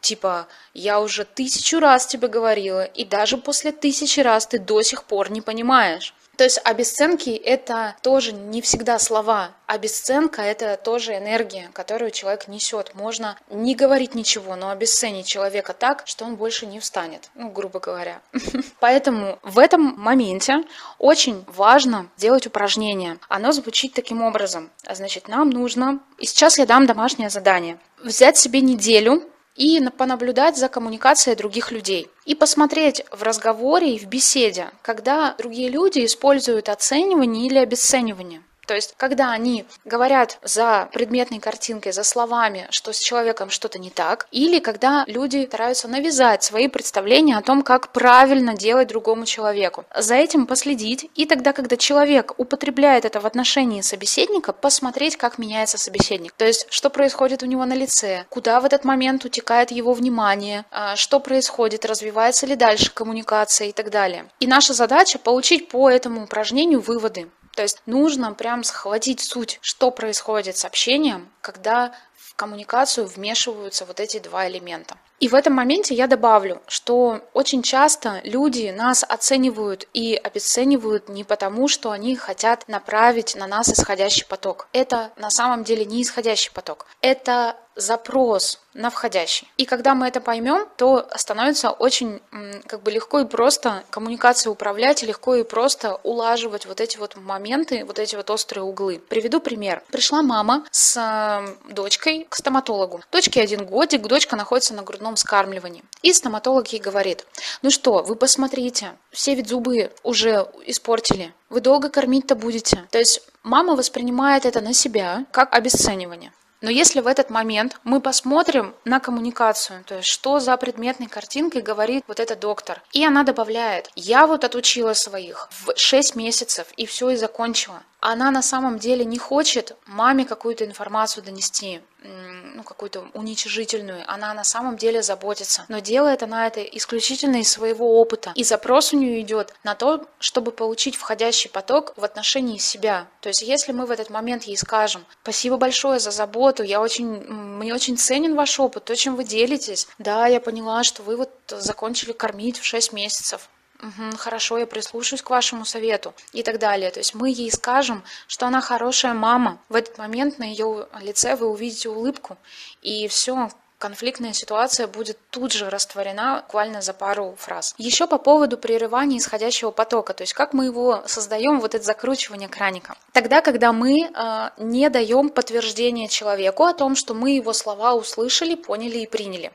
Типа, 0.00 0.48
я 0.72 1.00
уже 1.00 1.24
тысячу 1.24 1.78
раз 1.78 2.06
тебе 2.06 2.26
говорила, 2.26 2.84
и 2.84 3.04
даже 3.04 3.36
после 3.36 3.70
тысячи 3.70 4.20
раз 4.20 4.46
ты 4.46 4.58
до 4.58 4.82
сих 4.82 5.04
пор 5.04 5.30
не 5.30 5.42
понимаешь. 5.42 6.14
То 6.40 6.44
есть 6.44 6.58
обесценки– 6.64 7.28
это 7.44 7.96
тоже 8.00 8.32
не 8.32 8.62
всегда 8.62 8.98
слова. 8.98 9.50
Обесценка– 9.66 10.40
это 10.42 10.78
тоже 10.82 11.18
энергия, 11.18 11.68
которую 11.74 12.12
человек 12.12 12.48
несет. 12.48 12.94
Можно 12.94 13.36
не 13.50 13.74
говорить 13.74 14.14
ничего, 14.14 14.56
но 14.56 14.70
обесценить 14.70 15.26
человека 15.26 15.74
так, 15.74 16.04
что 16.06 16.24
он 16.24 16.36
больше 16.36 16.64
не 16.64 16.80
встанет, 16.80 17.28
ну, 17.34 17.50
грубо 17.50 17.78
говоря. 17.78 18.22
Поэтому 18.80 19.38
в 19.42 19.58
этом 19.58 19.82
моменте 19.98 20.64
очень 20.96 21.44
важно 21.46 22.08
делать 22.16 22.46
упражнение. 22.46 23.18
Оно 23.28 23.52
звучит 23.52 23.92
таким 23.92 24.22
образом. 24.22 24.70
Значит, 24.90 25.28
нам 25.28 25.50
нужно, 25.50 26.00
и 26.16 26.24
сейчас 26.24 26.56
я 26.56 26.64
дам 26.64 26.86
домашнее 26.86 27.28
задание, 27.28 27.78
взять 28.02 28.38
себе 28.38 28.62
неделю 28.62 29.29
и 29.56 29.80
понаблюдать 29.96 30.56
за 30.56 30.68
коммуникацией 30.68 31.36
других 31.36 31.70
людей. 31.72 32.08
И 32.24 32.34
посмотреть 32.34 33.04
в 33.10 33.22
разговоре 33.22 33.94
и 33.94 33.98
в 33.98 34.06
беседе, 34.06 34.70
когда 34.82 35.34
другие 35.38 35.68
люди 35.68 36.04
используют 36.04 36.68
оценивание 36.68 37.46
или 37.46 37.58
обесценивание. 37.58 38.42
То 38.70 38.76
есть, 38.76 38.94
когда 38.96 39.32
они 39.32 39.64
говорят 39.84 40.38
за 40.44 40.88
предметной 40.92 41.40
картинкой, 41.40 41.90
за 41.90 42.04
словами, 42.04 42.68
что 42.70 42.92
с 42.92 43.00
человеком 43.00 43.50
что-то 43.50 43.80
не 43.80 43.90
так, 43.90 44.28
или 44.30 44.60
когда 44.60 45.02
люди 45.08 45.44
стараются 45.44 45.88
навязать 45.88 46.44
свои 46.44 46.68
представления 46.68 47.36
о 47.36 47.42
том, 47.42 47.62
как 47.62 47.88
правильно 47.88 48.54
делать 48.54 48.86
другому 48.86 49.26
человеку. 49.26 49.86
За 49.92 50.14
этим 50.14 50.46
последить, 50.46 51.10
и 51.16 51.26
тогда, 51.26 51.52
когда 51.52 51.76
человек 51.76 52.34
употребляет 52.36 53.04
это 53.04 53.18
в 53.18 53.26
отношении 53.26 53.80
собеседника, 53.80 54.52
посмотреть, 54.52 55.16
как 55.16 55.38
меняется 55.38 55.76
собеседник. 55.76 56.30
То 56.36 56.46
есть, 56.46 56.68
что 56.70 56.90
происходит 56.90 57.42
у 57.42 57.46
него 57.46 57.64
на 57.64 57.74
лице, 57.74 58.24
куда 58.28 58.60
в 58.60 58.64
этот 58.64 58.84
момент 58.84 59.24
утекает 59.24 59.72
его 59.72 59.94
внимание, 59.94 60.64
а, 60.70 60.94
что 60.94 61.18
происходит, 61.18 61.84
развивается 61.84 62.46
ли 62.46 62.54
дальше 62.54 62.92
коммуникация 62.94 63.66
и 63.66 63.72
так 63.72 63.90
далее. 63.90 64.26
И 64.38 64.46
наша 64.46 64.74
задача 64.74 65.18
получить 65.18 65.68
по 65.68 65.90
этому 65.90 66.22
упражнению 66.22 66.80
выводы. 66.80 67.28
То 67.54 67.62
есть 67.62 67.82
нужно 67.86 68.32
прям 68.32 68.64
схватить 68.64 69.20
суть, 69.20 69.58
что 69.62 69.90
происходит 69.90 70.56
с 70.56 70.64
общением, 70.64 71.30
когда 71.40 71.92
в 72.14 72.34
коммуникацию 72.34 73.06
вмешиваются 73.06 73.84
вот 73.84 74.00
эти 74.00 74.18
два 74.18 74.48
элемента. 74.48 74.96
И 75.20 75.28
в 75.28 75.34
этом 75.34 75.52
моменте 75.52 75.94
я 75.94 76.06
добавлю, 76.06 76.62
что 76.66 77.20
очень 77.34 77.62
часто 77.62 78.22
люди 78.24 78.72
нас 78.74 79.04
оценивают 79.06 79.86
и 79.92 80.14
обесценивают 80.14 81.10
не 81.10 81.24
потому, 81.24 81.68
что 81.68 81.90
они 81.90 82.16
хотят 82.16 82.66
направить 82.68 83.36
на 83.36 83.46
нас 83.46 83.68
исходящий 83.68 84.24
поток. 84.24 84.68
Это 84.72 85.12
на 85.16 85.30
самом 85.30 85.62
деле 85.62 85.84
не 85.84 86.02
исходящий 86.02 86.50
поток. 86.52 86.86
Это 87.02 87.56
запрос 87.76 88.60
на 88.74 88.90
входящий. 88.90 89.48
И 89.56 89.64
когда 89.64 89.94
мы 89.94 90.06
это 90.06 90.20
поймем, 90.20 90.66
то 90.76 91.08
становится 91.16 91.70
очень 91.70 92.20
как 92.66 92.82
бы 92.82 92.90
легко 92.90 93.20
и 93.20 93.24
просто 93.24 93.84
коммуникацию 93.90 94.52
управлять, 94.52 95.02
легко 95.02 95.34
и 95.34 95.42
просто 95.42 95.96
улаживать 96.02 96.66
вот 96.66 96.80
эти 96.80 96.96
вот 96.96 97.16
моменты, 97.16 97.84
вот 97.84 97.98
эти 97.98 98.16
вот 98.16 98.30
острые 98.30 98.64
углы. 98.64 99.00
Приведу 99.08 99.40
пример. 99.40 99.82
Пришла 99.90 100.22
мама 100.22 100.64
с 100.70 100.96
э, 100.96 101.72
дочкой 101.72 102.26
к 102.28 102.36
стоматологу. 102.36 103.02
Дочке 103.10 103.42
один 103.42 103.66
годик, 103.66 104.02
дочка 104.02 104.36
находится 104.36 104.74
на 104.74 104.82
грудном 104.82 105.16
вскармливании. 105.16 105.82
И 106.02 106.12
стоматолог 106.12 106.68
ей 106.68 106.80
говорит, 106.80 107.26
ну 107.62 107.70
что, 107.70 108.02
вы 108.02 108.14
посмотрите, 108.14 108.92
все 109.10 109.34
ведь 109.34 109.48
зубы 109.48 109.92
уже 110.02 110.46
испортили, 110.66 111.32
вы 111.48 111.60
долго 111.60 111.88
кормить-то 111.88 112.36
будете. 112.36 112.86
То 112.90 112.98
есть 112.98 113.22
мама 113.42 113.74
воспринимает 113.74 114.46
это 114.46 114.60
на 114.60 114.72
себя 114.72 115.26
как 115.32 115.52
обесценивание. 115.52 116.32
Но 116.60 116.70
если 116.70 117.00
в 117.00 117.06
этот 117.06 117.30
момент 117.30 117.80
мы 117.84 118.00
посмотрим 118.00 118.74
на 118.84 119.00
коммуникацию, 119.00 119.82
то 119.84 119.96
есть 119.96 120.08
что 120.08 120.40
за 120.40 120.56
предметной 120.56 121.06
картинкой 121.06 121.62
говорит 121.62 122.04
вот 122.06 122.20
этот 122.20 122.40
доктор, 122.40 122.82
и 122.92 123.04
она 123.04 123.22
добавляет, 123.22 123.90
я 123.94 124.26
вот 124.26 124.44
отучила 124.44 124.92
своих 124.92 125.48
в 125.50 125.72
6 125.76 126.16
месяцев 126.16 126.66
и 126.76 126.86
все 126.86 127.10
и 127.10 127.16
закончила. 127.16 127.82
Она 128.00 128.30
на 128.30 128.42
самом 128.42 128.78
деле 128.78 129.04
не 129.04 129.18
хочет 129.18 129.76
маме 129.86 130.24
какую-то 130.24 130.64
информацию 130.64 131.22
донести, 131.22 131.82
ну, 132.02 132.62
какую-то 132.62 133.08
уничижительную. 133.12 134.04
Она 134.06 134.32
на 134.32 134.44
самом 134.44 134.78
деле 134.78 135.02
заботится. 135.02 135.66
Но 135.68 135.80
делает 135.80 136.22
она 136.22 136.46
это 136.46 136.62
исключительно 136.62 137.36
из 137.36 137.50
своего 137.50 138.00
опыта. 138.00 138.32
И 138.34 138.42
запрос 138.42 138.94
у 138.94 138.96
нее 138.96 139.20
идет 139.20 139.52
на 139.64 139.74
то, 139.74 140.06
чтобы 140.18 140.50
получить 140.50 140.96
входящий 140.96 141.50
поток 141.50 141.92
в 141.96 142.04
отношении 142.04 142.56
себя. 142.56 143.06
То 143.20 143.28
есть, 143.28 143.42
если 143.42 143.72
мы 143.72 143.84
в 143.84 143.90
этот 143.90 144.08
момент 144.08 144.44
ей 144.44 144.56
скажем, 144.56 145.04
спасибо 145.22 145.58
большое 145.58 146.00
за 146.00 146.10
заботу, 146.10 146.49
я 146.58 146.80
очень, 146.80 147.06
мне 147.06 147.72
очень 147.74 147.96
ценен 147.96 148.34
ваш 148.34 148.58
опыт, 148.58 148.84
то, 148.84 148.96
чем 148.96 149.16
вы 149.16 149.24
делитесь. 149.24 149.86
Да, 149.98 150.26
я 150.26 150.40
поняла, 150.40 150.82
что 150.82 151.02
вы 151.02 151.16
вот 151.16 151.30
закончили 151.48 152.12
кормить 152.12 152.58
в 152.58 152.64
6 152.64 152.92
месяцев. 152.92 153.48
Угу, 153.82 154.16
хорошо, 154.18 154.58
я 154.58 154.66
прислушаюсь 154.66 155.22
к 155.22 155.30
вашему 155.30 155.64
совету 155.64 156.12
и 156.32 156.42
так 156.42 156.58
далее. 156.58 156.90
То 156.90 157.00
есть 157.00 157.14
мы 157.14 157.30
ей 157.30 157.50
скажем, 157.50 158.02
что 158.26 158.46
она 158.46 158.60
хорошая 158.60 159.14
мама. 159.14 159.58
В 159.70 159.74
этот 159.74 159.96
момент 159.96 160.38
на 160.38 160.44
ее 160.44 160.86
лице 161.00 161.34
вы 161.34 161.46
увидите 161.48 161.88
улыбку, 161.88 162.36
и 162.82 163.08
все, 163.08 163.50
конфликтная 163.80 164.34
ситуация 164.34 164.86
будет 164.86 165.18
тут 165.30 165.52
же 165.52 165.68
растворена 165.70 166.42
буквально 166.46 166.82
за 166.82 166.92
пару 166.92 167.34
фраз. 167.38 167.74
Еще 167.78 168.06
по 168.06 168.18
поводу 168.18 168.58
прерывания 168.58 169.18
исходящего 169.18 169.70
потока, 169.70 170.12
то 170.12 170.22
есть 170.22 170.34
как 170.34 170.52
мы 170.52 170.66
его 170.66 171.02
создаем, 171.06 171.60
вот 171.60 171.74
это 171.74 171.84
закручивание 171.84 172.48
краника. 172.48 172.96
Тогда, 173.12 173.40
когда 173.40 173.72
мы 173.72 174.02
э, 174.02 174.50
не 174.58 174.88
даем 174.90 175.30
подтверждения 175.30 176.08
человеку 176.08 176.64
о 176.64 176.74
том, 176.74 176.94
что 176.94 177.14
мы 177.14 177.30
его 177.30 177.52
слова 177.54 177.94
услышали, 177.94 178.54
поняли 178.54 178.98
и 178.98 179.06
приняли. 179.06 179.50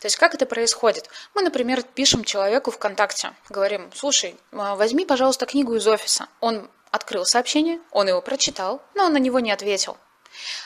То 0.00 0.06
есть 0.06 0.16
как 0.16 0.34
это 0.34 0.46
происходит? 0.46 1.10
Мы, 1.34 1.42
например, 1.42 1.82
пишем 1.82 2.24
человеку 2.24 2.70
ВКонтакте, 2.70 3.32
говорим, 3.50 3.90
слушай, 3.94 4.36
а, 4.52 4.74
возьми, 4.74 5.04
пожалуйста, 5.04 5.44
книгу 5.44 5.74
из 5.74 5.86
офиса. 5.86 6.28
Он 6.40 6.68
открыл 6.90 7.26
сообщение, 7.26 7.78
он 7.90 8.08
его 8.08 8.22
прочитал, 8.22 8.80
но 8.94 9.04
он 9.04 9.12
на 9.12 9.18
него 9.18 9.38
не 9.40 9.52
ответил. 9.52 9.98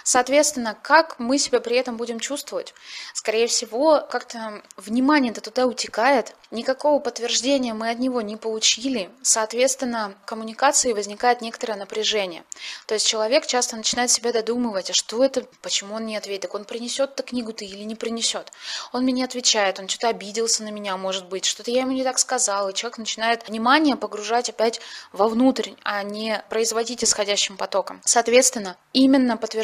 Соответственно, 0.04 0.76
как 0.80 1.18
мы 1.18 1.38
себя 1.38 1.60
при 1.60 1.76
этом 1.76 1.96
будем 1.96 2.20
чувствовать? 2.20 2.74
Скорее 3.14 3.46
всего, 3.46 4.06
как-то 4.10 4.62
внимание-то 4.76 5.40
туда 5.40 5.66
утекает, 5.66 6.34
никакого 6.50 6.98
подтверждения 6.98 7.74
мы 7.74 7.90
от 7.90 7.98
него 7.98 8.20
не 8.20 8.36
получили, 8.36 9.10
соответственно, 9.22 10.14
в 10.22 10.26
коммуникации 10.26 10.92
возникает 10.92 11.40
некоторое 11.40 11.76
напряжение. 11.76 12.44
То 12.86 12.94
есть 12.94 13.06
человек 13.06 13.46
часто 13.46 13.76
начинает 13.76 14.10
себя 14.10 14.32
додумывать, 14.32 14.90
а 14.90 14.94
что 14.94 15.24
это, 15.24 15.46
почему 15.62 15.94
он 15.94 16.06
не 16.06 16.16
ответит, 16.16 16.42
так 16.42 16.54
он 16.54 16.64
принесет-то 16.64 17.22
книгу-то 17.22 17.64
или 17.64 17.82
не 17.82 17.94
принесет. 17.94 18.52
Он 18.92 19.02
мне 19.02 19.12
не 19.12 19.24
отвечает, 19.24 19.78
он 19.78 19.88
что-то 19.88 20.08
обиделся 20.08 20.64
на 20.64 20.70
меня, 20.70 20.96
может 20.96 21.28
быть, 21.28 21.44
что-то 21.44 21.70
я 21.70 21.82
ему 21.82 21.92
не 21.92 22.04
так 22.04 22.18
сказала, 22.18 22.68
и 22.68 22.74
человек 22.74 22.98
начинает 22.98 23.48
внимание 23.48 23.96
погружать 23.96 24.48
опять 24.48 24.80
вовнутрь, 25.12 25.70
а 25.82 26.02
не 26.02 26.42
производить 26.48 27.04
исходящим 27.04 27.56
потоком. 27.56 28.00
Соответственно, 28.04 28.76
именно 28.92 29.36
подтверждение, 29.36 29.59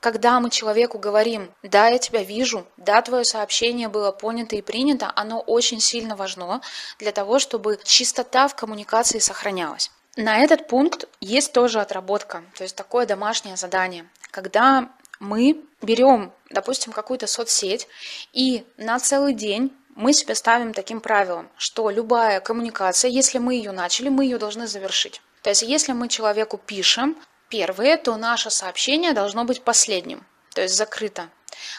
когда 0.00 0.40
мы 0.40 0.50
человеку 0.50 0.98
говорим, 0.98 1.50
да, 1.62 1.88
я 1.88 1.98
тебя 1.98 2.22
вижу, 2.22 2.66
да, 2.76 3.02
твое 3.02 3.24
сообщение 3.24 3.88
было 3.88 4.12
понято 4.12 4.56
и 4.56 4.62
принято, 4.62 5.12
оно 5.14 5.40
очень 5.40 5.80
сильно 5.80 6.16
важно 6.16 6.60
для 6.98 7.12
того, 7.12 7.38
чтобы 7.38 7.78
чистота 7.84 8.48
в 8.48 8.54
коммуникации 8.54 9.18
сохранялась. 9.18 9.90
На 10.16 10.38
этот 10.38 10.68
пункт 10.68 11.08
есть 11.20 11.52
тоже 11.52 11.80
отработка, 11.80 12.44
то 12.56 12.62
есть 12.62 12.76
такое 12.76 13.06
домашнее 13.06 13.56
задание, 13.56 14.08
когда 14.30 14.90
мы 15.20 15.60
берем, 15.82 16.32
допустим, 16.50 16.92
какую-то 16.92 17.26
соцсеть 17.26 17.88
и 18.32 18.64
на 18.76 18.98
целый 18.98 19.34
день 19.34 19.72
мы 19.94 20.12
себе 20.12 20.34
ставим 20.34 20.72
таким 20.72 21.00
правилом, 21.00 21.48
что 21.56 21.88
любая 21.90 22.40
коммуникация, 22.40 23.10
если 23.10 23.38
мы 23.38 23.54
ее 23.54 23.72
начали, 23.72 24.08
мы 24.08 24.24
ее 24.24 24.38
должны 24.38 24.66
завершить. 24.66 25.20
То 25.42 25.50
есть 25.50 25.62
если 25.62 25.92
мы 25.92 26.08
человеку 26.08 26.58
пишем, 26.58 27.16
первое, 27.48 27.96
то 27.96 28.16
наше 28.16 28.50
сообщение 28.50 29.12
должно 29.12 29.44
быть 29.44 29.62
последним, 29.62 30.26
то 30.54 30.62
есть 30.62 30.76
закрыто. 30.76 31.30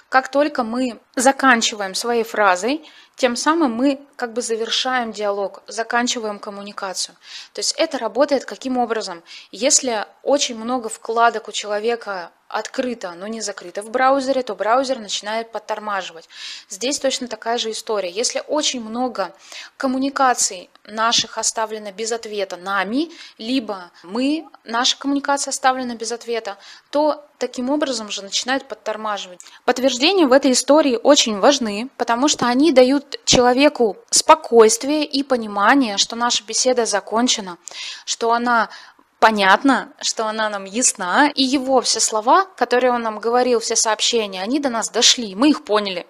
Как 0.10 0.30
только 0.30 0.64
мы 0.64 1.00
заканчиваем 1.16 1.96
своей 1.96 2.24
фразой, 2.24 2.88
тем 3.16 3.36
самым 3.36 3.74
мы 3.74 4.00
как 4.16 4.34
бы 4.34 4.42
завершаем 4.42 5.12
диалог, 5.12 5.64
заканчиваем 5.68 6.40
коммуникацию. 6.40 7.16
То 7.54 7.60
есть 7.60 7.74
это 7.78 7.98
работает 7.98 8.46
каким 8.46 8.78
образом? 8.78 9.24
Если 9.52 10.06
очень 10.24 10.58
много 10.58 10.90
вкладок 10.90 11.48
у 11.48 11.52
человека 11.52 12.32
открыто, 12.48 13.14
но 13.18 13.28
не 13.28 13.42
закрыто 13.42 13.82
в 13.82 13.90
браузере, 13.90 14.44
то 14.44 14.56
браузер 14.56 15.00
начинает 15.00 15.52
подтормаживать. 15.52 16.30
Здесь 16.70 17.00
точно 17.00 17.28
такая 17.28 17.58
же 17.58 17.72
история. 17.72 18.10
Если 18.10 18.44
очень 18.48 18.82
много 18.82 19.34
коммуникаций 19.78 20.70
наших 20.86 21.38
оставлено 21.38 21.92
без 21.92 22.12
ответа 22.12 22.56
нами, 22.58 23.10
либо 23.38 23.92
мы, 24.04 24.48
наша 24.64 24.98
коммуникация 24.98 25.52
оставлена 25.52 25.96
без 25.96 26.12
ответа, 26.12 26.58
то 26.92 27.26
таким 27.40 27.70
образом 27.70 28.10
же 28.12 28.22
начинает 28.22 28.68
подтормаживать. 28.68 29.42
Подтверждения 29.66 30.28
в 30.28 30.32
этой 30.32 30.52
истории 30.52 31.00
очень 31.02 31.40
важны, 31.40 31.90
потому 31.98 32.28
что 32.28 32.46
они 32.46 32.72
дают 32.72 33.05
человеку 33.26 33.98
спокойствие 34.10 35.06
и 35.06 35.24
понимание, 35.24 35.98
что 35.98 36.16
наша 36.16 36.44
беседа 36.44 36.86
закончена, 36.86 37.58
что 38.06 38.32
она 38.32 38.70
понятно, 39.20 39.94
что 40.02 40.28
она 40.28 40.50
нам 40.50 40.66
ясна, 40.66 41.30
и 41.34 41.44
его 41.44 41.82
все 41.82 42.00
слова, 42.00 42.46
которые 42.58 42.92
он 42.92 43.02
нам 43.02 43.20
говорил, 43.20 43.60
все 43.60 43.76
сообщения, 43.76 44.42
они 44.42 44.60
до 44.60 44.70
нас 44.70 44.90
дошли, 44.90 45.36
мы 45.36 45.50
их 45.50 45.64
поняли. 45.64 46.06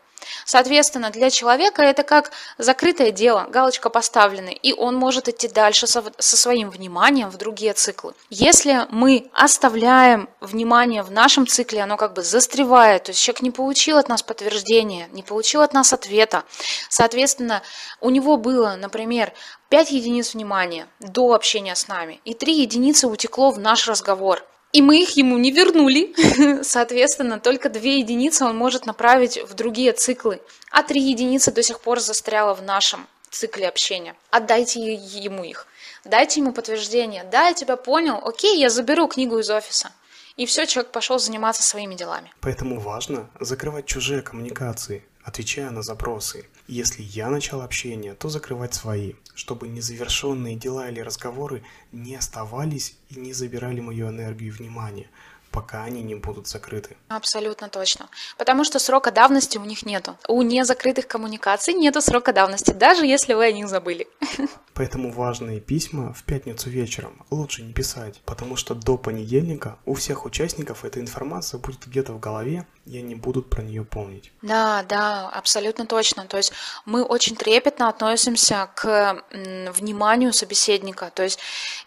Соответственно, 0.46 1.10
для 1.10 1.30
человека 1.30 1.82
это 1.82 2.04
как 2.04 2.32
закрытое 2.58 3.12
дело, 3.12 3.48
галочка 3.50 3.90
поставлена, 3.90 4.50
и 4.50 4.74
он 4.74 4.96
может 4.96 5.28
идти 5.28 5.48
дальше 5.48 5.88
со, 5.88 6.04
со 6.18 6.38
своим 6.38 6.70
вниманием 6.70 7.30
в 7.30 7.38
другие 7.38 7.74
циклы. 7.74 8.14
Если 8.30 8.86
мы 8.90 9.30
оставляем 9.34 10.30
внимание 10.42 11.04
в 11.04 11.12
нашем 11.12 11.48
цикле, 11.48 11.82
оно 11.82 11.98
как 11.98 12.14
бы 12.14 12.24
застревает, 12.24 13.04
то 13.04 13.12
есть 13.12 13.22
человек 13.22 13.42
не 13.42 13.52
получил 13.52 13.98
от 13.98 14.10
нас 14.10 14.24
подтверждения, 14.24 15.08
не 15.12 15.24
получил 15.24 15.62
от 15.62 15.74
нас 15.74 15.94
ответа, 15.94 16.44
соответственно, 16.90 17.62
у 18.02 18.10
него 18.10 18.38
было, 18.38 18.76
например, 18.76 19.34
5 19.70 19.92
единиц 19.92 20.34
внимания 20.34 20.88
до 21.00 21.34
общения 21.34 21.76
с 21.76 21.88
нами, 21.88 22.22
и 22.26 22.34
3 22.34 22.62
единицы 22.62 23.08
утекло 23.08 23.52
в 23.52 23.60
наш 23.60 23.88
разговор– 23.88 24.44
и 24.76 24.82
мы 24.82 25.02
их 25.02 25.12
ему 25.12 25.38
не 25.38 25.52
вернули. 25.52 26.14
Соответственно, 26.64 27.40
только 27.40 27.70
две 27.70 28.00
единицы 28.00 28.44
он 28.44 28.58
может 28.58 28.86
направить 28.86 29.40
в 29.42 29.54
другие 29.54 29.94
циклы, 29.94 30.42
а 30.70 30.84
три 30.84 31.02
единицы 31.02 31.54
до 31.54 31.64
сих 31.64 31.80
пор 31.80 32.02
застряло 32.02 32.54
в 32.54 32.62
нашем 32.62 33.08
цикле 33.30 33.70
общения. 33.70 34.16
Отдайте 34.32 34.82
ему 34.82 35.46
их. 35.46 35.68
Дайте 36.04 36.42
ему 36.42 36.52
подтверждение. 36.52 37.24
Да, 37.24 37.48
я 37.48 37.54
тебя 37.54 37.78
понял. 37.78 38.20
Окей, 38.22 38.60
я 38.60 38.70
заберу 38.70 39.08
книгу 39.08 39.40
из 39.40 39.50
офиса. 39.50 39.94
И 40.36 40.46
все, 40.46 40.66
человек 40.66 40.92
пошел 40.92 41.20
заниматься 41.20 41.64
своими 41.64 41.96
делами. 41.96 42.34
Поэтому 42.42 42.78
важно 42.82 43.30
закрывать 43.40 43.86
чужие 43.86 44.22
коммуникации, 44.22 45.06
отвечая 45.24 45.70
на 45.70 45.84
запросы. 45.84 46.50
Если 46.68 47.02
я 47.02 47.30
начал 47.30 47.62
общение, 47.62 48.14
то 48.14 48.28
закрывать 48.28 48.74
свои, 48.74 49.14
чтобы 49.36 49.68
незавершенные 49.68 50.56
дела 50.56 50.90
или 50.90 51.00
разговоры 51.00 51.62
не 51.92 52.16
оставались 52.16 52.98
и 53.10 53.20
не 53.20 53.34
забирали 53.34 53.82
мою 53.82 54.10
энергию 54.10 54.50
и 54.50 54.52
внимание 54.52 55.10
пока 55.56 55.84
они 55.84 56.04
не 56.04 56.16
будут 56.16 56.48
закрыты. 56.48 56.98
Абсолютно 57.08 57.70
точно. 57.70 58.10
Потому 58.38 58.66
что 58.66 58.78
срока 58.78 59.12
давности 59.12 59.58
у 59.58 59.64
них 59.64 59.86
нету. 59.86 60.18
У 60.28 60.42
незакрытых 60.42 61.08
коммуникаций 61.08 61.74
нету 61.74 62.02
срока 62.02 62.34
давности, 62.34 62.72
даже 62.72 63.06
если 63.06 63.34
вы 63.34 63.46
о 63.46 63.52
них 63.54 63.70
забыли. 63.70 64.06
Поэтому 64.74 65.14
важные 65.14 65.62
письма 65.62 66.14
в 66.14 66.24
пятницу 66.24 66.70
вечером 66.70 67.26
лучше 67.32 67.64
не 67.64 67.72
писать, 67.72 68.22
потому 68.26 68.58
что 68.58 68.76
до 68.76 68.98
понедельника 68.98 69.78
у 69.86 69.94
всех 69.94 70.26
участников 70.26 70.84
эта 70.84 71.00
информация 71.00 71.58
будет 71.58 71.88
где-то 71.88 72.12
в 72.12 72.20
голове, 72.20 72.68
и 72.86 72.98
они 72.98 73.16
будут 73.16 73.50
про 73.50 73.64
нее 73.64 73.86
помнить. 73.86 74.34
Да, 74.42 74.84
да, 74.84 75.30
абсолютно 75.30 75.86
точно. 75.86 76.26
То 76.26 76.36
есть 76.36 76.52
мы 76.84 77.04
очень 77.04 77.38
трепетно 77.38 77.88
относимся 77.88 78.70
к 78.76 79.24
вниманию 79.32 80.34
собеседника. 80.34 81.10
То 81.16 81.24
есть 81.24 81.40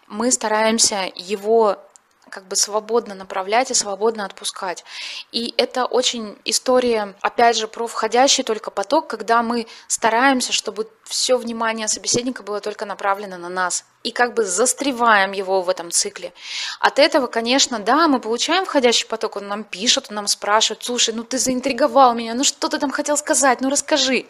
мы 0.07 0.31
стараемся 0.31 1.11
его 1.15 1.77
как 2.29 2.47
бы 2.47 2.55
свободно 2.55 3.15
направлять 3.15 3.71
и 3.71 3.73
свободно 3.73 4.25
отпускать. 4.25 4.83
И 5.31 5.53
это 5.57 5.85
очень 5.85 6.37
история, 6.45 7.15
опять 7.21 7.57
же, 7.57 7.67
про 7.67 7.87
входящий 7.87 8.43
только 8.43 8.71
поток, 8.71 9.07
когда 9.07 9.43
мы 9.43 9.67
стараемся, 9.87 10.53
чтобы 10.53 10.89
все 11.03 11.37
внимание 11.37 11.87
собеседника 11.87 12.43
было 12.43 12.61
только 12.61 12.85
направлено 12.85 13.37
на 13.37 13.49
нас. 13.49 13.85
И 14.03 14.11
как 14.11 14.33
бы 14.33 14.45
застреваем 14.45 15.33
его 15.33 15.61
в 15.61 15.69
этом 15.69 15.91
цикле. 15.91 16.33
От 16.79 16.99
этого, 16.99 17.27
конечно, 17.27 17.79
да, 17.79 18.07
мы 18.07 18.19
получаем 18.19 18.65
входящий 18.65 19.07
поток, 19.07 19.35
он 19.35 19.47
нам 19.47 19.63
пишет, 19.63 20.05
он 20.09 20.15
нам 20.15 20.27
спрашивает, 20.27 20.83
слушай, 20.83 21.13
ну 21.13 21.23
ты 21.23 21.37
заинтриговал 21.37 22.13
меня, 22.13 22.33
ну 22.33 22.43
что 22.43 22.69
ты 22.69 22.79
там 22.79 22.91
хотел 22.91 23.17
сказать, 23.17 23.59
ну 23.59 23.69
расскажи. 23.69 24.25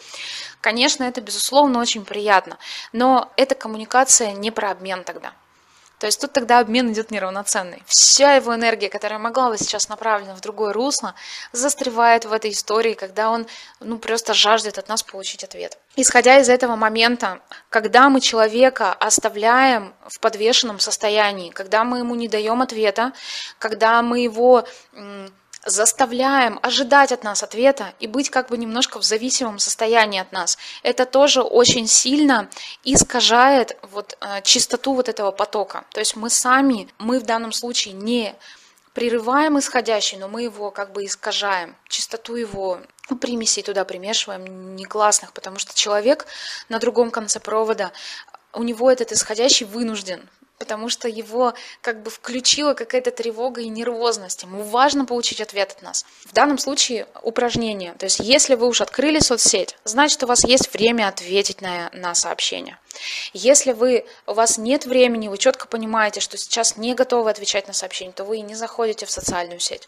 Конечно, 0.62 1.04
это, 1.04 1.22
безусловно, 1.22 1.80
очень 1.80 2.04
приятно, 2.04 2.58
но 2.94 3.32
эта 3.38 3.56
коммуникация 3.56 4.32
не 4.32 4.52
про 4.52 4.72
обмен 4.72 5.04
тогда. 5.04 5.34
То 6.00 6.06
есть 6.06 6.22
тут 6.22 6.32
тогда 6.32 6.60
обмен 6.60 6.92
идет 6.94 7.12
неравноценный. 7.12 7.84
Вся 7.86 8.36
его 8.36 8.56
энергия, 8.56 8.90
которая 8.90 9.20
могла 9.20 9.50
бы 9.50 9.58
сейчас 9.58 9.90
направлена 9.90 10.34
в 10.34 10.40
другое 10.40 10.72
русло, 10.72 11.14
застревает 11.52 12.24
в 12.24 12.32
этой 12.32 12.52
истории, 12.52 12.94
когда 12.94 13.30
он 13.30 13.48
ну, 13.82 14.00
просто 14.00 14.34
жаждет 14.34 14.78
от 14.78 14.88
нас 14.88 15.04
получить 15.04 15.44
ответ. 15.44 15.78
Исходя 15.98 16.40
из 16.40 16.48
этого 16.48 16.78
момента, 16.78 17.42
когда 17.70 18.10
мы 18.10 18.22
человека 18.22 18.94
оставляем 18.94 19.94
в 20.08 20.22
подвешенном 20.22 20.80
состоянии, 20.80 21.50
когда 21.50 21.84
мы 21.84 22.00
ему 22.00 22.16
не 22.16 22.30
даем 22.30 22.62
ответа, 22.62 23.12
когда 23.60 24.02
мы 24.02 24.20
его 24.20 24.66
заставляем 25.66 26.60
ожидать 26.62 27.12
от 27.12 27.24
нас 27.24 27.44
ответа 27.44 27.94
и 28.00 28.08
быть 28.08 28.30
как 28.30 28.50
бы 28.50 28.58
немножко 28.58 29.00
в 29.00 29.04
зависимом 29.04 29.60
состоянии 29.60 30.20
от 30.20 30.32
нас. 30.32 30.58
Это 30.84 31.06
тоже 31.06 31.42
очень 31.42 31.88
сильно 31.88 32.50
искажает 32.84 33.78
вот 33.92 34.18
э, 34.22 34.42
чистоту 34.44 34.94
вот 34.94 35.10
этого 35.10 35.32
потока. 35.32 35.86
То 35.92 36.00
есть 36.00 36.16
мы 36.16 36.30
сами, 36.30 36.88
мы 36.98 37.20
в 37.20 37.24
данном 37.24 37.52
случае 37.52 37.94
не 37.94 38.36
прерываем 38.94 39.60
исходящий, 39.60 40.18
но 40.18 40.28
мы 40.28 40.44
его 40.44 40.72
как 40.72 40.94
бы 40.94 41.06
искажаем, 41.06 41.76
чистоту 41.88 42.36
его 42.36 42.80
ну, 43.10 43.18
примесей 43.18 43.64
туда 43.64 43.86
примешиваем, 43.86 44.76
не 44.76 44.86
классных, 44.86 45.34
потому 45.34 45.60
что 45.60 45.76
человек 45.76 46.26
на 46.70 46.80
другом 46.80 47.12
конце 47.12 47.40
провода, 47.40 47.92
у 48.54 48.64
него 48.64 48.92
этот 48.92 49.12
исходящий 49.12 49.66
вынужден 49.66 50.28
потому 50.60 50.90
что 50.90 51.08
его 51.08 51.54
как 51.82 52.04
бы 52.04 52.12
включила 52.12 52.74
какая-то 52.74 53.12
тревога 53.12 53.62
и 53.62 53.70
нервозность. 53.70 54.44
Ему 54.44 54.62
важно 54.64 55.06
получить 55.06 55.42
ответ 55.42 55.72
от 55.72 55.82
нас. 55.82 56.06
В 56.26 56.34
данном 56.34 56.58
случае 56.58 57.08
упражнение. 57.24 57.94
То 57.94 58.06
есть 58.06 58.20
если 58.20 58.56
вы 58.56 58.68
уж 58.68 58.82
открыли 58.82 59.20
соцсеть, 59.20 59.78
значит 59.86 60.22
у 60.22 60.28
вас 60.28 60.44
есть 60.44 60.72
время 60.74 61.08
ответить 61.08 61.62
на, 61.62 61.90
на 61.94 62.14
сообщение. 62.14 62.78
Если 63.34 63.72
вы, 63.72 64.06
у 64.28 64.34
вас 64.34 64.58
нет 64.58 64.86
времени, 64.86 65.30
вы 65.30 65.38
четко 65.38 65.68
понимаете, 65.68 66.20
что 66.20 66.38
сейчас 66.38 66.76
не 66.76 66.94
готовы 66.94 67.30
отвечать 67.30 67.68
на 67.68 67.74
сообщение, 67.74 68.14
то 68.14 68.26
вы 68.26 68.38
и 68.38 68.42
не 68.42 68.56
заходите 68.56 69.06
в 69.06 69.12
социальную 69.12 69.62
сеть. 69.62 69.88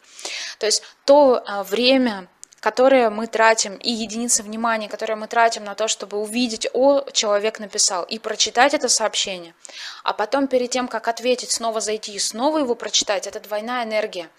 То 0.57 0.65
есть 0.65 0.83
то 1.05 1.43
а, 1.45 1.63
время, 1.63 2.29
которые 2.61 3.09
мы 3.09 3.25
тратим, 3.25 3.73
и 3.73 3.91
единицы 3.91 4.43
внимания, 4.43 4.87
которые 4.87 5.17
мы 5.17 5.27
тратим 5.27 5.63
на 5.63 5.73
то, 5.73 5.87
чтобы 5.87 6.17
увидеть, 6.17 6.67
о, 6.73 7.01
человек 7.11 7.59
написал, 7.59 8.03
и 8.03 8.19
прочитать 8.19 8.75
это 8.75 8.87
сообщение, 8.87 9.55
а 10.03 10.13
потом 10.13 10.47
перед 10.47 10.69
тем, 10.69 10.87
как 10.87 11.07
ответить, 11.07 11.49
снова 11.51 11.81
зайти 11.81 12.13
и 12.13 12.19
снова 12.19 12.59
его 12.59 12.75
прочитать, 12.75 13.25
это 13.25 13.39
двойная 13.39 13.83
энергия. 13.83 14.29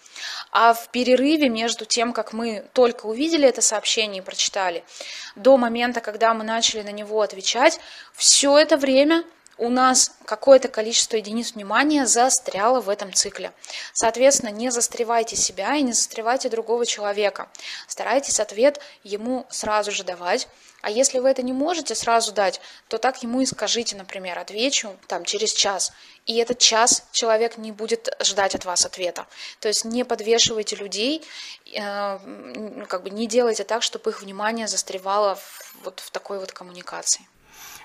А 0.53 0.73
в 0.73 0.89
перерыве 0.91 1.49
между 1.49 1.85
тем, 1.85 2.13
как 2.13 2.33
мы 2.33 2.65
только 2.73 3.07
увидели 3.07 3.47
это 3.47 3.61
сообщение 3.61 4.23
и 4.23 4.25
прочитали, 4.25 4.85
до 5.35 5.57
момента, 5.57 6.01
когда 6.01 6.33
мы 6.33 6.45
начали 6.45 6.83
на 6.83 6.93
него 6.93 7.23
отвечать, 7.23 7.81
все 8.15 8.57
это 8.57 8.77
время 8.77 9.25
у 9.59 9.69
нас 9.69 10.13
какое-то 10.25 10.69
количество 10.69 11.17
единиц 11.17 11.53
внимания 11.53 12.07
застряло 12.07 12.81
в 12.81 12.89
этом 12.89 13.13
цикле. 13.13 13.53
Соответственно, 13.93 14.51
не 14.51 14.71
застревайте 14.71 15.37
себя 15.37 15.77
и 15.77 15.83
не 15.83 15.93
застревайте 15.93 16.49
другого 16.49 16.87
человека. 16.87 17.49
Старайтесь 17.87 18.41
ответ 18.41 18.81
ему 19.05 19.47
сразу 19.51 19.93
же 19.93 20.05
давать. 20.05 20.49
А 20.81 20.91
если 20.91 21.21
вы 21.21 21.31
это 21.31 21.43
не 21.43 21.53
можете 21.53 21.95
сразу 21.95 22.33
дать, 22.33 22.61
то 22.89 22.99
так 22.99 23.23
ему 23.23 23.41
и 23.41 23.47
скажите, 23.47 23.95
например, 23.95 24.39
отвечу 24.39 24.97
там 25.07 25.25
через 25.25 25.53
час. 25.53 25.93
И 26.27 26.37
этот 26.39 26.59
час 26.59 27.05
человек 27.13 27.57
не 27.57 27.71
будет 27.71 28.17
ждать 28.21 28.55
от 28.55 28.65
вас 28.65 28.85
ответа. 28.85 29.27
То 29.61 29.69
есть 29.69 29.85
не 29.85 30.05
подвешивайте 30.05 30.75
людей, 30.75 31.23
э, 31.73 32.19
как 32.89 33.05
бы 33.05 33.11
не 33.11 33.29
делайте 33.29 33.63
так, 33.63 33.83
чтобы 33.83 34.11
их 34.11 34.23
внимание 34.23 34.67
застревало 34.67 35.39
вот 35.85 36.01
в 36.01 36.11
такой 36.11 36.41
вот 36.41 36.53
коммуникации. 36.53 37.29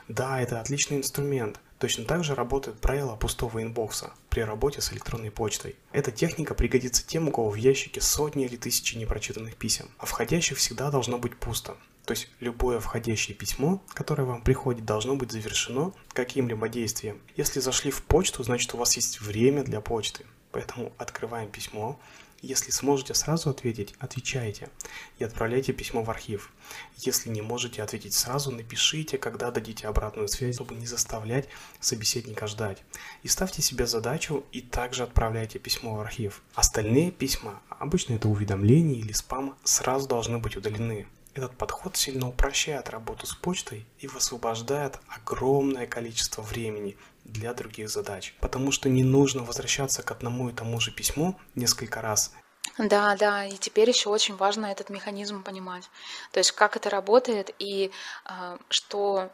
Да, 0.08 0.42
это 0.42 0.62
отличный 0.62 0.98
инструмент. 0.98 1.60
Точно 1.80 2.06
так 2.06 2.24
же 2.24 2.34
работает 2.34 2.80
правило 2.80 3.16
пустого 3.16 3.62
инбокса 3.62 4.12
при 4.30 4.42
работе 4.42 4.82
с 4.82 4.92
электронной 4.92 5.32
почтой. 5.32 5.76
Эта 5.92 6.12
техника 6.12 6.56
пригодится 6.56 7.06
тем, 7.06 7.28
у 7.28 7.32
кого 7.32 7.50
в 7.50 7.56
ящике 7.56 8.02
сотни 8.02 8.46
или 8.46 8.56
тысячи 8.56 8.96
непрочитанных 8.96 9.56
писем, 9.56 9.90
а 9.98 10.06
входящих 10.06 10.58
всегда 10.58 10.90
должно 10.90 11.18
быть 11.20 11.38
пусто. 11.38 11.76
То 12.06 12.14
есть 12.14 12.30
любое 12.40 12.80
входящее 12.80 13.36
письмо, 13.36 13.84
которое 13.94 14.24
вам 14.24 14.42
приходит, 14.42 14.86
должно 14.86 15.18
быть 15.18 15.32
завершено 15.32 15.92
каким-либо 16.14 16.70
действием. 16.70 17.20
Если 17.36 17.60
зашли 17.60 17.92
в 17.92 18.02
почту, 18.02 18.44
значит 18.44 18.74
у 18.74 18.78
вас 18.78 18.96
есть 18.96 19.20
время 19.20 19.64
для 19.64 19.82
почты. 19.82 20.26
Поэтому 20.54 20.94
открываем 20.98 21.52
письмо, 21.52 22.00
если 22.42 22.72
сможете 22.72 23.14
сразу 23.14 23.50
ответить, 23.50 23.96
отвечайте 24.00 24.70
и 25.18 25.24
отправляйте 25.24 25.74
письмо 25.74 26.04
в 26.04 26.10
архив. 26.10 26.52
Если 26.98 27.30
не 27.30 27.42
можете 27.42 27.82
ответить 27.82 28.14
сразу, 28.14 28.52
напишите, 28.52 29.18
когда 29.18 29.52
дадите 29.52 29.88
обратную 29.88 30.28
связь, 30.28 30.56
чтобы 30.56 30.76
не 30.76 30.86
заставлять 30.86 31.48
собеседника 31.80 32.48
ждать. 32.48 32.84
И 33.24 33.28
ставьте 33.28 33.62
себе 33.62 33.88
задачу 33.88 34.46
и 34.52 34.62
также 34.62 35.04
отправляйте 35.04 35.60
письмо 35.60 35.96
в 35.96 36.00
архив. 36.00 36.42
Остальные 36.54 37.12
письма, 37.12 37.62
обычно 37.70 38.14
это 38.14 38.28
уведомления 38.28 39.00
или 39.00 39.14
спам, 39.14 39.58
сразу 39.64 40.08
должны 40.08 40.38
быть 40.38 40.58
удалены. 40.58 41.08
Этот 41.34 41.56
подход 41.56 41.96
сильно 41.96 42.28
упрощает 42.28 42.90
работу 42.90 43.28
с 43.28 43.36
почтой 43.36 43.86
и 44.00 44.08
высвобождает 44.08 45.00
огромное 45.08 45.86
количество 45.86 46.42
времени 46.42 46.98
для 47.28 47.54
других 47.54 47.90
задач, 47.90 48.34
потому 48.42 48.72
что 48.72 48.90
не 48.90 49.04
нужно 49.04 49.44
возвращаться 49.44 50.04
к 50.04 50.12
одному 50.12 50.50
и 50.50 50.54
тому 50.54 50.80
же 50.80 50.92
письму 50.92 51.40
несколько 51.56 52.02
раз. 52.02 52.34
Да, 52.78 53.16
да, 53.16 53.46
и 53.46 53.58
теперь 53.58 53.90
еще 53.90 54.10
очень 54.10 54.36
важно 54.36 54.68
этот 54.68 54.90
механизм 54.90 55.44
понимать, 55.44 55.90
то 56.32 56.40
есть 56.40 56.52
как 56.52 56.76
это 56.76 56.90
работает 56.90 57.54
и 57.60 57.92
э, 58.26 58.58
что 58.70 59.32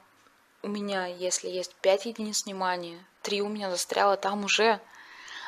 у 0.61 0.67
меня, 0.67 1.07
если 1.07 1.49
есть 1.49 1.75
5 1.81 2.05
единиц 2.05 2.45
внимания, 2.45 3.05
3 3.21 3.41
у 3.41 3.49
меня 3.49 3.69
застряло 3.69 4.15
там 4.15 4.45
уже, 4.45 4.79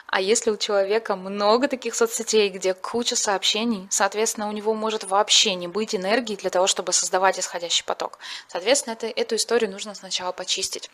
а 0.08 0.22
если 0.22 0.52
у 0.52 0.58
человека 0.58 1.16
много 1.16 1.68
таких 1.68 1.96
соцсетей, 1.96 2.50
где 2.50 2.74
куча 2.74 3.16
сообщений, 3.16 3.88
соответственно, 3.90 4.50
у 4.50 4.52
него 4.52 4.74
может 4.74 5.04
вообще 5.04 5.56
не 5.56 5.68
быть 5.68 5.96
энергии 5.96 6.36
для 6.36 6.50
того, 6.50 6.68
чтобы 6.68 6.94
создавать 6.94 7.40
исходящий 7.40 7.84
поток. 7.84 8.20
Соответственно, 8.48 8.94
это, 8.94 9.08
эту 9.08 9.36
историю 9.36 9.72
нужно 9.72 9.96
сначала 9.96 10.32
почистить. 10.32 10.92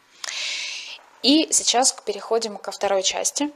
И 1.23 1.47
сейчас 1.51 1.95
переходим 2.05 2.57
ко 2.57 2.71
второй 2.71 3.03
части. 3.03 3.51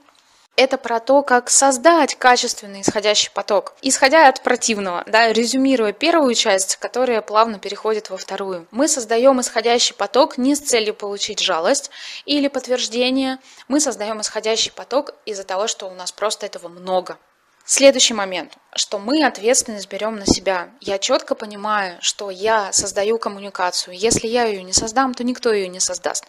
это 0.57 0.77
про 0.77 0.99
то, 0.99 1.21
как 1.21 1.49
создать 1.49 2.15
качественный 2.15 2.81
исходящий 2.81 3.29
поток. 3.33 3.73
Исходя 3.81 4.27
от 4.29 4.41
противного, 4.41 5.03
да, 5.05 5.31
резюмируя 5.33 5.91
первую 5.91 6.33
часть, 6.33 6.77
которая 6.77 7.21
плавно 7.21 7.59
переходит 7.59 8.09
во 8.09 8.17
вторую. 8.17 8.65
Мы 8.71 8.87
создаем 8.87 9.41
исходящий 9.41 9.93
поток 9.93 10.37
не 10.37 10.55
с 10.55 10.61
целью 10.61 10.93
получить 10.93 11.39
жалость 11.41 11.91
или 12.25 12.47
подтверждение. 12.47 13.39
Мы 13.67 13.79
создаем 13.79 14.21
исходящий 14.21 14.71
поток 14.71 15.13
из-за 15.25 15.43
того, 15.43 15.67
что 15.67 15.87
у 15.87 15.93
нас 15.93 16.11
просто 16.11 16.45
этого 16.45 16.69
много. 16.69 17.17
Следующий 17.65 18.13
момент, 18.13 18.53
что 18.75 18.99
мы 18.99 19.25
ответственность 19.25 19.89
берем 19.89 20.17
на 20.17 20.25
себя. 20.27 20.69
Я 20.81 20.99
четко 20.99 21.33
понимаю, 21.35 21.97
что 21.99 22.29
я 22.29 22.71
создаю 22.71 23.17
коммуникацию. 23.17 23.97
Если 23.97 24.27
я 24.27 24.45
ее 24.45 24.61
не 24.63 24.71
создам, 24.71 25.13
то 25.15 25.23
никто 25.23 25.51
ее 25.51 25.67
не 25.67 25.79
создаст. 25.79 26.25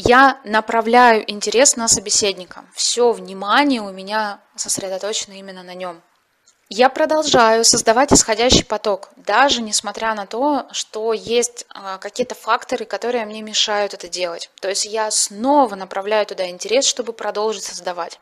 Я 0.00 0.40
направляю 0.44 1.28
интерес 1.28 1.74
на 1.74 1.88
собеседника. 1.88 2.64
Все 2.72 3.10
внимание 3.10 3.82
у 3.82 3.90
меня 3.90 4.40
сосредоточено 4.54 5.32
именно 5.32 5.64
на 5.64 5.74
нем. 5.74 6.00
Я 6.68 6.88
продолжаю 6.88 7.64
создавать 7.64 8.12
исходящий 8.12 8.64
поток, 8.64 9.08
даже 9.16 9.60
несмотря 9.60 10.14
на 10.14 10.24
то, 10.26 10.68
что 10.70 11.12
есть 11.12 11.66
а, 11.70 11.98
какие-то 11.98 12.36
факторы, 12.36 12.84
которые 12.84 13.26
мне 13.26 13.42
мешают 13.42 13.92
это 13.92 14.08
делать. 14.08 14.50
То 14.60 14.68
есть 14.68 14.84
я 14.84 15.10
снова 15.10 15.74
направляю 15.74 16.26
туда 16.26 16.48
интерес, 16.48 16.86
чтобы 16.86 17.12
продолжить 17.12 17.64
создавать. 17.64 18.20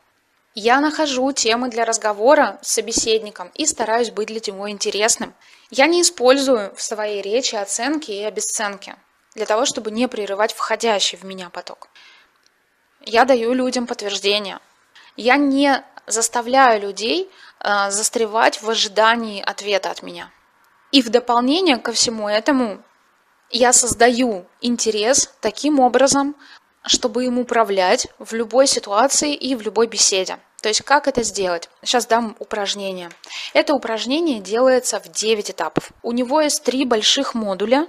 Я 0.55 0.79
нахожу 0.79 1.31
темы 1.31 1.69
для 1.69 1.85
разговора 1.85 2.57
с 2.63 2.71
собеседником 2.71 3.51
и 3.53 3.67
стараюсь 3.67 4.09
быть 4.09 4.29
для 4.29 4.41
него 4.47 4.67
интересным. 4.67 5.35
Я 5.69 5.85
не 5.85 6.01
использую 6.01 6.73
в 6.73 6.81
своей 6.81 7.21
речи 7.21 7.53
оценки 7.53 8.09
и 8.09 8.23
обесценки 8.23 8.95
для 9.37 9.45
того, 9.45 9.65
чтобы 9.65 9.91
не 9.91 10.07
прерывать 10.07 10.51
входящий 10.51 11.17
в 11.17 11.23
меня 11.23 11.49
поток. 11.49 11.89
Я 13.01 13.23
даю 13.23 13.53
людям 13.53 13.85
подтверждение. 13.85 14.59
Я 15.15 15.37
не 15.37 15.83
заставляю 16.07 16.81
людей 16.81 17.29
э, 17.59 17.91
застревать 17.91 18.61
в 18.61 18.69
ожидании 18.69 19.41
ответа 19.41 19.91
от 19.91 20.01
меня. 20.01 20.31
И 20.91 21.01
в 21.01 21.09
дополнение 21.09 21.77
ко 21.77 21.91
всему 21.93 22.27
этому 22.27 22.81
я 23.51 23.73
создаю 23.73 24.47
интерес 24.61 25.31
таким 25.39 25.79
образом, 25.79 26.35
чтобы 26.85 27.25
им 27.25 27.37
управлять 27.37 28.07
в 28.17 28.33
любой 28.33 28.65
ситуации 28.65 29.35
и 29.35 29.53
в 29.55 29.61
любой 29.61 29.85
беседе. 29.87 30.39
То 30.61 30.69
есть 30.69 30.81
как 30.81 31.07
это 31.07 31.21
сделать? 31.21 31.69
Сейчас 31.83 32.07
дам 32.07 32.35
упражнение. 32.39 33.11
Это 33.53 33.75
упражнение 33.75 34.39
делается 34.39 34.99
в 34.99 35.09
9 35.09 35.51
этапов. 35.51 35.91
У 36.01 36.11
него 36.11 36.41
есть 36.41 36.63
три 36.63 36.85
больших 36.85 37.35
модуля, 37.35 37.87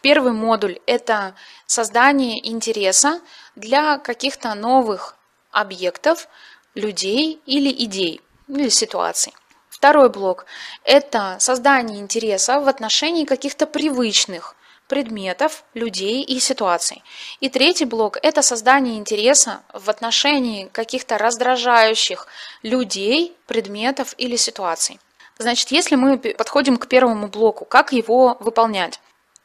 Первый 0.00 0.32
модуль– 0.32 0.78
это 0.86 1.34
создание 1.66 2.46
интереса 2.48 3.20
для 3.56 3.98
каких-то 3.98 4.54
новых 4.54 5.16
объектов, 5.50 6.28
людей 6.74 7.40
или 7.46 7.70
идей, 7.70 8.20
или 8.46 8.68
ситуаций. 8.68 9.34
Второй 9.68 10.08
блок– 10.08 10.46
это 10.84 11.36
создание 11.40 11.98
интереса 12.00 12.60
в 12.60 12.68
отношении 12.68 13.24
каких-то 13.24 13.66
привычных 13.66 14.54
предметов, 14.86 15.64
людей 15.74 16.22
и 16.22 16.40
ситуаций. 16.40 17.02
И 17.40 17.48
третий 17.48 17.84
блок– 17.84 18.18
это 18.22 18.42
создание 18.42 18.96
интереса 18.96 19.62
в 19.72 19.90
отношении 19.90 20.66
каких-то 20.66 21.18
раздражающих 21.18 22.26
людей, 22.62 23.36
предметов 23.46 24.14
или 24.16 24.36
ситуаций. 24.36 24.98
Значит, 25.38 25.70
если 25.70 25.94
мы 25.94 26.18
подходим 26.18 26.78
к 26.78 26.88
первому 26.88 27.28
блоку, 27.28 27.64
как 27.64 27.92
его 27.92 28.36
выполнять? 28.40 29.00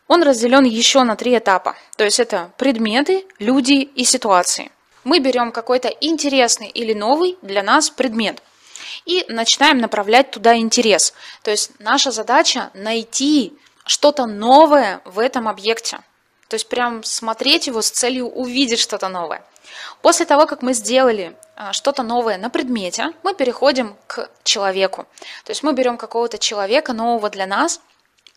Он 0.07 0.23
разделен 0.23 0.65
еще 0.65 1.03
на 1.03 1.15
три 1.15 1.37
этапа. 1.37 1.75
То 1.95 2.03
есть 2.03 2.19
это 2.19 2.51
предметы, 2.57 3.25
люди 3.39 3.73
и 3.73 4.03
ситуации. 4.03 4.71
Мы 5.03 5.19
берем 5.19 5.51
какой-то 5.51 5.87
интересный 5.87 6.67
или 6.67 6.93
новый 6.93 7.37
для 7.41 7.63
нас 7.63 7.89
предмет 7.89 8.41
и 9.05 9.25
начинаем 9.27 9.79
направлять 9.79 10.31
туда 10.31 10.55
интерес. 10.55 11.13
То 11.41 11.51
есть 11.51 11.71
наша 11.79 12.11
задача 12.11 12.69
найти 12.73 13.57
что-то 13.85 14.25
новое 14.25 15.01
в 15.05 15.19
этом 15.19 15.47
объекте. 15.47 15.99
То 16.47 16.55
есть 16.55 16.69
прям 16.69 17.03
смотреть 17.03 17.67
его 17.67 17.81
с 17.81 17.89
целью 17.89 18.27
увидеть 18.27 18.79
что-то 18.79 19.09
новое. 19.09 19.43
После 20.01 20.25
того, 20.25 20.45
как 20.45 20.61
мы 20.61 20.73
сделали 20.73 21.35
а, 21.55 21.73
что-то 21.73 22.03
новое 22.03 22.37
на 22.37 22.49
предмете, 22.49 23.11
мы 23.23 23.33
переходим 23.33 23.95
к 24.07 24.29
человеку. 24.43 25.07
То 25.45 25.51
есть 25.51 25.63
мы 25.63 25.73
берем 25.73 25.97
какого-то 25.97 26.37
человека 26.37 26.93
нового 26.93 27.29
для 27.29 27.47
нас– 27.47 27.81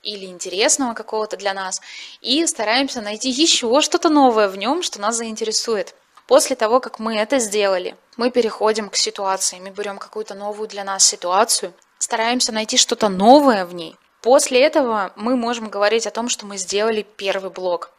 или 0.06 0.26
интересного 0.26 0.94
какого-то 0.94 1.36
для 1.36 1.52
нас, 1.52 1.80
и 2.20 2.46
стараемся 2.46 3.02
найти 3.02 3.28
еще 3.28 3.80
что-то 3.80 4.08
новое 4.08 4.48
в 4.48 4.56
нем, 4.56 4.82
что 4.82 5.00
нас 5.00 5.16
заинтересует. 5.16 5.94
После 6.26 6.56
того, 6.56 6.80
как 6.80 6.98
мы 6.98 7.16
это 7.16 7.38
сделали, 7.38 7.96
мы 8.16 8.30
переходим 8.30 8.88
к 8.88 8.96
ситуации, 8.96 9.60
мы 9.60 9.70
берем 9.70 9.98
какую-то 9.98 10.34
новую 10.34 10.68
для 10.68 10.84
нас 10.84 11.04
ситуацию, 11.04 11.72
стараемся 11.98 12.52
найти 12.52 12.76
что-то 12.76 13.08
новое 13.08 13.64
в 13.64 13.74
ней. 13.74 13.96
После 14.26 14.60
этого 14.60 15.12
мы 15.14 15.36
можем 15.36 15.68
говорить 15.68 16.04
о 16.04 16.10
том, 16.10 16.28
что 16.28 16.46
мы 16.46 16.56
сделали 16.56 17.06
первый 17.16 17.52
блок. 17.52 17.92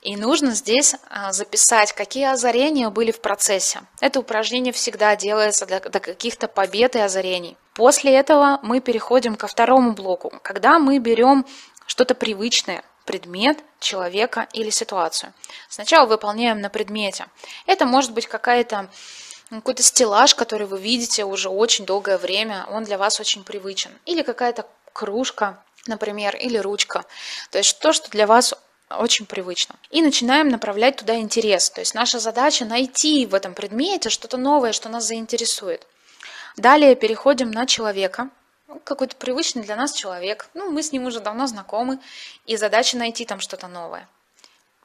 И 0.00 0.16
нужно 0.16 0.52
здесь 0.52 0.94
а, 1.10 1.34
записать, 1.34 1.92
какие 1.92 2.24
озарения 2.24 2.88
были 2.88 3.10
в 3.10 3.20
процессе. 3.20 3.82
Это 4.00 4.20
упражнение 4.20 4.72
всегда 4.72 5.14
делается 5.14 5.66
для, 5.66 5.80
для 5.80 6.00
каких-то 6.00 6.48
побед 6.48 6.96
и 6.96 7.00
озарений. 7.00 7.58
После 7.74 8.14
этого 8.14 8.60
мы 8.62 8.80
переходим 8.80 9.34
ко 9.34 9.46
второму 9.46 9.92
блоку, 9.92 10.32
когда 10.42 10.78
мы 10.78 10.98
берем 11.00 11.44
что-то 11.86 12.14
привычное, 12.14 12.82
предмет, 13.04 13.58
человека 13.78 14.48
или 14.54 14.70
ситуацию. 14.70 15.34
Сначала 15.68 16.06
выполняем 16.06 16.62
на 16.62 16.70
предмете. 16.70 17.26
Это 17.66 17.84
может 17.84 18.14
быть 18.14 18.26
какая-то 18.26 18.88
какой-то 19.50 19.82
стеллаж, 19.82 20.34
который 20.34 20.66
вы 20.66 20.78
видите 20.78 21.24
уже 21.24 21.48
очень 21.48 21.86
долгое 21.86 22.18
время, 22.18 22.66
он 22.70 22.84
для 22.84 22.98
вас 22.98 23.18
очень 23.20 23.44
привычен. 23.44 23.90
Или 24.04 24.22
какая-то 24.22 24.66
кружка, 24.92 25.62
например, 25.86 26.36
или 26.36 26.58
ручка. 26.58 27.04
То 27.50 27.58
есть 27.58 27.78
то, 27.80 27.92
что 27.92 28.10
для 28.10 28.26
вас 28.26 28.54
очень 28.90 29.26
привычно. 29.26 29.76
И 29.90 30.00
начинаем 30.02 30.48
направлять 30.48 30.96
туда 30.96 31.16
интерес. 31.16 31.70
То 31.70 31.80
есть 31.80 31.94
наша 31.94 32.18
задача 32.18 32.64
найти 32.64 33.26
в 33.26 33.34
этом 33.34 33.54
предмете 33.54 34.08
что-то 34.08 34.36
новое, 34.36 34.72
что 34.72 34.88
нас 34.88 35.06
заинтересует. 35.06 35.86
Далее 36.56 36.96
переходим 36.96 37.50
на 37.50 37.66
человека. 37.66 38.30
Ну, 38.66 38.80
какой-то 38.84 39.16
привычный 39.16 39.62
для 39.62 39.76
нас 39.76 39.92
человек. 39.92 40.48
Ну, 40.54 40.70
мы 40.70 40.82
с 40.82 40.92
ним 40.92 41.06
уже 41.06 41.20
давно 41.20 41.46
знакомы, 41.46 41.98
и 42.46 42.56
задача 42.56 42.96
найти 42.98 43.24
там 43.24 43.40
что-то 43.40 43.68
новое. 43.68 44.08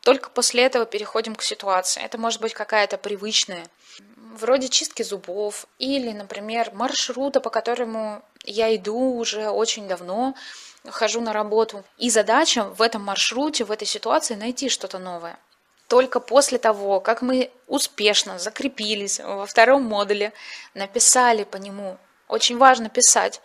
Только 0.01 0.29
после 0.29 0.63
этого 0.63 0.85
переходим 0.85 1.35
к 1.35 1.41
ситуации. 1.41 2.01
Это 2.01 2.17
может 2.17 2.41
быть 2.41 2.53
какая-то 2.53 2.97
привычная, 2.97 3.67
вроде 4.33 4.67
чистки 4.67 5.03
зубов 5.03 5.65
или, 5.79 6.11
например, 6.11 6.71
маршрута, 6.73 7.39
по 7.39 7.49
которому 7.49 8.21
я 8.43 8.75
иду 8.75 9.15
уже 9.15 9.49
очень 9.49 9.87
давно, 9.87 10.35
хожу 10.85 11.21
на 11.21 11.33
работу. 11.33 11.83
И 11.97 12.09
задача 12.09 12.65
в 12.65 12.81
этом 12.81 13.03
маршруте, 13.03 13.63
в 13.63 13.71
этой 13.71 13.87
ситуации 13.87 14.35
найти 14.35 14.69
что-то 14.69 14.99
новое. 14.99 15.37
Только 15.87 16.19
после 16.19 16.57
того, 16.57 16.99
как 16.99 17.21
мы 17.21 17.51
успешно 17.67 18.39
закрепились 18.39 19.19
во 19.19 19.45
втором 19.45 19.83
модуле, 19.83 20.33
написали 20.73 21.43
по 21.43 21.57
нему, 21.57 21.97
очень 22.27 22.57
важно 22.57 22.89
писать, 22.89 23.41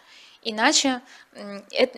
Иначе 0.50 1.02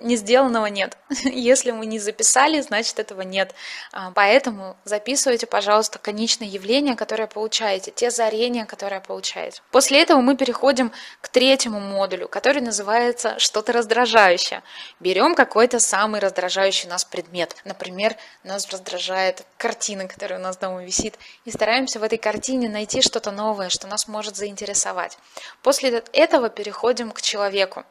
не 0.01 0.17
сделанного 0.17 0.67
нет. 0.67 0.99
Если 1.25 1.71
мы 1.71 1.87
не 1.87 2.01
записали, 2.01 2.61
значит 2.61 2.99
этого 2.99 3.23
нет. 3.23 3.55
А, 3.93 4.11
поэтому 4.11 4.77
записывайте, 4.85 5.47
пожалуйста, 5.47 6.01
конечное 6.01 6.49
явление, 6.49 6.97
которое 6.97 7.29
получаете, 7.29 7.93
те 7.93 8.11
зарения, 8.11 8.67
которые 8.67 9.01
получаете. 9.01 9.63
После 9.71 10.03
этого 10.03 10.21
мы 10.21 10.37
переходим 10.37 10.91
к 11.21 11.29
третьему 11.29 11.79
модулю, 11.79 12.27
который 12.27 12.61
называется 12.61 13.39
«что-то 13.39 13.73
раздражающее». 13.73 14.65
Берем 14.99 15.37
какой-то 15.37 15.79
самый 15.79 16.21
раздражающий 16.21 16.89
нас 16.89 17.05
предмет. 17.05 17.55
Например, 17.65 18.17
нас 18.43 18.69
раздражает 18.69 19.45
картина, 19.59 20.09
которая 20.09 20.41
у 20.41 20.43
нас 20.43 20.57
дома 20.57 20.85
висит, 20.85 21.19
и 21.45 21.53
стараемся 21.53 22.01
в 22.01 22.03
этой 22.03 22.19
картине 22.19 22.69
найти 22.69 23.01
что-то 23.01 23.31
новое, 23.31 23.69
что 23.69 23.87
нас 23.87 24.09
может 24.09 24.35
заинтересовать. 24.35 25.19
После 25.63 26.03
этого 26.13 26.49
переходим 26.49 27.13
к 27.13 27.23
человеку 27.23 27.85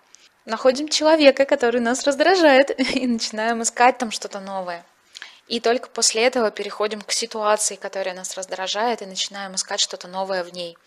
находим 0.46 0.88
человека, 0.88 1.46
который 1.46 1.82
нас 1.82 2.04
раздражает, 2.06 2.78
и 2.96 3.08
начинаем 3.08 3.62
искать 3.64 3.98
там 3.98 4.12
что-то 4.12 4.40
новое. 4.40 4.86
И 5.48 5.60
только 5.60 5.90
после 5.90 6.26
этого 6.26 6.52
переходим 6.52 7.02
к 7.02 7.12
ситуации, 7.12 7.76
которая 7.76 8.14
нас 8.14 8.38
раздражает, 8.38 9.02
и 9.02 9.08
начинаем 9.08 9.56
искать 9.56 9.80
что-то 9.80 10.08
новое 10.08 10.44
в 10.44 10.54
ней. 10.54 10.78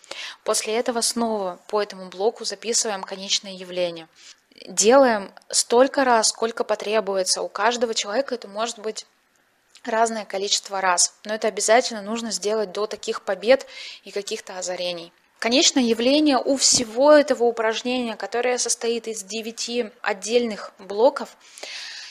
После 0.44 0.76
этого 0.76 1.00
снова 1.00 1.59
по 1.66 1.82
этому 1.82 2.09
блоку 2.09 2.44
записываем 2.44 3.03
конечное 3.03 3.53
явление. 3.53 4.07
Делаем 4.68 5.32
столько 5.48 6.05
раз, 6.05 6.28
сколько 6.28 6.62
потребуется. 6.62 7.42
У 7.42 7.48
каждого 7.48 7.92
человека 7.92 8.36
это 8.36 8.46
может 8.46 8.78
быть 8.78 9.05
разное 9.84 10.24
количество 10.24 10.80
раз. 10.80 11.14
Но 11.24 11.34
это 11.34 11.48
обязательно 11.48 12.03
нужно 12.03 12.30
сделать 12.30 12.70
до 12.70 12.86
таких 12.86 13.22
побед 13.22 13.66
и 14.05 14.12
каких-то 14.12 14.59
озарений. 14.59 15.12
Конечное 15.43 15.82
явление 15.82 16.38
у 16.38 16.57
всего 16.57 17.11
этого 17.11 17.43
упражнения, 17.43 18.14
которое 18.14 18.59
состоит 18.59 19.09
из 19.09 19.24
девяти 19.24 19.90
отдельных 20.01 20.72
блоков, 20.78 21.36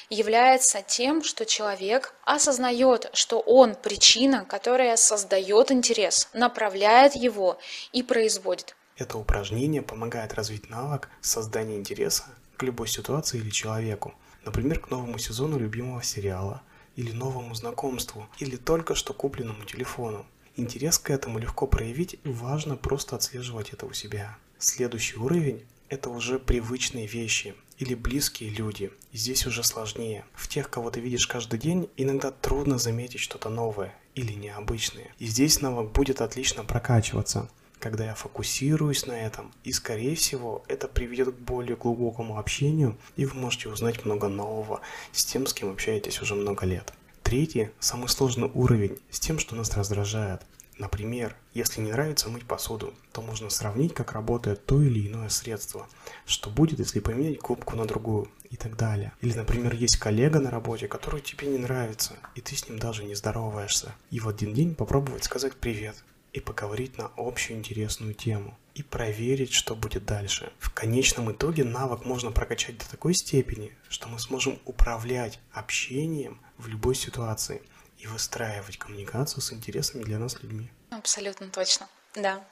является 0.10 0.82
тем, 0.82 1.24
что 1.24 1.46
человек 1.46 2.14
осознает, 2.26 3.10
что 3.14 3.40
он 3.40 3.76
причина, 3.76 4.44
которая 4.44 4.98
создает 4.98 5.72
интерес, 5.72 6.28
направляет 6.34 7.16
его 7.16 7.58
и 7.94 8.04
производит. 8.04 8.76
Это 8.98 9.18
упражнение 9.18 9.82
помогает 9.82 10.34
развить 10.34 10.70
навык 10.70 11.08
создания 11.22 11.78
интереса 11.78 12.26
к 12.58 12.64
любой 12.64 12.90
ситуации 12.90 13.38
или 13.38 13.50
человеку, 13.50 14.14
например, 14.44 14.82
к 14.82 14.90
новому 14.90 15.18
сезону 15.20 15.58
любимого 15.58 16.04
сериала, 16.04 16.64
или 16.98 17.14
новому 17.14 17.56
знакомству, 17.56 18.28
или 18.40 18.58
только 18.58 18.94
что 18.94 19.14
купленному 19.14 19.64
телефону. 19.64 20.26
Интерес 20.56 21.00
к 21.00 21.10
этому 21.10 21.40
легко 21.40 21.68
проявить 21.68 22.20
важно 22.24 22.76
просто 22.76 23.16
отслеживать 23.16 23.72
это 23.72 23.86
у 23.86 23.94
себя. 23.94 24.38
Следующий 24.58 25.18
уровень– 25.18 25.66
это 25.90 26.10
уже 26.10 26.40
привычные 26.40 27.08
вещи 27.08 27.56
или 27.78 27.96
близкие 27.96 28.50
люди. 28.50 28.92
И 29.12 29.18
здесь 29.18 29.46
уже 29.48 29.64
сложнее. 29.64 30.26
В 30.34 30.48
тех, 30.48 30.70
кого 30.70 30.92
ты 30.92 31.00
видишь 31.00 31.28
каждый 31.28 31.58
день, 31.58 31.90
иногда 31.98 32.32
трудно 32.32 32.78
заметить 32.78 33.22
что-то 33.22 33.50
новое 33.50 33.96
или 34.14 34.34
необычное. 34.34 35.14
И 35.20 35.26
здесь 35.26 35.62
навык 35.62 35.92
будет 35.92 36.22
отлично 36.22 36.64
прокачиваться 36.64 37.50
когда 37.82 38.06
я 38.06 38.14
фокусируюсь 38.14 39.08
на 39.08 39.14
этом, 39.14 39.52
и 39.64 39.74
скорее 39.74 40.16
всего 40.16 40.64
это 40.68 40.88
приведет 40.88 41.36
к 41.36 41.40
более 41.40 41.76
глубокому 41.76 42.38
общению, 42.38 42.96
и 43.18 43.26
вы 43.26 43.34
можете 43.34 43.70
узнать 43.70 44.06
много 44.06 44.28
нового 44.28 44.82
с 45.12 45.26
тем, 45.26 45.48
с 45.48 45.54
кем 45.54 45.72
общаетесь 45.72 46.22
уже 46.22 46.36
много 46.36 46.66
лет. 46.66 46.94
Третий, 47.32 47.70
самый 47.80 48.10
сложный 48.10 48.52
уровень, 48.54 49.00
с 49.10 49.18
тем, 49.18 49.40
что 49.40 49.56
нас 49.56 49.74
раздражает. 49.74 50.42
Например, 50.78 51.34
если 51.54 51.80
не 51.80 51.94
нравится 51.94 52.28
мыть 52.28 52.46
посуду, 52.46 52.94
то 53.14 53.22
можно 53.22 53.50
сравнить, 53.50 53.94
как 53.94 54.12
работает 54.12 54.66
то 54.66 54.82
или 54.82 55.08
иное 55.08 55.30
средство, 55.30 55.88
что 56.26 56.50
будет, 56.50 56.80
если 56.80 57.00
поменять 57.00 57.40
губку 57.40 57.78
на 57.78 57.86
другую 57.86 58.28
и 58.50 58.58
так 58.58 58.76
далее. 58.76 59.14
Или, 59.22 59.34
например, 59.34 59.74
есть 59.74 59.96
коллега 59.96 60.42
на 60.42 60.52
работе, 60.52 60.90
который 60.90 61.22
тебе 61.22 61.48
не 61.48 61.58
нравится, 61.58 62.18
и 62.36 62.42
ты 62.42 62.54
с 62.54 62.68
ним 62.68 62.80
даже 62.80 63.06
не 63.06 63.16
здороваешься. 63.16 63.96
И 64.10 64.20
в 64.20 64.28
один 64.28 64.54
день 64.54 64.76
попробовать 64.76 65.24
сказать 65.24 65.54
привет, 65.56 66.04
и 66.34 66.40
поговорить 66.40 66.98
на 66.98 67.12
общую 67.18 67.58
интересную 67.58 68.14
тему 68.14 68.58
и 68.74 68.84
проверить, 68.84 69.54
что 69.54 69.76
будет 69.76 70.06
дальше. 70.06 70.52
В 70.60 70.72
конечном 70.72 71.32
итоге 71.32 71.64
навык 71.64 72.06
можно 72.06 72.32
прокачать 72.32 72.78
до 72.78 72.90
такой 72.90 73.14
степени, 73.14 73.76
что 73.90 74.08
мы 74.08 74.20
сможем 74.20 74.60
управлять 74.66 75.40
общением 75.52 76.40
в 76.58 76.68
любой 76.68 76.96
ситуации 76.96 77.62
и 77.98 78.08
выстраивать 78.08 78.78
коммуникацию 78.78 79.42
с 79.42 79.52
интересами 79.52 80.04
для 80.04 80.20
нас 80.20 80.42
людьми. 80.42 80.72
Абсолютно 80.90 81.50
точно, 81.50 81.88
да. 82.16 82.44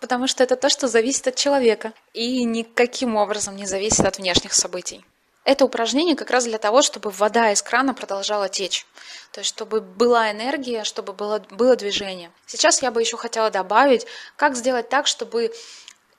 Потому 0.00 0.26
что 0.26 0.42
это 0.42 0.56
то, 0.56 0.68
что 0.68 0.88
зависит 0.88 1.26
от 1.28 1.36
человека 1.36 1.92
и 2.12 2.44
никаким 2.44 3.16
образом 3.16 3.56
не 3.56 3.66
зависит 3.66 4.00
от 4.00 4.18
внешних 4.18 4.52
событий. 4.52 5.04
Это 5.44 5.66
упражнение 5.66 6.16
как 6.16 6.30
раз 6.30 6.44
для 6.44 6.58
того, 6.58 6.80
чтобы 6.82 7.10
вода 7.10 7.52
из 7.52 7.62
крана 7.62 7.92
продолжала 7.92 8.48
течь. 8.48 8.86
То 9.30 9.40
есть, 9.40 9.48
чтобы 9.50 9.80
была 9.82 10.30
энергия, 10.30 10.84
чтобы 10.84 11.12
было, 11.12 11.38
было 11.50 11.76
движение. 11.76 12.30
Сейчас 12.46 12.82
я 12.82 12.90
бы 12.90 13.00
еще 13.00 13.16
хотела 13.18 13.50
добавить, 13.50 14.06
как 14.36 14.56
сделать 14.56 14.88
так, 14.88 15.06
чтобы 15.06 15.52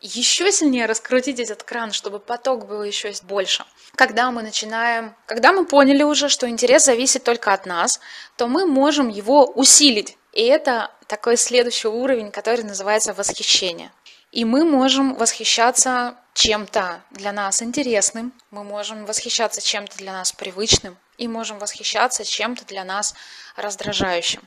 еще 0.01 0.51
сильнее 0.51 0.85
раскрутить 0.85 1.39
этот 1.39 1.63
кран, 1.63 1.91
чтобы 1.91 2.19
поток 2.19 2.67
был 2.67 2.83
еще 2.83 3.11
больше. 3.23 3.65
Когда 3.95 4.29
мы 4.29 4.43
начинаем, 4.43 5.15
когда 5.25 5.51
мы 5.51 5.65
поняли 5.65 6.03
уже, 6.03 6.29
что 6.29 6.47
интерес 6.47 6.85
зависит 6.85 7.23
только 7.23 7.53
от 7.53 7.65
нас, 7.65 7.99
то 8.37 8.47
мы 8.47 8.67
можем 8.67 9.09
его 9.09 9.45
усилить. 9.45 10.17
И 10.33 10.43
это 10.43 10.91
такой 11.07 11.37
следующий 11.37 11.87
уровень, 11.87 12.31
который 12.31 12.63
называется 12.63 13.13
восхищение. 13.13 13.91
И 14.31 14.45
мы 14.45 14.65
можем 14.65 15.15
восхищаться 15.15 16.17
чем-то 16.35 17.01
для 17.11 17.31
нас 17.31 17.61
интересным, 17.61 18.33
мы 18.51 18.63
можем 18.63 19.05
восхищаться 19.05 19.61
чем-то 19.61 19.97
для 19.97 20.11
нас 20.11 20.33
привычным 20.33 20.97
и 21.17 21.27
можем 21.27 21.57
восхищаться 21.59 22.25
чем-то 22.25 22.65
для 22.65 22.83
нас 22.83 23.15
раздражающим. 23.55 24.41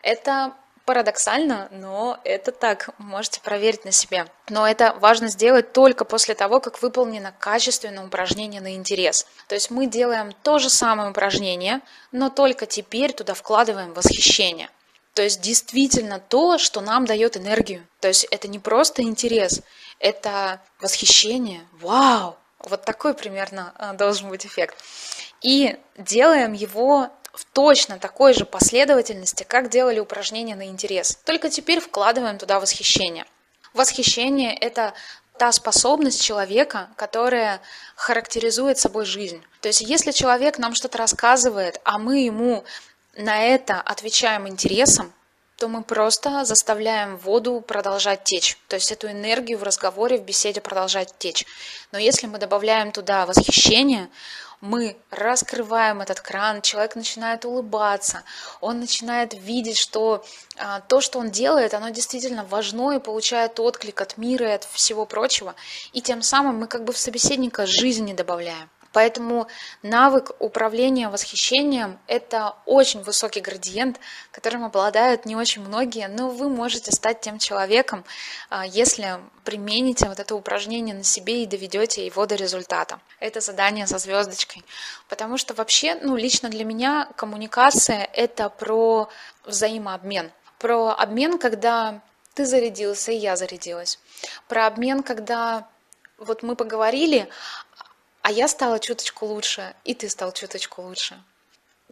Это 0.00 0.54
парадоксально, 0.86 1.68
но 1.72 2.18
это 2.24 2.52
так, 2.52 2.90
можете 2.98 3.40
проверить 3.40 3.84
на 3.84 3.90
себе. 3.90 4.26
Но 4.48 4.66
это 4.66 4.96
важно 5.00 5.26
сделать 5.26 5.72
только 5.72 6.04
после 6.04 6.34
того, 6.34 6.60
как 6.60 6.80
выполнено 6.80 7.34
качественное 7.38 8.06
упражнение 8.06 8.60
на 8.60 8.74
интерес. 8.74 9.26
То 9.48 9.56
есть 9.56 9.70
мы 9.70 9.86
делаем 9.86 10.32
то 10.44 10.58
же 10.60 10.70
самое 10.70 11.10
упражнение, 11.10 11.80
но 12.12 12.30
только 12.30 12.64
теперь 12.64 13.12
туда 13.12 13.34
вкладываем 13.34 13.92
восхищение. 13.92 14.70
То 15.14 15.22
есть 15.22 15.40
действительно 15.40 16.20
то, 16.20 16.58
что 16.58 16.80
нам 16.80 17.04
дает 17.04 17.36
энергию. 17.36 17.84
То 17.98 18.06
есть 18.06 18.24
это 18.30 18.46
не 18.46 18.60
просто 18.60 19.02
интерес, 19.02 19.62
это 19.98 20.60
восхищение. 20.80 21.66
Вау! 21.72 22.36
Вот 22.60 22.84
такой 22.84 23.14
примерно 23.14 23.72
э, 23.78 23.92
должен 23.94 24.28
быть 24.28 24.44
эффект. 24.46 24.76
И 25.40 25.76
делаем 25.96 26.52
его 26.52 27.10
в 27.32 27.44
точно 27.44 27.98
такой 27.98 28.34
же 28.34 28.44
последовательности, 28.44 29.44
как 29.44 29.70
делали 29.70 30.00
упражнения 30.00 30.56
на 30.56 30.66
интерес. 30.66 31.16
Только 31.24 31.50
теперь 31.50 31.80
вкладываем 31.80 32.38
туда 32.38 32.58
восхищение. 32.58 33.26
Восхищение– 33.74 34.56
это 34.60 34.92
та 35.38 35.52
способность 35.52 36.22
человека, 36.22 36.88
которая 36.96 37.60
характеризует 37.94 38.78
собой 38.78 39.04
жизнь. 39.04 39.42
То 39.60 39.68
есть 39.68 39.80
если 39.80 40.10
человек 40.10 40.58
нам 40.58 40.74
что-то 40.74 40.98
рассказывает, 40.98 41.80
а 41.84 41.98
мы 41.98 42.24
ему 42.24 42.64
на 43.16 43.44
это 43.44 43.80
отвечаем 43.80 44.48
интересом, 44.48 45.12
то 45.58 45.66
мы 45.66 45.82
просто 45.82 46.44
заставляем 46.44 47.16
воду 47.16 47.60
продолжать 47.60 48.22
течь. 48.22 48.56
То 48.68 48.76
есть 48.76 48.92
эту 48.92 49.10
энергию 49.10 49.58
в 49.58 49.64
разговоре, 49.64 50.16
в 50.16 50.22
беседе 50.22 50.60
продолжать 50.60 51.12
течь. 51.18 51.44
Но 51.90 51.98
если 51.98 52.28
мы 52.28 52.38
добавляем 52.38 52.92
туда 52.92 53.26
восхищение, 53.26 54.08
мы 54.60 54.96
раскрываем 55.10 56.00
этот 56.00 56.20
кран, 56.20 56.62
человек 56.62 56.94
начинает 56.94 57.44
улыбаться, 57.44 58.22
он 58.60 58.78
начинает 58.80 59.34
видеть, 59.34 59.78
что 59.78 60.24
а, 60.56 60.80
то, 60.80 61.00
что 61.00 61.18
он 61.18 61.30
делает, 61.30 61.74
оно 61.74 61.88
действительно 61.90 62.44
важно 62.44 62.92
и 62.92 63.00
получает 63.00 63.58
отклик 63.58 64.00
от 64.00 64.16
мира 64.16 64.48
и 64.48 64.54
от 64.54 64.64
всего 64.64 65.06
прочего. 65.06 65.56
И 65.92 66.00
тем 66.00 66.22
самым 66.22 66.56
мы 66.56 66.66
как 66.68 66.84
бы 66.84 66.92
в 66.92 66.98
собеседника 66.98 67.66
жизни 67.66 68.12
добавляем. 68.12 68.70
Поэтому 68.98 69.46
навык 69.84 70.32
управления 70.40 71.08
восхищением– 71.08 72.00
это 72.08 72.56
очень 72.66 73.00
высокий 73.00 73.40
градиент, 73.40 74.00
которым 74.32 74.64
обладают 74.64 75.24
не 75.24 75.36
очень 75.36 75.62
многие, 75.62 76.08
но 76.08 76.30
вы 76.30 76.48
можете 76.48 76.90
стать 76.90 77.20
тем 77.20 77.38
человеком, 77.38 78.04
а, 78.50 78.66
если 78.66 79.20
примените 79.44 80.08
вот 80.08 80.18
это 80.18 80.34
упражнение 80.34 80.96
на 80.96 81.04
себе 81.04 81.44
и 81.44 81.46
доведете 81.46 82.04
его 82.04 82.26
до 82.26 82.34
результата. 82.34 82.98
Это 83.20 83.40
задание 83.40 83.86
со 83.86 83.98
звездочкой. 83.98 84.64
Потому 85.08 85.38
что 85.38 85.54
вообще, 85.54 85.94
ну, 86.02 86.16
лично 86.16 86.48
для 86.48 86.64
меня 86.64 87.08
коммуникация– 87.14 88.02
это 88.12 88.48
про 88.48 89.08
взаимообмен. 89.44 90.32
Про 90.58 90.90
обмен, 90.90 91.38
когда 91.38 92.00
ты 92.34 92.44
зарядился, 92.44 93.12
и 93.12 93.16
я 93.16 93.36
зарядилась. 93.36 94.00
Про 94.48 94.66
обмен, 94.66 95.04
когда 95.04 95.68
вот 96.18 96.42
мы 96.42 96.56
поговорили, 96.56 97.28
а 98.22 98.30
я 98.30 98.48
стала 98.48 98.78
чуточку 98.78 99.26
лучше, 99.26 99.74
и 99.84 99.94
ты 99.94 100.08
стал 100.08 100.32
чуточку 100.32 100.82
лучше. 100.82 101.22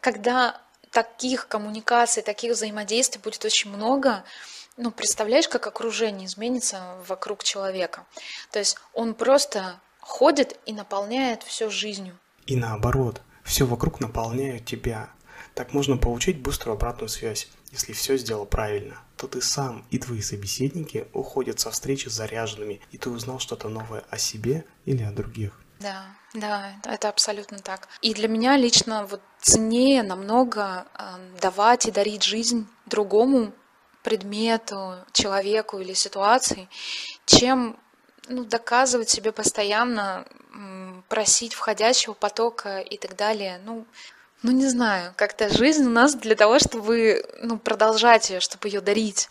Когда 0.01 0.61
таких 0.91 1.49
коммуникаций, 1.49 2.23
таких 2.23 2.53
взаимодействий 2.53 3.21
будет 3.21 3.45
очень 3.45 3.71
много, 3.71 4.25
ну, 4.77 4.91
представляешь, 4.91 5.49
как 5.49 5.67
окружение 5.67 6.27
изменится 6.27 6.97
вокруг 7.07 7.43
человека. 7.45 8.07
То 8.51 8.59
есть 8.59 8.77
он 8.93 9.15
просто 9.15 9.81
ходит 10.01 10.59
и 10.67 10.73
наполняет 10.73 11.43
все 11.43 11.71
жизнью. 11.71 12.19
И 12.47 12.57
наоборот, 12.57 13.23
все 13.43 13.65
вокруг 13.65 14.01
наполняют 14.01 14.67
тебя. 14.67 15.11
Так 15.55 15.73
можно 15.73 15.97
получить 15.97 16.41
быструю 16.41 16.75
обратную 16.75 17.09
связь. 17.09 17.49
Если 17.73 17.93
все 17.93 18.17
сделал 18.17 18.47
правильно, 18.47 19.01
то 19.17 19.27
ты 19.27 19.41
сам 19.41 19.87
и 19.91 19.99
твои 19.99 20.21
собеседники 20.21 21.09
уходят 21.13 21.59
со 21.59 21.71
встречи 21.71 22.09
заряженными, 22.09 22.81
и 22.91 22.99
ты 22.99 23.11
узнал 23.11 23.39
что-то 23.39 23.69
новое 23.69 24.05
о 24.11 24.19
себе 24.19 24.65
или 24.85 25.03
о 25.03 25.11
других. 25.11 25.59
Да, 25.81 26.07
да, 26.35 26.73
это 26.85 27.09
абсолютно 27.09 27.59
так. 27.59 27.89
И 28.01 28.15
для 28.15 28.29
меня 28.29 28.57
лично 28.57 29.05
вот 29.07 29.21
ценнее 29.41 30.03
намного 30.03 30.87
э, 30.95 31.03
давать 31.41 31.87
и 31.87 31.91
дарить 31.91 32.23
жизнь 32.23 32.67
другому 32.87 33.53
предмету, 34.03 34.95
человеку 35.13 35.79
или 35.79 35.93
ситуации, 35.93 36.69
чем 37.27 37.77
ну, 38.29 38.45
доказывать 38.45 39.11
себе 39.11 39.33
постоянно, 39.33 40.27
просить 41.09 41.55
входящего 41.55 42.15
потока 42.15 42.81
и 42.81 42.97
так 42.99 43.17
далее. 43.17 43.61
Ну, 43.65 43.87
ну 44.43 44.53
не 44.53 44.67
знаю, 44.67 45.13
как-то 45.17 45.49
жизнь 45.49 45.85
у 45.85 45.91
нас 45.91 46.15
для 46.15 46.35
того, 46.35 46.59
чтобы 46.59 47.25
ну, 47.43 47.59
продолжать 47.59 48.31
ее, 48.31 48.41
чтобы 48.41 48.69
ее 48.69 48.81
дарить. 48.81 49.29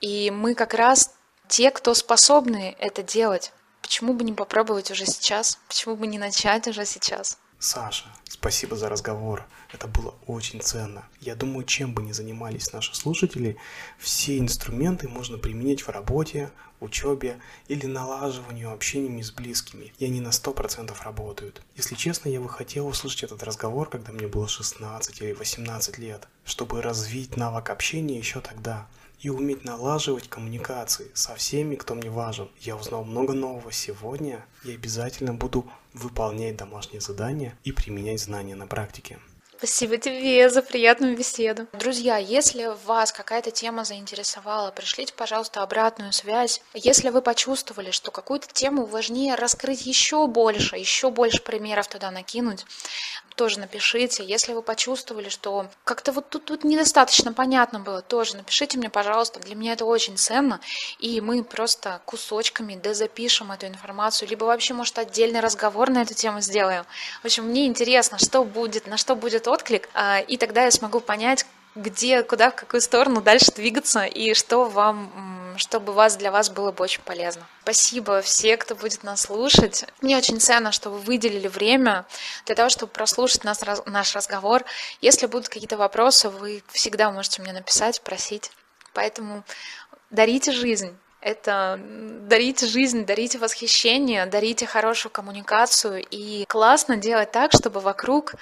И 0.00 0.30
мы 0.30 0.54
как 0.54 0.74
раз 0.74 1.14
те, 1.48 1.70
кто 1.70 1.94
способны 1.94 2.76
это 2.78 3.02
делать. 3.02 3.52
Почему 3.86 4.14
бы 4.14 4.24
не 4.24 4.32
попробовать 4.32 4.90
уже 4.90 5.06
сейчас? 5.06 5.60
Почему 5.68 5.94
бы 5.94 6.08
не 6.08 6.18
начать 6.18 6.66
уже 6.66 6.84
сейчас? 6.84 7.38
Саша, 7.60 8.06
спасибо 8.24 8.74
за 8.74 8.88
разговор. 8.88 9.46
Это 9.72 9.86
было 9.86 10.12
очень 10.26 10.60
ценно. 10.60 11.04
Я 11.20 11.36
думаю, 11.36 11.64
чем 11.64 11.94
бы 11.94 12.02
ни 12.02 12.10
занимались 12.10 12.72
наши 12.72 12.96
слушатели, 12.96 13.56
все 13.96 14.38
инструменты 14.38 15.06
можно 15.06 15.38
применить 15.38 15.82
в 15.82 15.88
работе, 15.88 16.50
учебе 16.80 17.38
или 17.68 17.86
налаживанию 17.86 18.72
общения 18.72 19.22
с 19.22 19.30
близкими. 19.30 19.92
И 20.00 20.04
они 20.04 20.20
на 20.20 20.30
100% 20.30 20.92
работают. 21.04 21.62
Если 21.76 21.94
честно, 21.94 22.28
я 22.28 22.40
бы 22.40 22.48
хотел 22.48 22.88
услышать 22.88 23.22
этот 23.22 23.44
разговор, 23.44 23.88
когда 23.88 24.10
мне 24.10 24.26
было 24.26 24.48
16 24.48 25.22
или 25.22 25.32
18 25.32 25.98
лет, 25.98 26.26
чтобы 26.44 26.82
развить 26.82 27.36
навык 27.36 27.70
общения 27.70 28.18
еще 28.18 28.40
тогда 28.40 28.88
и 29.26 29.28
уметь 29.28 29.64
налаживать 29.64 30.28
коммуникации 30.28 31.10
со 31.12 31.34
всеми, 31.34 31.74
кто 31.74 31.96
мне 31.96 32.10
важен. 32.10 32.48
Я 32.60 32.76
узнал 32.76 33.02
много 33.02 33.32
нового 33.32 33.72
сегодня 33.72 34.46
и 34.62 34.72
обязательно 34.72 35.34
буду 35.34 35.68
выполнять 35.92 36.56
домашние 36.56 37.00
задания 37.00 37.58
и 37.64 37.72
применять 37.72 38.20
знания 38.20 38.54
на 38.54 38.68
практике. 38.68 39.18
Спасибо 39.58 39.96
тебе 39.96 40.48
за 40.50 40.60
приятную 40.60 41.16
беседу. 41.16 41.66
Друзья, 41.72 42.18
если 42.18 42.70
вас 42.84 43.10
какая-то 43.10 43.50
тема 43.50 43.84
заинтересовала, 43.84 44.70
пришлите, 44.70 45.14
пожалуйста, 45.14 45.62
обратную 45.62 46.12
связь. 46.12 46.60
Если 46.74 47.08
вы 47.08 47.22
почувствовали, 47.22 47.90
что 47.90 48.10
какую-то 48.10 48.48
тему 48.52 48.84
важнее 48.84 49.34
раскрыть 49.34 49.86
еще 49.86 50.26
больше, 50.26 50.76
еще 50.76 51.10
больше 51.10 51.42
примеров 51.42 51.88
туда 51.88 52.10
накинуть, 52.10 52.66
тоже 53.36 53.60
напишите. 53.60 54.24
Если 54.24 54.52
вы 54.52 54.62
почувствовали, 54.62 55.28
что 55.28 55.68
как-то 55.84 56.12
вот 56.12 56.28
тут, 56.30 56.46
тут 56.46 56.64
недостаточно 56.64 57.32
понятно 57.32 57.78
было, 57.78 58.02
тоже 58.02 58.36
напишите 58.36 58.78
мне, 58.78 58.90
пожалуйста. 58.90 59.38
Для 59.40 59.54
меня 59.54 59.74
это 59.74 59.84
очень 59.84 60.16
ценно. 60.16 60.60
И 60.98 61.20
мы 61.20 61.44
просто 61.44 62.00
кусочками 62.06 62.74
дозапишем 62.74 63.52
эту 63.52 63.66
информацию, 63.66 64.28
либо 64.28 64.44
вообще, 64.44 64.74
может, 64.74 64.98
отдельный 64.98 65.40
разговор 65.40 65.90
на 65.90 66.02
эту 66.02 66.14
тему 66.14 66.40
сделаем. 66.40 66.84
В 67.22 67.26
общем, 67.26 67.44
мне 67.44 67.66
интересно, 67.66 68.18
что 68.18 68.42
будет, 68.42 68.86
на 68.86 68.96
что 68.96 69.14
будет 69.14 69.46
отклик, 69.46 69.88
а, 69.94 70.20
и 70.20 70.36
тогда 70.36 70.64
я 70.64 70.70
смогу 70.70 71.00
понять, 71.00 71.46
где, 71.76 72.22
куда, 72.22 72.50
в 72.50 72.56
какую 72.56 72.80
сторону 72.80 73.20
дальше 73.20 73.52
двигаться 73.52 74.04
и 74.04 74.34
что 74.34 74.64
вам, 74.64 75.54
чтобы 75.58 75.92
вас 75.92 76.16
для 76.16 76.32
вас 76.32 76.50
было 76.50 76.72
бы 76.72 76.82
очень 76.82 77.02
полезно. 77.02 77.46
Спасибо 77.62 78.22
все, 78.22 78.56
кто 78.56 78.74
будет 78.74 79.02
нас 79.02 79.22
слушать. 79.22 79.84
Мне 80.00 80.16
очень 80.16 80.40
ценно, 80.40 80.72
что 80.72 80.90
вы 80.90 80.98
выделили 80.98 81.48
время 81.48 82.06
для 82.46 82.54
того, 82.54 82.70
чтобы 82.70 82.92
прослушать 82.92 83.44
нас, 83.44 83.62
наш 83.84 84.16
разговор. 84.16 84.64
Если 85.02 85.26
будут 85.26 85.48
какие-то 85.48 85.76
вопросы, 85.76 86.30
вы 86.30 86.62
всегда 86.72 87.10
можете 87.12 87.42
мне 87.42 87.52
написать, 87.52 88.00
просить. 88.00 88.50
Поэтому 88.94 89.44
дарите 90.10 90.52
жизнь. 90.52 90.96
Это 91.20 91.80
дарите 91.80 92.66
жизнь, 92.66 93.04
дарите 93.04 93.38
восхищение, 93.38 94.26
дарите 94.26 94.64
хорошую 94.64 95.10
коммуникацию. 95.10 96.04
И 96.08 96.44
классно 96.46 96.96
делать 96.96 97.32
так, 97.32 97.50
чтобы 97.52 97.80
вокруг 97.80 98.34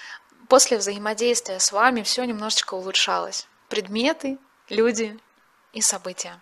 после 0.49 0.79
взаимодействия 0.79 1.59
с 1.59 1.73
вами 1.73 2.03
все 2.03 2.25
немножечко 2.25 2.75
улучшалось. 2.75 3.47
Предметы, 3.69 4.39
люди 4.69 5.19
и 5.73 5.81
события. 5.81 6.41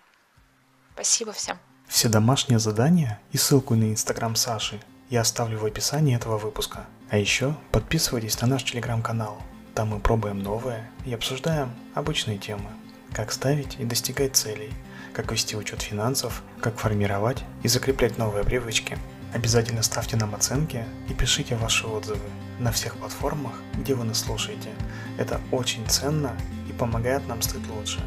Спасибо 0.93 1.31
всем. 1.31 1.57
Все 1.87 2.09
домашние 2.09 2.59
задания 2.59 3.19
и 3.31 3.37
ссылку 3.37 3.75
на 3.75 3.85
инстаграм 3.91 4.35
Саши 4.35 4.81
я 5.09 5.21
оставлю 5.21 5.59
в 5.59 5.65
описании 5.65 6.15
этого 6.15 6.37
выпуска. 6.37 6.85
А 7.09 7.17
еще 7.17 7.55
подписывайтесь 7.71 8.39
на 8.41 8.47
наш 8.47 8.63
телеграм-канал. 8.63 9.41
Там 9.75 9.89
мы 9.89 9.99
пробуем 9.99 10.39
новое 10.39 10.89
и 11.05 11.13
обсуждаем 11.13 11.73
обычные 11.93 12.37
темы. 12.37 12.69
Как 13.11 13.31
ставить 13.31 13.79
и 13.79 13.85
достигать 13.85 14.35
целей, 14.35 14.73
как 15.13 15.31
вести 15.31 15.55
учет 15.55 15.81
финансов, 15.81 16.41
как 16.61 16.77
формировать 16.77 17.43
и 17.61 17.67
закреплять 17.67 18.17
новые 18.17 18.43
привычки. 18.43 18.97
Обязательно 19.33 19.83
ставьте 19.83 20.15
нам 20.15 20.33
оценки 20.33 20.85
и 21.09 21.13
пишите 21.13 21.55
ваши 21.55 21.85
отзывы 21.87 22.29
на 22.59 22.71
всех 22.71 22.95
платформах, 22.97 23.53
где 23.77 23.95
вы 23.95 24.03
нас 24.03 24.21
слушаете. 24.21 24.69
Это 25.17 25.39
очень 25.51 25.85
ценно 25.87 26.35
и 26.69 26.73
помогает 26.73 27.27
нам 27.27 27.41
стать 27.41 27.65
лучше. 27.67 27.99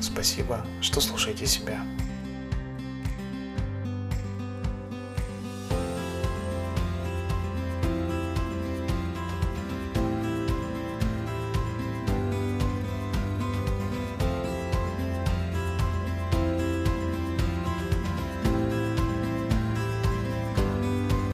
Спасибо, 0.00 0.64
что 0.80 1.00
слушаете 1.00 1.46
себя. 1.46 1.80